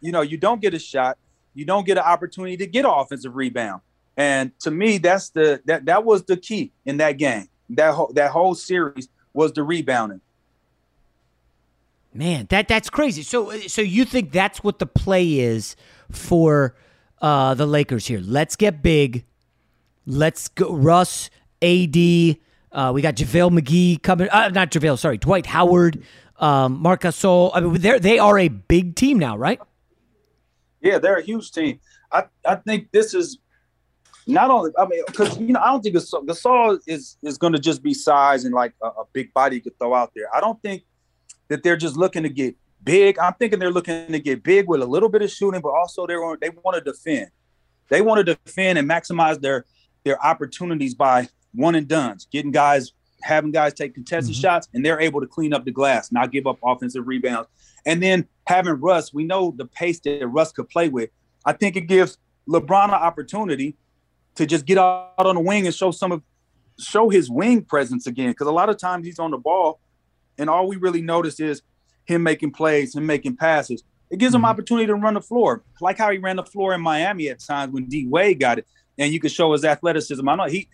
You 0.00 0.12
know, 0.12 0.20
you 0.20 0.36
don't 0.36 0.60
get 0.60 0.74
a 0.74 0.78
shot. 0.78 1.16
You 1.54 1.64
don't 1.64 1.86
get 1.86 1.96
an 1.96 2.04
opportunity 2.04 2.56
to 2.58 2.66
get 2.66 2.84
an 2.84 2.90
offensive 2.90 3.34
rebound. 3.34 3.80
And 4.16 4.58
to 4.60 4.70
me, 4.70 4.98
that's 4.98 5.30
the 5.30 5.62
that 5.64 5.86
that 5.86 6.04
was 6.04 6.24
the 6.24 6.36
key 6.36 6.72
in 6.84 6.98
that 6.98 7.12
game. 7.12 7.48
That 7.70 7.94
whole 7.94 8.12
that 8.14 8.30
whole 8.30 8.54
series 8.54 9.08
was 9.32 9.52
the 9.52 9.62
rebounding. 9.62 10.20
Man, 12.14 12.46
that 12.50 12.68
that's 12.68 12.90
crazy. 12.90 13.22
So 13.22 13.50
so 13.60 13.80
you 13.80 14.04
think 14.04 14.32
that's 14.32 14.62
what 14.62 14.78
the 14.78 14.86
play 14.86 15.38
is 15.38 15.76
for 16.10 16.74
uh, 17.22 17.54
the 17.54 17.66
Lakers 17.66 18.06
here? 18.06 18.20
Let's 18.22 18.56
get 18.56 18.82
big. 18.82 19.24
Let's 20.04 20.48
go, 20.48 20.74
Russ, 20.74 21.30
AD. 21.62 21.96
Uh, 22.72 22.90
we 22.94 23.02
got 23.02 23.14
JaVale 23.14 23.58
McGee 23.58 24.02
coming. 24.02 24.28
Uh, 24.30 24.48
not 24.48 24.70
JaVale, 24.70 24.98
sorry, 24.98 25.18
Dwight 25.18 25.46
Howard, 25.46 26.02
um, 26.38 26.80
Marc 26.82 27.02
Gasol. 27.02 27.50
I 27.54 27.60
mean, 27.60 27.80
they 27.80 27.98
they 27.98 28.18
are 28.18 28.38
a 28.38 28.48
big 28.48 28.94
team 28.94 29.18
now, 29.18 29.36
right? 29.36 29.60
Yeah, 30.82 30.98
they're 30.98 31.16
a 31.16 31.22
huge 31.22 31.52
team. 31.52 31.80
I, 32.10 32.24
I 32.44 32.56
think 32.56 32.90
this 32.92 33.14
is 33.14 33.38
not 34.26 34.50
only. 34.50 34.72
I 34.76 34.86
mean, 34.86 35.02
because 35.06 35.38
you 35.38 35.52
know, 35.52 35.60
I 35.60 35.70
don't 35.70 35.82
think 35.82 35.96
Gasol, 35.96 36.26
Gasol 36.26 36.78
is 36.86 37.16
is 37.22 37.38
going 37.38 37.52
to 37.54 37.58
just 37.58 37.82
be 37.82 37.94
size 37.94 38.44
and 38.44 38.54
like 38.54 38.74
a, 38.82 38.88
a 38.88 39.04
big 39.12 39.32
body 39.32 39.56
you 39.56 39.62
could 39.62 39.78
throw 39.78 39.94
out 39.94 40.12
there. 40.14 40.26
I 40.34 40.40
don't 40.40 40.60
think 40.60 40.82
that 41.52 41.62
they're 41.62 41.76
just 41.76 41.96
looking 41.96 42.22
to 42.22 42.28
get 42.28 42.56
big. 42.82 43.18
I'm 43.18 43.34
thinking 43.34 43.58
they're 43.58 43.70
looking 43.70 44.10
to 44.10 44.18
get 44.18 44.42
big 44.42 44.68
with 44.68 44.80
a 44.82 44.86
little 44.86 45.08
bit 45.08 45.22
of 45.22 45.30
shooting, 45.30 45.60
but 45.60 45.70
also 45.70 46.06
they 46.06 46.16
want 46.16 46.40
they 46.40 46.50
want 46.50 46.76
to 46.76 46.80
defend. 46.80 47.28
They 47.88 48.00
want 48.00 48.24
to 48.26 48.34
defend 48.34 48.78
and 48.78 48.88
maximize 48.88 49.40
their 49.40 49.66
their 50.04 50.24
opportunities 50.24 50.94
by 50.94 51.28
one 51.54 51.74
and 51.74 51.86
duns, 51.86 52.26
getting 52.32 52.50
guys, 52.50 52.92
having 53.22 53.50
guys 53.50 53.74
take 53.74 53.94
contested 53.94 54.34
mm-hmm. 54.34 54.40
shots, 54.40 54.68
and 54.72 54.84
they're 54.84 55.00
able 55.00 55.20
to 55.20 55.26
clean 55.26 55.52
up 55.52 55.64
the 55.64 55.70
glass, 55.70 56.10
not 56.10 56.32
give 56.32 56.46
up 56.46 56.58
offensive 56.64 57.06
rebounds. 57.06 57.48
And 57.84 58.02
then 58.02 58.26
having 58.46 58.74
Russ, 58.74 59.12
we 59.12 59.24
know 59.24 59.54
the 59.56 59.66
pace 59.66 60.00
that 60.00 60.26
Russ 60.26 60.52
could 60.52 60.68
play 60.68 60.88
with. 60.88 61.10
I 61.44 61.52
think 61.52 61.76
it 61.76 61.82
gives 61.82 62.18
LeBron 62.48 62.84
an 62.84 62.94
opportunity 62.94 63.76
to 64.36 64.46
just 64.46 64.64
get 64.64 64.78
out 64.78 65.12
on 65.18 65.34
the 65.34 65.40
wing 65.40 65.66
and 65.66 65.74
show 65.74 65.90
some 65.90 66.12
of 66.12 66.22
show 66.78 67.10
his 67.10 67.30
wing 67.30 67.62
presence 67.62 68.06
again. 68.06 68.30
Because 68.30 68.46
a 68.46 68.52
lot 68.52 68.68
of 68.68 68.78
times 68.78 69.06
he's 69.06 69.18
on 69.18 69.30
the 69.30 69.38
ball, 69.38 69.80
and 70.42 70.50
all 70.50 70.68
we 70.68 70.76
really 70.76 71.00
notice 71.00 71.40
is 71.40 71.62
him 72.04 72.22
making 72.22 72.50
plays, 72.52 72.94
him 72.94 73.06
making 73.06 73.36
passes. 73.36 73.82
It 74.10 74.18
gives 74.18 74.34
him 74.34 74.40
mm-hmm. 74.40 74.50
opportunity 74.50 74.86
to 74.88 74.94
run 74.94 75.14
the 75.14 75.22
floor, 75.22 75.62
like 75.80 75.96
how 75.96 76.10
he 76.10 76.18
ran 76.18 76.36
the 76.36 76.44
floor 76.44 76.74
in 76.74 76.82
Miami 76.82 77.30
at 77.30 77.40
times 77.40 77.72
when 77.72 77.86
D 77.86 78.06
Wade 78.06 78.38
got 78.38 78.58
it 78.58 78.66
and 78.98 79.12
you 79.12 79.20
can 79.20 79.30
show 79.30 79.52
his 79.52 79.64
athleticism. 79.64 80.28
I 80.28 80.34
know 80.36 80.44
he, 80.44 80.68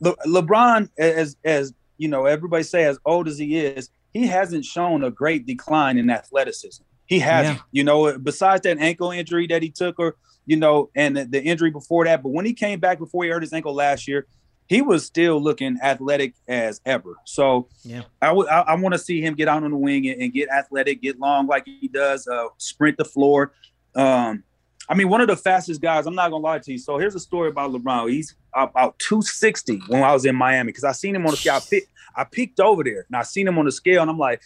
Le, 0.00 0.14
LeBron, 0.26 0.90
as 0.98 1.36
as 1.44 1.72
you 1.96 2.08
know, 2.08 2.26
everybody 2.26 2.64
say 2.64 2.84
as 2.84 2.98
old 3.04 3.28
as 3.28 3.38
he 3.38 3.56
is, 3.56 3.88
he 4.12 4.26
hasn't 4.26 4.64
shown 4.64 5.04
a 5.04 5.10
great 5.10 5.46
decline 5.46 5.98
in 5.98 6.10
athleticism. 6.10 6.82
He 7.06 7.18
hasn't, 7.18 7.58
yeah. 7.58 7.62
you 7.72 7.84
know, 7.84 8.18
besides 8.18 8.62
that 8.62 8.78
ankle 8.78 9.10
injury 9.10 9.46
that 9.48 9.62
he 9.62 9.70
took, 9.70 9.98
or 9.98 10.16
you 10.44 10.56
know, 10.56 10.90
and 10.94 11.16
the, 11.16 11.24
the 11.24 11.42
injury 11.42 11.70
before 11.70 12.04
that. 12.04 12.22
But 12.22 12.30
when 12.30 12.44
he 12.44 12.52
came 12.52 12.80
back 12.80 12.98
before 12.98 13.24
he 13.24 13.30
hurt 13.30 13.42
his 13.42 13.52
ankle 13.52 13.74
last 13.74 14.08
year, 14.08 14.26
he 14.72 14.80
was 14.80 15.04
still 15.04 15.38
looking 15.38 15.78
athletic 15.82 16.34
as 16.48 16.80
ever. 16.86 17.16
So 17.24 17.68
yeah, 17.84 18.02
I, 18.22 18.28
w- 18.28 18.48
I, 18.48 18.60
I 18.60 18.74
want 18.76 18.94
to 18.94 18.98
see 18.98 19.20
him 19.20 19.34
get 19.34 19.46
out 19.46 19.62
on 19.62 19.70
the 19.70 19.76
wing 19.76 20.08
and, 20.08 20.22
and, 20.22 20.32
get 20.32 20.48
athletic, 20.48 21.02
get 21.02 21.20
long 21.20 21.46
like 21.46 21.66
he 21.66 21.88
does, 21.88 22.26
uh, 22.26 22.46
sprint 22.56 22.96
the 22.96 23.04
floor. 23.04 23.52
Um, 23.94 24.44
I 24.88 24.94
mean, 24.94 25.10
one 25.10 25.20
of 25.20 25.28
the 25.28 25.36
fastest 25.36 25.82
guys. 25.82 26.06
I'm 26.06 26.14
not 26.14 26.30
gonna 26.30 26.42
lie 26.42 26.58
to 26.58 26.72
you. 26.72 26.78
So 26.78 26.96
here's 26.96 27.14
a 27.14 27.20
story 27.20 27.50
about 27.50 27.70
LeBron. 27.70 28.10
He's 28.10 28.34
about 28.54 28.98
260 29.00 29.82
when 29.88 30.02
I 30.02 30.14
was 30.14 30.24
in 30.24 30.34
Miami 30.34 30.68
because 30.68 30.84
I 30.84 30.92
seen 30.92 31.14
him 31.14 31.26
on 31.26 31.32
the 31.32 31.36
scale. 31.36 31.56
I, 31.56 31.60
pick, 31.60 31.84
I 32.16 32.24
peeked 32.24 32.58
over 32.58 32.82
there 32.82 33.04
and 33.08 33.16
I 33.16 33.24
seen 33.24 33.46
him 33.46 33.58
on 33.58 33.66
the 33.66 33.72
scale, 33.72 34.00
and 34.00 34.10
I'm 34.10 34.18
like, 34.18 34.40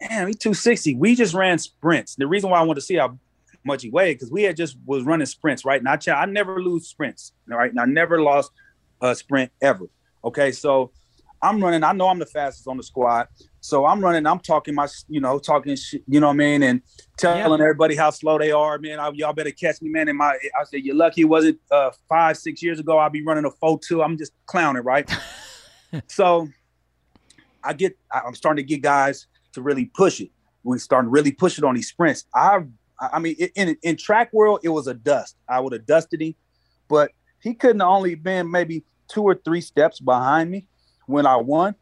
damn, 0.00 0.28
he's 0.28 0.36
260. 0.36 0.94
We 0.94 1.16
just 1.16 1.34
ran 1.34 1.58
sprints. 1.58 2.14
The 2.14 2.28
reason 2.28 2.50
why 2.50 2.60
I 2.60 2.62
wanted 2.62 2.80
to 2.80 2.86
see 2.86 2.96
how 2.96 3.18
much 3.64 3.82
he 3.82 3.90
weighed 3.90 4.14
because 4.14 4.30
we 4.30 4.44
had 4.44 4.56
just 4.56 4.76
was 4.86 5.02
running 5.02 5.26
sprints, 5.26 5.64
right? 5.64 5.80
And 5.80 5.88
I, 5.88 5.98
I 6.12 6.26
never 6.26 6.62
lose 6.62 6.86
sprints, 6.86 7.32
right? 7.48 7.70
And 7.70 7.80
I 7.80 7.84
never 7.84 8.22
lost 8.22 8.52
a 9.02 9.14
sprint 9.14 9.50
ever. 9.60 9.86
Okay, 10.24 10.52
so 10.52 10.92
I'm 11.42 11.62
running. 11.62 11.82
I 11.82 11.92
know 11.92 12.08
I'm 12.08 12.20
the 12.20 12.26
fastest 12.26 12.68
on 12.68 12.76
the 12.76 12.82
squad. 12.82 13.26
So 13.60 13.84
I'm 13.84 14.00
running, 14.00 14.26
I'm 14.26 14.38
talking 14.38 14.74
my, 14.74 14.88
you 15.08 15.20
know, 15.20 15.38
talking 15.38 15.76
shit, 15.76 16.02
you 16.08 16.20
know 16.20 16.28
what 16.28 16.34
I 16.34 16.36
mean, 16.36 16.62
and 16.62 16.82
telling 17.18 17.38
yeah. 17.38 17.64
everybody 17.64 17.94
how 17.94 18.10
slow 18.10 18.38
they 18.38 18.52
are, 18.52 18.78
man. 18.78 18.98
I, 18.98 19.10
y'all 19.14 19.32
better 19.32 19.50
catch 19.50 19.82
me, 19.82 19.90
man. 19.90 20.08
And 20.08 20.18
my, 20.18 20.36
I 20.58 20.64
said, 20.64 20.80
you're 20.84 20.96
lucky 20.96 21.22
it 21.22 21.26
wasn't 21.26 21.60
uh, 21.70 21.90
five, 22.08 22.36
six 22.36 22.62
years 22.62 22.80
ago. 22.80 22.98
I'd 22.98 23.12
be 23.12 23.22
running 23.22 23.44
a 23.44 23.50
four 23.50 23.78
two. 23.78 24.02
I'm 24.02 24.16
just 24.16 24.32
clowning, 24.46 24.82
right? 24.82 25.10
so 26.06 26.48
I 27.62 27.72
get, 27.72 27.96
I'm 28.12 28.34
starting 28.34 28.64
to 28.64 28.68
get 28.68 28.82
guys 28.82 29.26
to 29.52 29.62
really 29.62 29.86
push 29.86 30.20
it. 30.20 30.30
We 30.64 30.78
starting 30.78 31.08
to 31.08 31.12
really 31.12 31.32
push 31.32 31.58
it 31.58 31.64
on 31.64 31.74
these 31.74 31.88
sprints. 31.88 32.24
I, 32.34 32.60
I 33.00 33.18
mean, 33.18 33.34
in 33.56 33.76
in 33.82 33.96
track 33.96 34.32
world, 34.32 34.60
it 34.62 34.68
was 34.68 34.86
a 34.86 34.94
dust. 34.94 35.36
I 35.48 35.58
would 35.58 35.72
have 35.72 35.86
dusted 35.86 36.22
him, 36.22 36.34
but 36.88 37.10
he 37.40 37.54
couldn't 37.54 37.80
have 37.80 37.88
only 37.88 38.14
been 38.14 38.48
maybe 38.48 38.84
two 39.12 39.22
or 39.22 39.34
three 39.34 39.60
steps 39.60 40.00
behind 40.00 40.50
me 40.50 40.64
when 41.06 41.26
I 41.26 41.36
won 41.36 41.74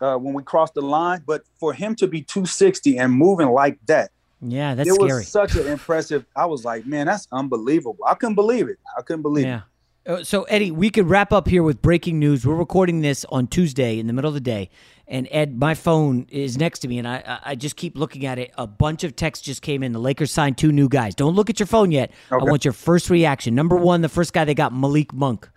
uh, 0.00 0.16
when 0.16 0.34
we 0.34 0.42
crossed 0.42 0.74
the 0.74 0.82
line. 0.82 1.22
But 1.26 1.42
for 1.58 1.72
him 1.72 1.94
to 1.96 2.06
be 2.06 2.22
260 2.22 2.98
and 2.98 3.12
moving 3.12 3.48
like 3.48 3.78
that, 3.86 4.10
yeah, 4.40 4.74
that's 4.74 4.88
it 4.88 4.94
scary. 4.94 5.12
was 5.12 5.28
such 5.28 5.54
an 5.56 5.66
impressive. 5.66 6.24
I 6.36 6.46
was 6.46 6.64
like, 6.64 6.86
man, 6.86 7.06
that's 7.06 7.28
unbelievable. 7.32 7.98
I 8.06 8.14
couldn't 8.14 8.34
believe 8.34 8.68
it. 8.68 8.78
I 8.96 9.02
couldn't 9.02 9.22
believe 9.22 9.46
yeah. 9.46 9.56
it. 9.56 9.62
Uh, 10.06 10.22
so 10.22 10.42
Eddie, 10.44 10.70
we 10.70 10.90
could 10.90 11.08
wrap 11.08 11.32
up 11.32 11.48
here 11.48 11.62
with 11.62 11.80
breaking 11.80 12.18
news. 12.18 12.46
We're 12.46 12.54
recording 12.54 13.00
this 13.00 13.24
on 13.30 13.46
Tuesday 13.46 13.98
in 13.98 14.06
the 14.06 14.12
middle 14.12 14.28
of 14.28 14.34
the 14.34 14.40
day, 14.40 14.68
and 15.08 15.26
Ed, 15.30 15.58
my 15.58 15.72
phone 15.72 16.26
is 16.28 16.58
next 16.58 16.80
to 16.80 16.88
me, 16.88 16.98
and 16.98 17.08
I 17.08 17.40
I 17.42 17.54
just 17.54 17.76
keep 17.76 17.96
looking 17.96 18.26
at 18.26 18.38
it. 18.38 18.52
A 18.58 18.66
bunch 18.66 19.02
of 19.02 19.16
texts 19.16 19.46
just 19.46 19.62
came 19.62 19.82
in. 19.82 19.92
The 19.92 19.98
Lakers 19.98 20.30
signed 20.30 20.58
two 20.58 20.72
new 20.72 20.90
guys. 20.90 21.14
Don't 21.14 21.34
look 21.34 21.48
at 21.48 21.58
your 21.58 21.66
phone 21.66 21.90
yet. 21.90 22.10
Okay. 22.30 22.44
I 22.44 22.50
want 22.50 22.66
your 22.66 22.74
first 22.74 23.08
reaction. 23.08 23.54
Number 23.54 23.76
one, 23.76 24.02
the 24.02 24.10
first 24.10 24.34
guy 24.34 24.44
they 24.44 24.54
got, 24.54 24.74
Malik 24.74 25.14
Monk. 25.14 25.48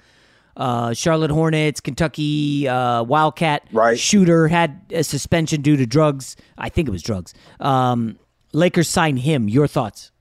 Uh, 0.58 0.92
Charlotte 0.94 1.30
Hornets, 1.32 1.80
Kentucky 1.80 2.68
uh, 2.68 3.04
Wildcat 3.04 3.68
Right. 3.72 3.98
shooter 3.98 4.48
had 4.48 4.82
a 4.92 5.04
suspension 5.04 5.62
due 5.62 5.78
to 5.78 5.86
drugs. 5.86 6.36
I 6.58 6.70
think 6.70 6.88
it 6.88 6.92
was 6.92 7.04
drugs. 7.04 7.34
Um, 7.60 8.18
Lakers 8.54 8.90
signed 8.90 9.20
him. 9.20 9.48
Your 9.48 9.68
thoughts? 9.68 10.12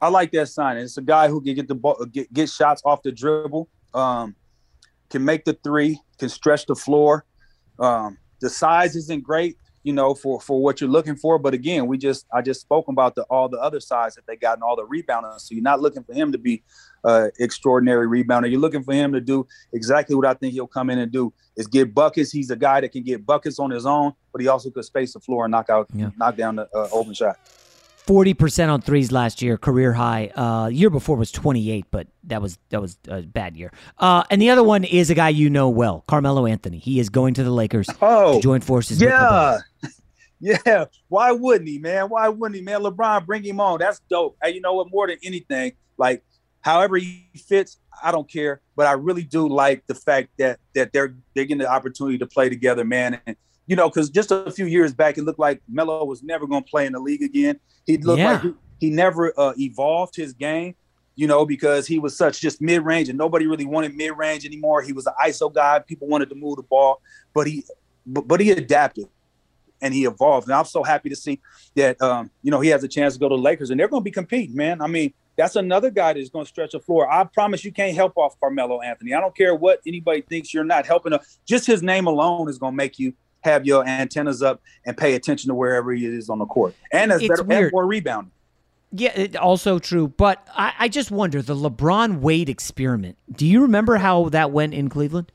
I 0.00 0.08
like 0.08 0.32
that 0.32 0.48
sign. 0.48 0.78
It's 0.78 0.96
a 0.96 1.02
guy 1.02 1.28
who 1.28 1.40
can 1.42 1.54
get 1.54 1.68
the 1.68 1.74
ball, 1.74 2.04
get, 2.10 2.32
get 2.32 2.48
shots 2.48 2.80
off 2.84 3.02
the 3.02 3.12
dribble, 3.12 3.68
um, 3.94 4.34
can 5.10 5.24
make 5.24 5.44
the 5.44 5.52
three, 5.62 6.00
can 6.18 6.28
stretch 6.30 6.66
the 6.66 6.74
floor. 6.74 7.24
Um, 7.78 8.16
the 8.40 8.48
size 8.50 8.96
isn't 8.96 9.22
great, 9.22 9.58
you 9.82 9.92
know, 9.92 10.14
for 10.14 10.40
for 10.40 10.62
what 10.62 10.80
you're 10.80 10.90
looking 10.90 11.16
for. 11.16 11.38
But 11.38 11.54
again, 11.54 11.86
we 11.86 11.98
just 11.98 12.26
I 12.32 12.42
just 12.42 12.60
spoke 12.60 12.88
about 12.88 13.14
the 13.14 13.22
all 13.24 13.48
the 13.48 13.58
other 13.58 13.80
sides 13.80 14.14
that 14.14 14.26
they 14.26 14.36
got 14.36 14.54
and 14.54 14.62
all 14.62 14.76
the 14.76 14.84
rebounding. 14.84 15.32
So 15.38 15.54
you're 15.54 15.62
not 15.62 15.80
looking 15.80 16.04
for 16.04 16.14
him 16.14 16.32
to 16.32 16.38
be 16.38 16.62
uh, 17.04 17.28
extraordinary 17.38 18.06
rebounder. 18.06 18.50
You're 18.50 18.60
looking 18.60 18.84
for 18.84 18.94
him 18.94 19.12
to 19.12 19.20
do 19.20 19.46
exactly 19.72 20.14
what 20.14 20.26
I 20.26 20.34
think 20.34 20.52
he'll 20.52 20.66
come 20.66 20.90
in 20.90 20.98
and 20.98 21.10
do 21.10 21.32
is 21.56 21.66
get 21.66 21.94
buckets. 21.94 22.30
He's 22.30 22.50
a 22.50 22.56
guy 22.56 22.80
that 22.80 22.90
can 22.90 23.02
get 23.02 23.26
buckets 23.26 23.58
on 23.58 23.70
his 23.70 23.86
own, 23.86 24.12
but 24.32 24.40
he 24.40 24.48
also 24.48 24.70
could 24.70 24.84
space 24.84 25.12
the 25.12 25.20
floor 25.20 25.44
and 25.44 25.52
knock 25.52 25.68
out, 25.68 25.88
knock 26.16 26.36
down 26.36 26.56
the 26.56 26.68
uh, 26.74 26.88
open 26.92 27.12
shot. 27.14 27.36
Forty 28.06 28.34
percent 28.34 28.70
on 28.70 28.80
threes 28.82 29.12
last 29.12 29.42
year, 29.42 29.56
career 29.56 29.92
high. 29.92 30.26
Uh, 30.34 30.66
year 30.68 30.90
before 30.90 31.16
was 31.16 31.30
twenty 31.30 31.70
eight, 31.70 31.84
but 31.90 32.08
that 32.24 32.42
was 32.42 32.58
that 32.70 32.80
was 32.80 32.98
a 33.08 33.22
bad 33.22 33.56
year. 33.56 33.72
Uh, 33.98 34.24
and 34.30 34.42
the 34.42 34.50
other 34.50 34.64
one 34.64 34.82
is 34.82 35.08
a 35.10 35.14
guy 35.14 35.28
you 35.28 35.48
know 35.48 35.68
well, 35.68 36.02
Carmelo 36.08 36.46
Anthony. 36.46 36.78
He 36.78 36.98
is 36.98 37.08
going 37.10 37.34
to 37.34 37.44
the 37.44 37.50
Lakers 37.52 37.86
Oh, 38.00 38.34
to 38.36 38.40
join 38.42 38.60
forces. 38.60 38.98
with 39.00 39.08
Yeah. 39.08 39.58
Yeah. 40.44 40.86
Why 41.06 41.30
wouldn't 41.30 41.68
he, 41.68 41.78
man? 41.78 42.08
Why 42.08 42.28
wouldn't 42.28 42.56
he, 42.56 42.62
man? 42.62 42.80
LeBron, 42.80 43.24
bring 43.26 43.44
him 43.44 43.60
on. 43.60 43.78
That's 43.78 44.00
dope. 44.10 44.36
Hey, 44.42 44.50
you 44.54 44.60
know 44.60 44.74
what? 44.74 44.90
More 44.90 45.06
than 45.06 45.18
anything, 45.22 45.74
like 45.98 46.24
however 46.62 46.96
he 46.96 47.28
fits, 47.46 47.78
I 48.02 48.10
don't 48.10 48.28
care. 48.28 48.60
But 48.74 48.88
I 48.88 48.92
really 48.94 49.22
do 49.22 49.46
like 49.48 49.86
the 49.86 49.94
fact 49.94 50.30
that 50.38 50.58
that 50.74 50.92
they're 50.92 51.14
they're 51.36 51.44
getting 51.44 51.58
the 51.58 51.70
opportunity 51.70 52.18
to 52.18 52.26
play 52.26 52.48
together, 52.48 52.84
man. 52.84 53.20
And 53.24 53.36
you 53.66 53.76
know, 53.76 53.88
because 53.88 54.10
just 54.10 54.30
a 54.32 54.50
few 54.50 54.66
years 54.66 54.92
back, 54.92 55.18
it 55.18 55.22
looked 55.24 55.38
like 55.38 55.62
Melo 55.68 56.04
was 56.04 56.22
never 56.22 56.46
going 56.46 56.64
to 56.64 56.70
play 56.70 56.86
in 56.86 56.92
the 56.92 57.00
league 57.00 57.22
again. 57.22 57.58
He 57.86 57.96
looked 57.98 58.18
Yeah. 58.18 58.32
like 58.32 58.42
he, 58.42 58.54
he 58.80 58.90
never 58.90 59.32
uh, 59.38 59.52
evolved 59.58 60.16
his 60.16 60.32
game. 60.32 60.74
You 61.14 61.26
know, 61.26 61.44
because 61.44 61.86
he 61.86 61.98
was 61.98 62.16
such 62.16 62.40
just 62.40 62.62
mid 62.62 62.82
range, 62.86 63.10
and 63.10 63.18
nobody 63.18 63.46
really 63.46 63.66
wanted 63.66 63.94
mid 63.94 64.16
range 64.16 64.46
anymore. 64.46 64.80
He 64.80 64.94
was 64.94 65.06
an 65.06 65.12
ISO 65.22 65.52
guy. 65.52 65.78
People 65.80 66.08
wanted 66.08 66.30
to 66.30 66.34
move 66.34 66.56
the 66.56 66.62
ball, 66.62 67.02
but 67.34 67.46
he 67.46 67.64
but, 68.06 68.26
but 68.26 68.40
he 68.40 68.50
adapted 68.50 69.06
and 69.82 69.92
he 69.92 70.06
evolved. 70.06 70.46
And 70.46 70.54
I'm 70.54 70.64
so 70.64 70.82
happy 70.82 71.10
to 71.10 71.16
see 71.16 71.38
that 71.76 72.00
um, 72.00 72.30
you 72.42 72.50
know 72.50 72.60
he 72.60 72.70
has 72.70 72.82
a 72.82 72.88
chance 72.88 73.12
to 73.12 73.20
go 73.20 73.28
to 73.28 73.36
the 73.36 73.42
Lakers, 73.42 73.68
and 73.68 73.78
they're 73.78 73.88
going 73.88 74.00
to 74.00 74.04
be 74.04 74.10
competing, 74.10 74.56
man. 74.56 74.80
I 74.80 74.86
mean, 74.86 75.12
that's 75.36 75.54
another 75.56 75.90
guy 75.90 76.14
that's 76.14 76.30
going 76.30 76.46
to 76.46 76.48
stretch 76.48 76.72
the 76.72 76.80
floor. 76.80 77.10
I 77.12 77.24
promise 77.24 77.62
you 77.62 77.72
can't 77.72 77.94
help 77.94 78.16
off 78.16 78.40
Carmelo 78.40 78.80
Anthony. 78.80 79.12
I 79.12 79.20
don't 79.20 79.36
care 79.36 79.54
what 79.54 79.80
anybody 79.86 80.22
thinks 80.22 80.54
you're 80.54 80.64
not 80.64 80.86
helping 80.86 81.12
him. 81.12 81.20
Just 81.44 81.66
his 81.66 81.82
name 81.82 82.06
alone 82.06 82.48
is 82.48 82.56
going 82.56 82.72
to 82.72 82.76
make 82.76 82.98
you 82.98 83.12
have 83.42 83.66
your 83.66 83.86
antennas 83.86 84.42
up 84.42 84.60
and 84.86 84.96
pay 84.96 85.14
attention 85.14 85.48
to 85.48 85.54
wherever 85.54 85.92
he 85.92 86.06
is 86.06 86.28
on 86.30 86.38
the 86.38 86.46
court, 86.46 86.74
and 86.92 87.10
that's 87.10 87.22
It's 87.22 87.28
better 87.28 87.42
and 87.42 87.48
weird. 87.48 87.72
more 87.72 87.86
rebounding. 87.86 88.32
Yeah, 88.94 89.12
it, 89.18 89.36
also 89.36 89.78
true. 89.78 90.08
But 90.08 90.46
I, 90.54 90.74
I 90.80 90.88
just 90.88 91.10
wonder 91.10 91.40
the 91.40 91.56
LeBron 91.56 92.20
Wade 92.20 92.48
experiment. 92.50 93.16
Do 93.30 93.46
you 93.46 93.62
remember 93.62 93.96
how 93.96 94.28
that 94.30 94.50
went 94.50 94.74
in 94.74 94.88
Cleveland? 94.90 95.32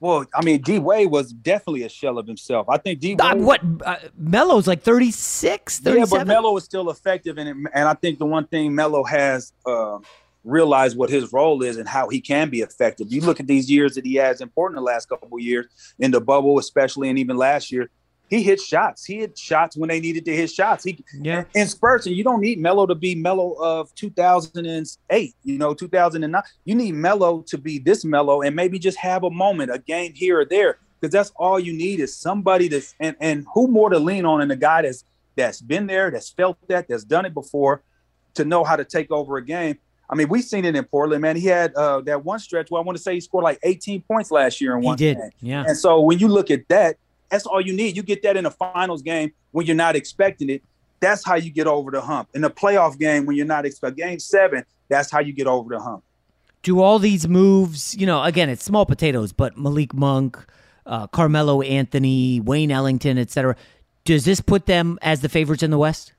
Well, 0.00 0.24
I 0.34 0.42
mean, 0.42 0.62
D 0.62 0.78
Wade 0.78 1.10
was 1.10 1.32
definitely 1.32 1.82
a 1.82 1.88
shell 1.90 2.16
of 2.18 2.26
himself. 2.26 2.68
I 2.70 2.78
think 2.78 3.00
D 3.00 3.16
Wade. 3.18 3.38
what 3.42 3.60
uh, 3.84 3.96
Melo's 4.16 4.66
like 4.66 4.82
36, 4.82 5.82
Yeah, 5.84 6.04
but 6.10 6.26
Melo 6.26 6.56
is 6.56 6.64
still 6.64 6.90
effective, 6.90 7.36
and 7.36 7.48
it, 7.48 7.70
and 7.74 7.88
I 7.88 7.92
think 7.94 8.18
the 8.18 8.24
one 8.24 8.46
thing 8.46 8.74
Melo 8.74 9.04
has 9.04 9.52
uh, 9.66 9.98
realized 10.44 10.96
what 10.96 11.10
his 11.10 11.32
role 11.32 11.62
is 11.62 11.76
and 11.76 11.88
how 11.88 12.08
he 12.08 12.20
can 12.20 12.48
be 12.48 12.60
effective. 12.60 13.08
You 13.10 13.20
look 13.20 13.40
at 13.40 13.46
these 13.46 13.70
years 13.70 13.94
that 13.94 14.06
he 14.06 14.14
has 14.14 14.40
important 14.40 14.78
the 14.78 14.82
last 14.82 15.08
couple 15.08 15.28
of 15.32 15.40
years 15.40 15.66
in 15.98 16.10
the 16.10 16.20
bubble, 16.20 16.58
especially, 16.58 17.08
and 17.08 17.18
even 17.18 17.36
last 17.36 17.70
year. 17.70 17.90
He 18.28 18.44
hit 18.44 18.60
shots. 18.60 19.04
He 19.04 19.16
hit 19.16 19.36
shots 19.36 19.76
when 19.76 19.88
they 19.88 19.98
needed 19.98 20.24
to 20.26 20.34
hit 20.34 20.50
shots. 20.50 20.84
He 20.84 21.04
yeah. 21.20 21.44
in 21.56 21.66
spurts, 21.66 22.06
and 22.06 22.14
you 22.14 22.22
don't 22.22 22.40
need 22.40 22.60
Melo 22.60 22.86
to 22.86 22.94
be 22.94 23.16
Melo 23.16 23.54
of 23.54 23.92
2008, 23.96 25.34
you 25.42 25.58
know, 25.58 25.74
2009. 25.74 26.42
You 26.64 26.74
need 26.76 26.94
Melo 26.94 27.42
to 27.48 27.58
be 27.58 27.80
this 27.80 28.04
Melo 28.04 28.42
and 28.42 28.54
maybe 28.54 28.78
just 28.78 28.98
have 28.98 29.24
a 29.24 29.30
moment, 29.30 29.74
a 29.74 29.80
game 29.80 30.12
here 30.14 30.38
or 30.38 30.44
there, 30.44 30.78
because 31.00 31.12
that's 31.12 31.32
all 31.34 31.58
you 31.58 31.72
need 31.72 31.98
is 31.98 32.16
somebody 32.16 32.68
that's 32.68 32.94
and 33.00 33.16
and 33.18 33.46
who 33.52 33.66
more 33.66 33.90
to 33.90 33.98
lean 33.98 34.24
on 34.24 34.38
than 34.38 34.52
a 34.52 34.56
guy 34.56 34.82
that's 34.82 35.04
that's 35.34 35.60
been 35.60 35.88
there, 35.88 36.12
that's 36.12 36.30
felt 36.30 36.56
that, 36.68 36.86
that's 36.88 37.02
done 37.02 37.24
it 37.24 37.34
before, 37.34 37.82
to 38.34 38.44
know 38.44 38.62
how 38.62 38.76
to 38.76 38.84
take 38.84 39.10
over 39.10 39.38
a 39.38 39.44
game. 39.44 39.78
I 40.12 40.16
mean, 40.16 40.28
we've 40.28 40.44
seen 40.44 40.64
it 40.64 40.74
in 40.74 40.84
Portland, 40.84 41.22
man. 41.22 41.36
He 41.36 41.46
had 41.46 41.72
uh, 41.74 42.00
that 42.02 42.24
one 42.24 42.40
stretch 42.40 42.68
where 42.70 42.82
I 42.82 42.84
want 42.84 42.98
to 42.98 43.02
say 43.02 43.14
he 43.14 43.20
scored 43.20 43.44
like 43.44 43.60
18 43.62 44.02
points 44.02 44.30
last 44.32 44.60
year 44.60 44.74
in 44.74 44.82
He 44.82 44.86
one 44.86 44.96
did, 44.98 45.16
game. 45.16 45.30
yeah. 45.40 45.64
And 45.66 45.76
so 45.76 46.00
when 46.00 46.18
you 46.18 46.26
look 46.26 46.50
at 46.50 46.68
that, 46.68 46.96
that's 47.30 47.46
all 47.46 47.60
you 47.60 47.72
need. 47.72 47.96
You 47.96 48.02
get 48.02 48.22
that 48.24 48.36
in 48.36 48.44
a 48.44 48.50
finals 48.50 49.02
game 49.02 49.32
when 49.52 49.66
you're 49.66 49.76
not 49.76 49.94
expecting 49.94 50.50
it. 50.50 50.62
That's 50.98 51.24
how 51.24 51.36
you 51.36 51.50
get 51.50 51.68
over 51.68 51.92
the 51.92 52.00
hump. 52.00 52.28
In 52.34 52.42
a 52.44 52.50
playoff 52.50 52.98
game 52.98 53.24
when 53.24 53.36
you're 53.36 53.46
not 53.46 53.64
expecting 53.64 54.04
game 54.04 54.18
seven, 54.18 54.64
that's 54.88 55.10
how 55.12 55.20
you 55.20 55.32
get 55.32 55.46
over 55.46 55.70
the 55.72 55.80
hump. 55.80 56.02
do 56.64 56.80
all 56.80 56.98
these 56.98 57.28
moves, 57.28 57.96
you 57.96 58.04
know, 58.04 58.22
again, 58.24 58.48
it's 58.50 58.64
small 58.64 58.84
potatoes, 58.84 59.32
but 59.32 59.56
Malik 59.56 59.94
Monk, 59.94 60.44
uh, 60.86 61.06
Carmelo 61.06 61.62
Anthony, 61.62 62.40
Wayne 62.40 62.72
Ellington, 62.72 63.16
etc. 63.16 63.54
Does 64.04 64.24
this 64.24 64.40
put 64.40 64.66
them 64.66 64.98
as 65.02 65.20
the 65.20 65.28
favorites 65.28 65.62
in 65.62 65.70
the 65.70 65.78
West? 65.78 66.12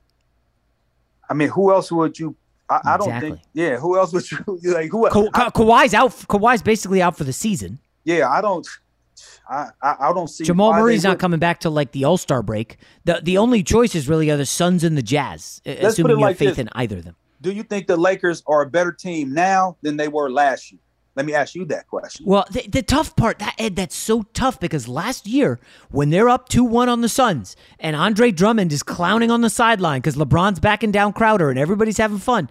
I 1.30 1.34
mean, 1.34 1.50
who 1.50 1.72
else 1.74 1.92
would 1.92 2.18
you? 2.18 2.36
I, 2.72 2.94
I 2.94 2.98
don't 2.98 3.08
Exactly. 3.10 3.30
think. 3.32 3.42
Yeah, 3.54 3.78
who 3.78 3.98
else 3.98 4.14
would 4.14 4.24
you 4.32 4.40
like? 4.74 4.90
Who? 4.92 5.10
Ka- 5.10 5.30
Ka- 5.32 5.52
Kawhi's 5.52 5.94
out. 5.94 6.12
Kawhi's 6.12 6.62
basically 6.62 7.02
out 7.02 7.18
for 7.18 7.24
the 7.26 7.34
season. 7.34 7.80
yeah, 8.06 8.30
I 8.30 8.42
don't. 8.42 8.68
I 9.50 9.68
I, 9.82 9.96
I 10.00 10.14
don't 10.14 10.28
see 10.30 10.44
Jamal 10.46 10.74
Murray's 10.74 11.04
not 11.04 11.20
coming 11.20 11.40
back 11.40 11.60
till 11.60 11.72
like 11.72 11.92
the 11.92 12.06
All 12.06 12.18
Star 12.18 12.42
break. 12.42 12.78
The 13.06 13.20
the 13.22 13.38
only 13.38 13.62
choices 13.64 14.08
really 14.08 14.32
are 14.32 14.38
the 14.38 14.46
Suns 14.46 14.84
and 14.84 14.98
the 14.98 15.02
Jazz, 15.02 15.62
Let's 15.66 15.84
assuming 15.84 16.20
you 16.20 16.26
have 16.26 16.38
faith 16.38 16.50
this. 16.52 16.58
in 16.60 16.70
either 16.74 16.98
of 16.98 17.04
them. 17.04 17.16
Do 17.42 17.52
you 17.52 17.64
think 17.64 17.88
the 17.88 17.98
Lakers 17.98 18.44
are 18.48 18.62
a 18.62 18.70
better 18.70 18.92
team 18.92 19.34
now 19.34 19.76
than 19.82 19.98
they 19.98 20.08
were 20.08 20.32
last 20.32 20.72
year? 20.72 20.80
Let 21.16 21.26
me 21.26 21.34
ask 21.34 21.56
you 21.56 21.66
that 21.66 21.88
question. 21.88 22.26
Well, 22.26 22.46
the, 22.52 22.66
the 22.68 22.82
tough 22.82 23.16
part, 23.18 23.40
that 23.40 23.56
Ed, 23.58 23.76
that's 23.76 23.96
so 23.96 24.24
tough 24.34 24.60
because 24.60 24.88
last 24.88 25.28
year 25.28 25.60
when 25.90 26.10
they're 26.10 26.30
up 26.30 26.48
two 26.48 26.64
one 26.64 26.88
on 26.88 27.02
the 27.02 27.10
Suns 27.10 27.56
and 27.80 27.96
Andre 27.96 28.32
Drummond 28.32 28.72
is 28.72 28.82
clowning 28.82 29.30
on 29.30 29.42
the 29.42 29.50
sideline 29.50 30.00
because 30.00 30.16
LeBron's 30.16 30.60
backing 30.62 30.92
down 30.92 31.12
Crowder 31.12 31.50
and 31.50 31.60
everybody's 31.60 31.98
having 31.98 32.18
fun, 32.18 32.50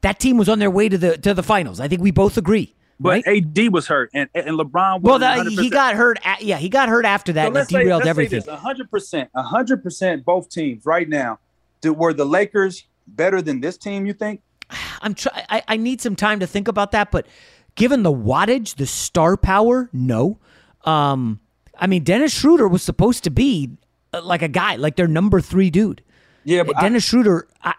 that 0.00 0.18
team 0.18 0.36
was 0.36 0.48
on 0.48 0.58
their 0.58 0.70
way 0.70 0.88
to 0.88 0.98
the 0.98 1.16
to 1.18 1.34
the 1.34 1.42
finals. 1.42 1.78
I 1.78 1.86
think 1.88 2.02
we 2.02 2.10
both 2.10 2.36
agree. 2.36 2.74
But 3.00 3.26
AD 3.26 3.72
was 3.72 3.86
hurt, 3.88 4.10
and 4.14 4.28
and 4.34 4.58
LeBron. 4.58 5.00
Well, 5.02 5.18
wasn't 5.18 5.44
that, 5.44 5.46
he 5.62 5.68
100%. 5.68 5.72
got 5.72 5.94
hurt. 5.94 6.18
At, 6.24 6.42
yeah, 6.42 6.58
he 6.58 6.68
got 6.68 6.88
hurt 6.88 7.04
after 7.04 7.32
that, 7.32 7.42
So 7.42 7.46
and 7.48 7.56
it 7.56 7.58
let's 7.58 7.70
say, 7.70 7.78
derailed 7.82 8.00
let's 8.00 8.08
everything. 8.08 8.40
say 8.40 8.50
this: 8.52 8.60
hundred 8.60 8.90
percent, 8.90 9.30
hundred 9.34 9.82
percent, 9.82 10.24
both 10.24 10.48
teams 10.48 10.86
right 10.86 11.08
now. 11.08 11.38
Do, 11.80 11.92
were 11.92 12.12
the 12.12 12.24
Lakers 12.26 12.84
better 13.06 13.42
than 13.42 13.60
this 13.60 13.76
team? 13.76 14.06
You 14.06 14.12
think? 14.12 14.42
I'm 15.02 15.14
try- 15.14 15.44
I, 15.48 15.62
I 15.68 15.76
need 15.76 16.00
some 16.00 16.14
time 16.16 16.40
to 16.40 16.46
think 16.46 16.68
about 16.68 16.92
that, 16.92 17.10
but 17.10 17.26
given 17.74 18.02
the 18.02 18.12
wattage, 18.12 18.76
the 18.76 18.86
star 18.86 19.36
power, 19.36 19.88
no. 19.92 20.38
Um, 20.84 21.40
I 21.78 21.86
mean, 21.86 22.04
Dennis 22.04 22.32
Schroeder 22.32 22.68
was 22.68 22.82
supposed 22.82 23.24
to 23.24 23.30
be 23.30 23.70
uh, 24.12 24.22
like 24.22 24.42
a 24.42 24.48
guy, 24.48 24.76
like 24.76 24.96
their 24.96 25.08
number 25.08 25.40
three 25.40 25.70
dude. 25.70 26.02
Yeah, 26.44 26.62
but 26.62 26.76
I- 26.76 26.82
Dennis 26.82 27.04
Schroeder, 27.04 27.48
I, 27.62 27.74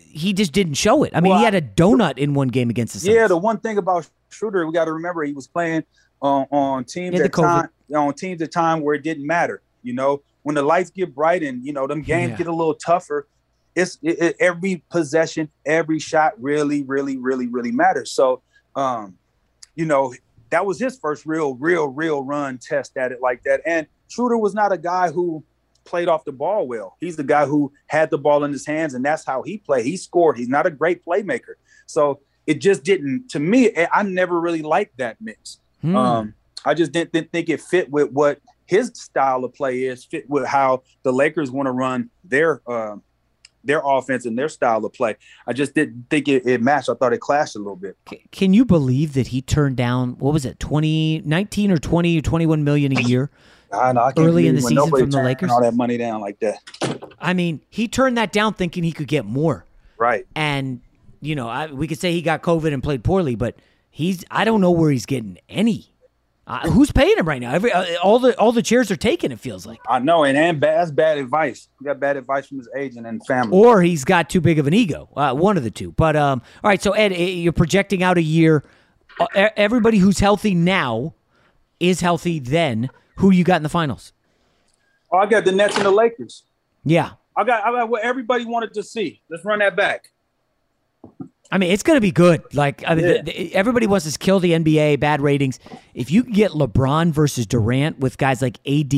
he 0.00 0.32
just 0.32 0.52
didn't 0.52 0.74
show 0.74 1.04
it. 1.04 1.12
I 1.14 1.20
mean, 1.20 1.30
Well, 1.30 1.38
he 1.38 1.44
had 1.44 1.54
a 1.54 1.62
donut 1.62 2.18
in 2.18 2.34
one 2.34 2.48
game 2.48 2.68
against 2.70 2.94
the 2.94 3.00
Suns. 3.00 3.14
Yeah, 3.14 3.26
the 3.28 3.36
one 3.36 3.58
thing 3.58 3.78
about 3.78 4.08
Schroeder, 4.30 4.66
we 4.66 4.72
got 4.72 4.86
to 4.86 4.92
remember 4.92 5.22
he 5.22 5.32
was 5.32 5.46
playing 5.46 5.84
on, 6.20 6.46
on 6.50 6.84
teams 6.84 7.18
at 7.20 7.32
time 7.32 7.68
on 7.94 8.12
teams 8.14 8.42
at 8.42 8.50
time 8.52 8.80
where 8.82 8.94
it 8.96 9.02
didn't 9.02 9.26
matter. 9.26 9.62
You 9.82 9.94
know, 9.94 10.22
when 10.42 10.54
the 10.56 10.62
lights 10.62 10.90
get 10.90 11.14
bright 11.14 11.42
and 11.42 11.64
you 11.64 11.72
know 11.72 11.86
them 11.86 12.02
games 12.02 12.30
Yeah. 12.32 12.36
get 12.38 12.46
a 12.48 12.52
little 12.54 12.74
tougher, 12.74 13.28
it's 13.76 13.98
it, 14.02 14.18
it- 14.20 14.36
every 14.40 14.82
possession, 14.90 15.48
every 15.64 15.98
shot 16.00 16.32
really, 16.42 16.82
really, 16.82 17.16
really, 17.16 17.46
really 17.46 17.70
matters. 17.70 18.10
So, 18.10 18.42
um, 18.74 19.16
you 19.78 19.86
know, 19.86 20.12
that 20.50 20.66
was 20.66 20.80
his 20.80 20.98
first 20.98 21.24
real, 21.24 21.54
real, 21.54 21.86
real 21.86 22.22
run 22.24 22.58
test 22.58 22.96
at 22.96 23.12
it 23.12 23.20
like 23.22 23.44
that. 23.44 23.60
And 23.64 23.86
Schroeder 24.08 24.36
was 24.36 24.52
not 24.52 24.72
a 24.72 24.78
guy 24.78 25.10
who 25.12 25.44
played 25.84 26.08
off 26.08 26.24
the 26.24 26.32
ball 26.32 26.66
well. 26.66 26.96
He's 26.98 27.14
the 27.14 27.22
guy 27.24 27.46
who 27.46 27.72
had 27.86 28.10
the 28.10 28.18
ball 28.18 28.42
in 28.42 28.50
his 28.50 28.66
hands, 28.66 28.94
and 28.94 29.04
that's 29.04 29.24
how 29.24 29.42
he 29.42 29.58
played. 29.58 29.86
He 29.86 29.96
scored. 29.96 30.36
He's 30.36 30.48
not 30.48 30.66
a 30.66 30.70
great 30.70 31.04
playmaker. 31.04 31.54
So 31.86 32.20
it 32.46 32.60
just 32.60 32.82
didn't. 32.82 33.28
To 33.30 33.38
me, 33.38 33.70
I 33.76 33.88
I 33.92 34.02
never 34.02 34.40
really 34.40 34.62
liked 34.62 34.98
that 34.98 35.16
mix. 35.20 35.60
Hmm. 35.80 35.96
Um, 35.96 36.34
I 36.64 36.74
just 36.74 36.90
didn't, 36.90 37.12
didn't 37.12 37.30
think 37.30 37.48
it 37.48 37.60
fit 37.60 37.88
with 37.88 38.10
what 38.10 38.40
his 38.66 38.90
style 38.94 39.44
of 39.44 39.54
play 39.54 39.84
is, 39.84 40.04
fit 40.04 40.28
with 40.28 40.44
how 40.44 40.82
the 41.04 41.12
Lakers 41.12 41.52
want 41.52 41.68
to 41.68 41.72
run 41.72 42.10
their 42.24 42.62
uh, 42.66 42.96
their 43.64 43.80
offense 43.84 44.26
and 44.26 44.38
their 44.38 44.48
style 44.48 44.84
of 44.84 44.92
play. 44.92 45.16
I 45.46 45.52
just 45.52 45.74
didn't 45.74 46.06
think 46.10 46.28
it, 46.28 46.46
it 46.46 46.62
matched. 46.62 46.88
I 46.88 46.94
thought 46.94 47.12
it 47.12 47.20
clashed 47.20 47.56
a 47.56 47.58
little 47.58 47.76
bit. 47.76 47.96
Can 48.30 48.54
you 48.54 48.64
believe 48.64 49.14
that 49.14 49.28
he 49.28 49.42
turned 49.42 49.76
down 49.76 50.18
what 50.18 50.32
was 50.32 50.44
it, 50.44 50.58
20, 50.60 51.22
19 51.24 51.72
or 51.72 51.78
20 51.78 52.18
or 52.18 52.20
21 52.20 52.64
million 52.64 52.96
a 52.96 53.00
year? 53.02 53.30
I 53.72 53.92
know, 53.92 54.00
I 54.00 54.12
early 54.16 54.46
in 54.46 54.54
the 54.54 54.62
season 54.62 54.88
from 54.88 55.10
the 55.10 55.22
Lakers. 55.22 55.50
All 55.50 55.60
that 55.60 55.74
money 55.74 55.98
down 55.98 56.20
like 56.20 56.40
that. 56.40 56.58
I 57.18 57.34
mean, 57.34 57.60
he 57.68 57.86
turned 57.86 58.16
that 58.16 58.32
down 58.32 58.54
thinking 58.54 58.82
he 58.82 58.92
could 58.92 59.08
get 59.08 59.26
more. 59.26 59.66
Right. 59.98 60.26
And 60.34 60.80
you 61.20 61.34
know, 61.34 61.48
I, 61.48 61.66
we 61.66 61.86
could 61.86 61.98
say 61.98 62.12
he 62.12 62.22
got 62.22 62.42
COVID 62.42 62.72
and 62.72 62.82
played 62.82 63.04
poorly, 63.04 63.34
but 63.34 63.56
he's 63.90 64.24
I 64.30 64.44
don't 64.44 64.60
know 64.60 64.70
where 64.70 64.90
he's 64.90 65.06
getting 65.06 65.38
any. 65.48 65.92
Uh, 66.48 66.70
who's 66.70 66.90
paying 66.90 67.18
him 67.18 67.28
right 67.28 67.42
now? 67.42 67.52
Every 67.52 67.70
uh, 67.70 67.84
all 68.02 68.18
the 68.18 68.36
all 68.38 68.52
the 68.52 68.62
chairs 68.62 68.90
are 68.90 68.96
taken. 68.96 69.30
It 69.30 69.38
feels 69.38 69.66
like. 69.66 69.80
I 69.86 69.98
know, 69.98 70.24
and 70.24 70.36
and 70.36 70.58
bad, 70.58 70.78
that's 70.78 70.90
bad 70.90 71.18
advice. 71.18 71.68
He 71.78 71.84
got 71.84 72.00
bad 72.00 72.16
advice 72.16 72.46
from 72.46 72.56
his 72.56 72.68
agent 72.74 73.06
and 73.06 73.24
family. 73.26 73.54
Or 73.56 73.82
he's 73.82 74.02
got 74.02 74.30
too 74.30 74.40
big 74.40 74.58
of 74.58 74.66
an 74.66 74.72
ego. 74.72 75.10
Uh, 75.14 75.34
one 75.34 75.58
of 75.58 75.62
the 75.62 75.70
two. 75.70 75.92
But 75.92 76.16
um, 76.16 76.40
all 76.64 76.70
right. 76.70 76.80
So 76.80 76.92
Ed, 76.92 77.10
you're 77.10 77.52
projecting 77.52 78.02
out 78.02 78.16
a 78.16 78.22
year. 78.22 78.64
Uh, 79.20 79.50
everybody 79.58 79.98
who's 79.98 80.20
healthy 80.20 80.54
now 80.54 81.14
is 81.80 82.00
healthy. 82.00 82.38
Then 82.38 82.88
who 83.16 83.30
you 83.30 83.44
got 83.44 83.56
in 83.56 83.62
the 83.62 83.68
finals? 83.68 84.14
Oh, 85.12 85.18
I 85.18 85.26
got 85.26 85.44
the 85.44 85.52
Nets 85.52 85.76
and 85.76 85.84
the 85.84 85.90
Lakers. 85.90 86.44
Yeah. 86.82 87.12
I 87.36 87.44
got 87.44 87.62
I 87.62 87.72
got 87.72 87.90
what 87.90 88.02
everybody 88.02 88.46
wanted 88.46 88.72
to 88.72 88.82
see. 88.82 89.20
Let's 89.28 89.44
run 89.44 89.58
that 89.58 89.76
back. 89.76 90.12
I 91.50 91.58
mean, 91.58 91.70
it's 91.70 91.82
going 91.82 91.96
to 91.96 92.00
be 92.00 92.10
good. 92.10 92.42
Like, 92.54 92.84
I 92.86 92.94
mean, 92.94 93.06
yeah. 93.06 93.12
the, 93.22 93.22
the, 93.22 93.54
everybody 93.54 93.86
wants 93.86 94.10
to 94.10 94.18
kill 94.18 94.38
the 94.38 94.52
NBA, 94.52 95.00
bad 95.00 95.22
ratings. 95.22 95.58
If 95.94 96.10
you 96.10 96.22
get 96.22 96.50
LeBron 96.52 97.12
versus 97.12 97.46
Durant 97.46 97.98
with 97.98 98.18
guys 98.18 98.42
like 98.42 98.58
AD, 98.66 98.94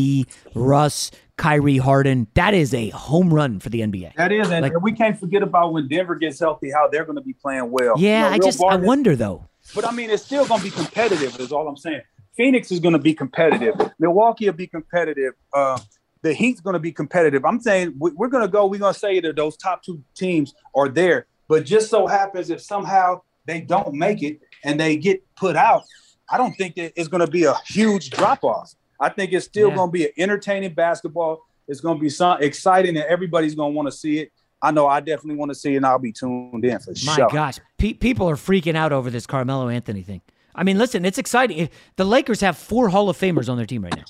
Russ, 0.55 1.13
Kyrie, 1.37 1.77
Harden, 1.77 2.27
that 2.35 2.53
is 2.53 2.75
a 2.75 2.91
home 2.91 3.33
run 3.33 3.61
for 3.61 3.69
the 3.69 3.81
NBA. 3.81 4.15
That 4.17 4.33
is, 4.33 4.51
and, 4.51 4.63
like, 4.63 4.81
we 4.83 4.93
can't 4.93 5.19
forget 5.19 5.43
about 5.43 5.73
when 5.73 5.87
Denver 5.87 6.17
gets 6.17 6.41
healthy, 6.41 6.71
how 6.73 6.89
they're 6.89 7.05
going 7.05 7.17
to 7.17 7.23
be 7.23 7.35
playing 7.35 7.71
well. 7.71 7.95
Yeah, 7.99 8.25
you 8.25 8.31
know, 8.31 8.35
I 8.35 8.39
just 8.39 8.63
I 8.63 8.77
wonder 8.77 9.15
though. 9.15 9.49
But 9.75 9.87
I 9.87 9.93
mean, 9.93 10.11
it's 10.11 10.25
still 10.25 10.45
going 10.47 10.61
to 10.61 10.65
be 10.65 10.71
competitive. 10.71 11.39
Is 11.39 11.53
all 11.53 11.69
I'm 11.69 11.77
saying. 11.77 12.03
Phoenix 12.37 12.73
is 12.73 12.81
going 12.81 12.95
to 12.95 12.99
be 12.99 13.15
competitive. 13.15 13.75
Milwaukee 13.99 14.47
will 14.47 14.55
be 14.55 14.67
competitive. 14.67 15.35
Uh, 15.53 15.79
the 16.23 16.33
Heat's 16.33 16.61
going 16.61 16.75
to 16.75 16.81
be 16.81 16.93
competitive. 16.93 17.45
I'm 17.45 17.61
saying 17.61 17.95
we're 17.99 18.29
going 18.29 18.45
to 18.45 18.49
go. 18.49 18.67
We're 18.67 18.79
going 18.79 18.95
to 18.95 18.99
say 18.99 19.21
that 19.21 19.37
those 19.37 19.57
top 19.57 19.83
two 19.83 20.03
teams 20.15 20.55
are 20.75 20.89
there. 20.89 21.27
But 21.51 21.65
just 21.65 21.91
so 21.91 22.07
happens 22.07 22.49
if 22.49 22.61
somehow 22.61 23.23
they 23.45 23.61
don't 23.61 23.93
make 23.95 24.23
it 24.23 24.41
and 24.63 24.79
they 24.79 24.97
get 24.97 25.21
put 25.35 25.57
out, 25.57 25.83
I 26.31 26.39
don't 26.39 26.53
think 26.53 26.77
that 26.77 26.93
it's 26.95 27.09
going 27.09 27.27
to 27.27 27.31
be 27.31 27.43
a 27.43 27.55
huge 27.67 28.11
drop 28.11 28.45
off. 28.45 28.73
I 29.01 29.09
think 29.09 29.33
it's 29.33 29.47
still 29.47 29.71
yeah. 29.71 29.75
going 29.75 29.89
to 29.89 29.93
be 29.93 30.05
an 30.05 30.13
entertaining 30.17 30.75
basketball. 30.75 31.45
It's 31.67 31.81
going 31.81 31.99
to 31.99 32.01
be 32.01 32.09
some 32.09 32.41
exciting, 32.41 32.97
and 32.97 33.05
everybody's 33.07 33.57
going 33.57 33.73
to 33.73 33.77
want 33.77 33.89
to 33.89 33.93
see 33.93 34.21
it. 34.21 34.31
I 34.63 34.71
know 34.71 34.87
I 34.87 35.01
definitely 35.01 35.35
want 35.35 35.51
to 35.51 35.57
see 35.57 35.75
it, 35.75 35.79
and 35.79 35.87
I'll 35.87 35.99
be 35.99 36.13
tuned 36.13 36.65
in 36.65 36.79
for 36.79 36.93
My 37.05 37.15
sure. 37.17 37.27
My 37.27 37.33
gosh, 37.33 37.59
Pe- 37.79 37.95
people 37.95 38.31
are 38.31 38.37
freaking 38.37 38.77
out 38.77 38.93
over 38.93 39.11
this 39.11 39.27
Carmelo 39.27 39.69
Anthony 39.69 40.03
thing. 40.03 40.21
I 40.55 40.63
mean, 40.63 40.79
listen, 40.79 41.05
it's 41.05 41.19
exciting. 41.19 41.69
The 41.97 42.05
Lakers 42.05 42.43
have 42.43 42.59
four 42.59 42.91
Hall 42.91 43.11
of 43.11 43.19
Famers 43.19 43.49
on 43.49 43.57
their 43.57 43.67
team 43.67 43.83
right 43.83 43.97
now. 43.97 44.05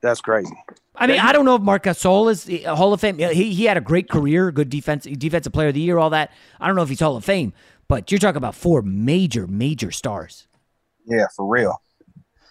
That's 0.00 0.20
crazy. 0.20 0.54
I 0.94 1.06
mean, 1.06 1.20
I 1.20 1.32
don't 1.32 1.44
know 1.44 1.54
if 1.54 1.62
Marc 1.62 1.84
Gasol 1.84 2.30
is 2.30 2.48
a 2.48 2.76
Hall 2.76 2.92
of 2.92 3.00
Fame. 3.00 3.18
He 3.18 3.54
he 3.54 3.64
had 3.64 3.76
a 3.76 3.80
great 3.80 4.10
career, 4.10 4.52
good 4.52 4.68
defense, 4.68 5.04
defensive 5.04 5.52
player 5.52 5.68
of 5.68 5.74
the 5.74 5.80
year, 5.80 5.98
all 5.98 6.10
that. 6.10 6.32
I 6.60 6.66
don't 6.66 6.76
know 6.76 6.82
if 6.82 6.88
he's 6.88 7.00
Hall 7.00 7.16
of 7.16 7.24
Fame, 7.24 7.52
but 7.88 8.10
you're 8.10 8.18
talking 8.18 8.36
about 8.36 8.54
four 8.54 8.82
major, 8.82 9.46
major 9.46 9.90
stars. 9.90 10.46
Yeah, 11.06 11.26
for 11.34 11.46
real. 11.46 11.80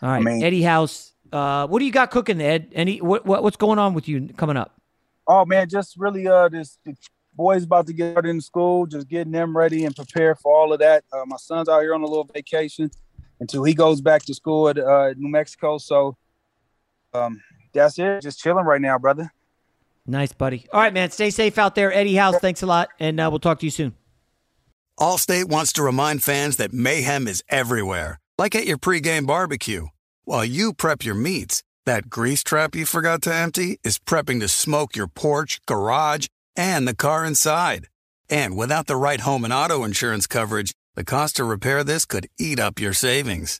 All 0.02 0.10
right, 0.10 0.18
I 0.18 0.20
mean, 0.20 0.44
Eddie 0.44 0.64
House. 0.64 1.14
Uh, 1.32 1.68
what 1.68 1.80
do 1.80 1.86
you 1.86 1.92
got 1.92 2.12
cooking, 2.12 2.42
Ed? 2.42 2.70
Any 2.74 3.00
what, 3.00 3.26
what 3.26 3.44
what's 3.44 3.58
going 3.58 3.80
on 3.80 3.94
with 3.94 4.08
you 4.08 4.30
coming 4.36 4.58
up? 4.58 4.76
Oh 5.28 5.46
man, 5.46 5.70
just 5.70 5.98
really 5.98 6.28
uh 6.28 6.50
this, 6.50 6.78
this 6.84 6.98
boys 7.34 7.64
about 7.64 7.88
to 7.88 7.94
get 7.94 8.12
started 8.12 8.30
in 8.30 8.42
school, 8.42 8.86
just 8.86 9.08
getting 9.08 9.32
them 9.32 9.56
ready 9.56 9.86
and 9.86 9.96
prepare 9.96 10.36
for 10.36 10.54
all 10.54 10.74
of 10.74 10.80
that. 10.80 11.04
Uh, 11.14 11.24
my 11.26 11.38
son's 11.38 11.70
out 11.70 11.82
here 11.82 11.94
on 11.94 12.02
a 12.02 12.06
little 12.06 12.28
vacation 12.34 12.89
until 13.39 13.64
he 13.64 13.74
goes 13.74 14.02
back 14.02 14.24
to 14.24 14.34
school 14.34 14.68
at 14.68 14.78
uh, 14.78 15.14
New 15.16 15.30
Mexico, 15.30 15.78
so 15.78 16.18
um, 17.14 17.42
that's 17.74 17.97
it. 17.99 18.22
Just 18.22 18.39
chilling 18.39 18.65
right 18.65 18.82
now, 18.82 18.97
brother. 18.97 19.32
Nice, 20.05 20.34
buddy. 20.34 20.65
All 20.74 20.82
right, 20.82 20.93
man. 20.93 21.11
Stay 21.11 21.30
safe 21.30 21.57
out 21.57 21.76
there. 21.76 21.93
Eddie 21.93 22.15
House, 22.15 22.38
thanks 22.39 22.63
a 22.63 22.65
lot. 22.65 22.89
And 22.99 23.19
uh, 23.19 23.28
we'll 23.30 23.39
talk 23.39 23.59
to 23.59 23.65
you 23.65 23.72
soon. 23.72 23.95
Allstate 24.99 25.45
wants 25.45 25.74
to 25.74 25.84
remind 25.84 26.24
fans 26.24 26.57
that 26.57 26.74
mayhem 26.74 27.28
is 27.28 27.43
everywhere, 27.49 28.19
like 28.38 28.55
at 28.55 28.67
your 28.67 28.78
pregame 28.78 29.26
barbecue. 29.26 29.88
While 30.26 30.45
you 30.45 30.74
prep 30.74 31.03
your 31.03 31.15
meats, 31.15 31.63
that 31.86 32.09
grease 32.09 32.43
trap 32.43 32.76
you 32.76 32.86
forgot 32.86 33.22
to 33.24 33.34
empty 33.34 33.80
is 33.84 33.97
prepping 33.99 34.39
to 34.41 34.47
smoke 34.47 34.95
your 34.95 35.07
porch, 35.07 35.59
garage, 35.65 36.28
and 36.55 36.88
the 36.88 36.95
car 36.95 37.26
inside. 37.26 37.88
And 38.30 38.55
without 38.55 38.88
the 38.88 38.95
right 38.95 39.22
home 39.22 39.43
and 39.43 39.53
auto 39.53 39.84
insurance 39.84 40.28
coverage, 40.28 40.74
the 40.95 41.03
cost 41.03 41.38
to 41.38 41.43
repair 41.43 41.84
this 41.84 42.05
could 42.05 42.28
eat 42.38 42.59
up 42.59 42.80
your 42.80 42.93
savings. 42.93 43.59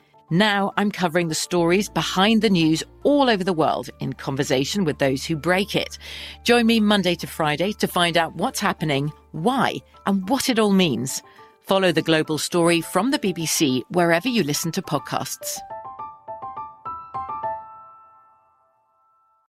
Now 0.31 0.71
I'm 0.77 0.91
covering 0.91 1.27
the 1.27 1.35
stories 1.35 1.89
behind 1.89 2.41
the 2.41 2.49
news 2.49 2.83
all 3.03 3.29
over 3.29 3.43
the 3.43 3.51
world 3.51 3.89
in 3.99 4.13
conversation 4.13 4.85
with 4.85 4.97
those 4.97 5.25
who 5.25 5.35
break 5.35 5.75
it. 5.75 5.97
Join 6.45 6.67
me 6.67 6.79
Monday 6.79 7.15
to 7.15 7.27
Friday 7.27 7.73
to 7.73 7.87
find 7.87 8.15
out 8.15 8.35
what's 8.35 8.61
happening, 8.61 9.11
why, 9.33 9.75
and 10.05 10.29
what 10.29 10.47
it 10.47 10.57
all 10.57 10.71
means. 10.71 11.21
Follow 11.59 11.91
the 11.91 12.01
global 12.01 12.37
story 12.37 12.79
from 12.79 13.11
the 13.11 13.19
BBC 13.19 13.81
wherever 13.89 14.29
you 14.29 14.43
listen 14.43 14.71
to 14.71 14.81
podcasts. 14.81 15.57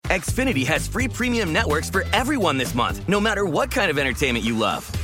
Xfinity 0.06 0.66
has 0.66 0.88
free 0.88 1.10
premium 1.10 1.52
networks 1.52 1.90
for 1.90 2.04
everyone 2.14 2.58
this 2.58 2.74
month, 2.74 3.08
no 3.10 3.20
matter 3.20 3.44
what 3.44 3.70
kind 3.70 3.92
of 3.92 4.00
entertainment 4.00 4.46
you 4.46 4.58
love. 4.58 4.90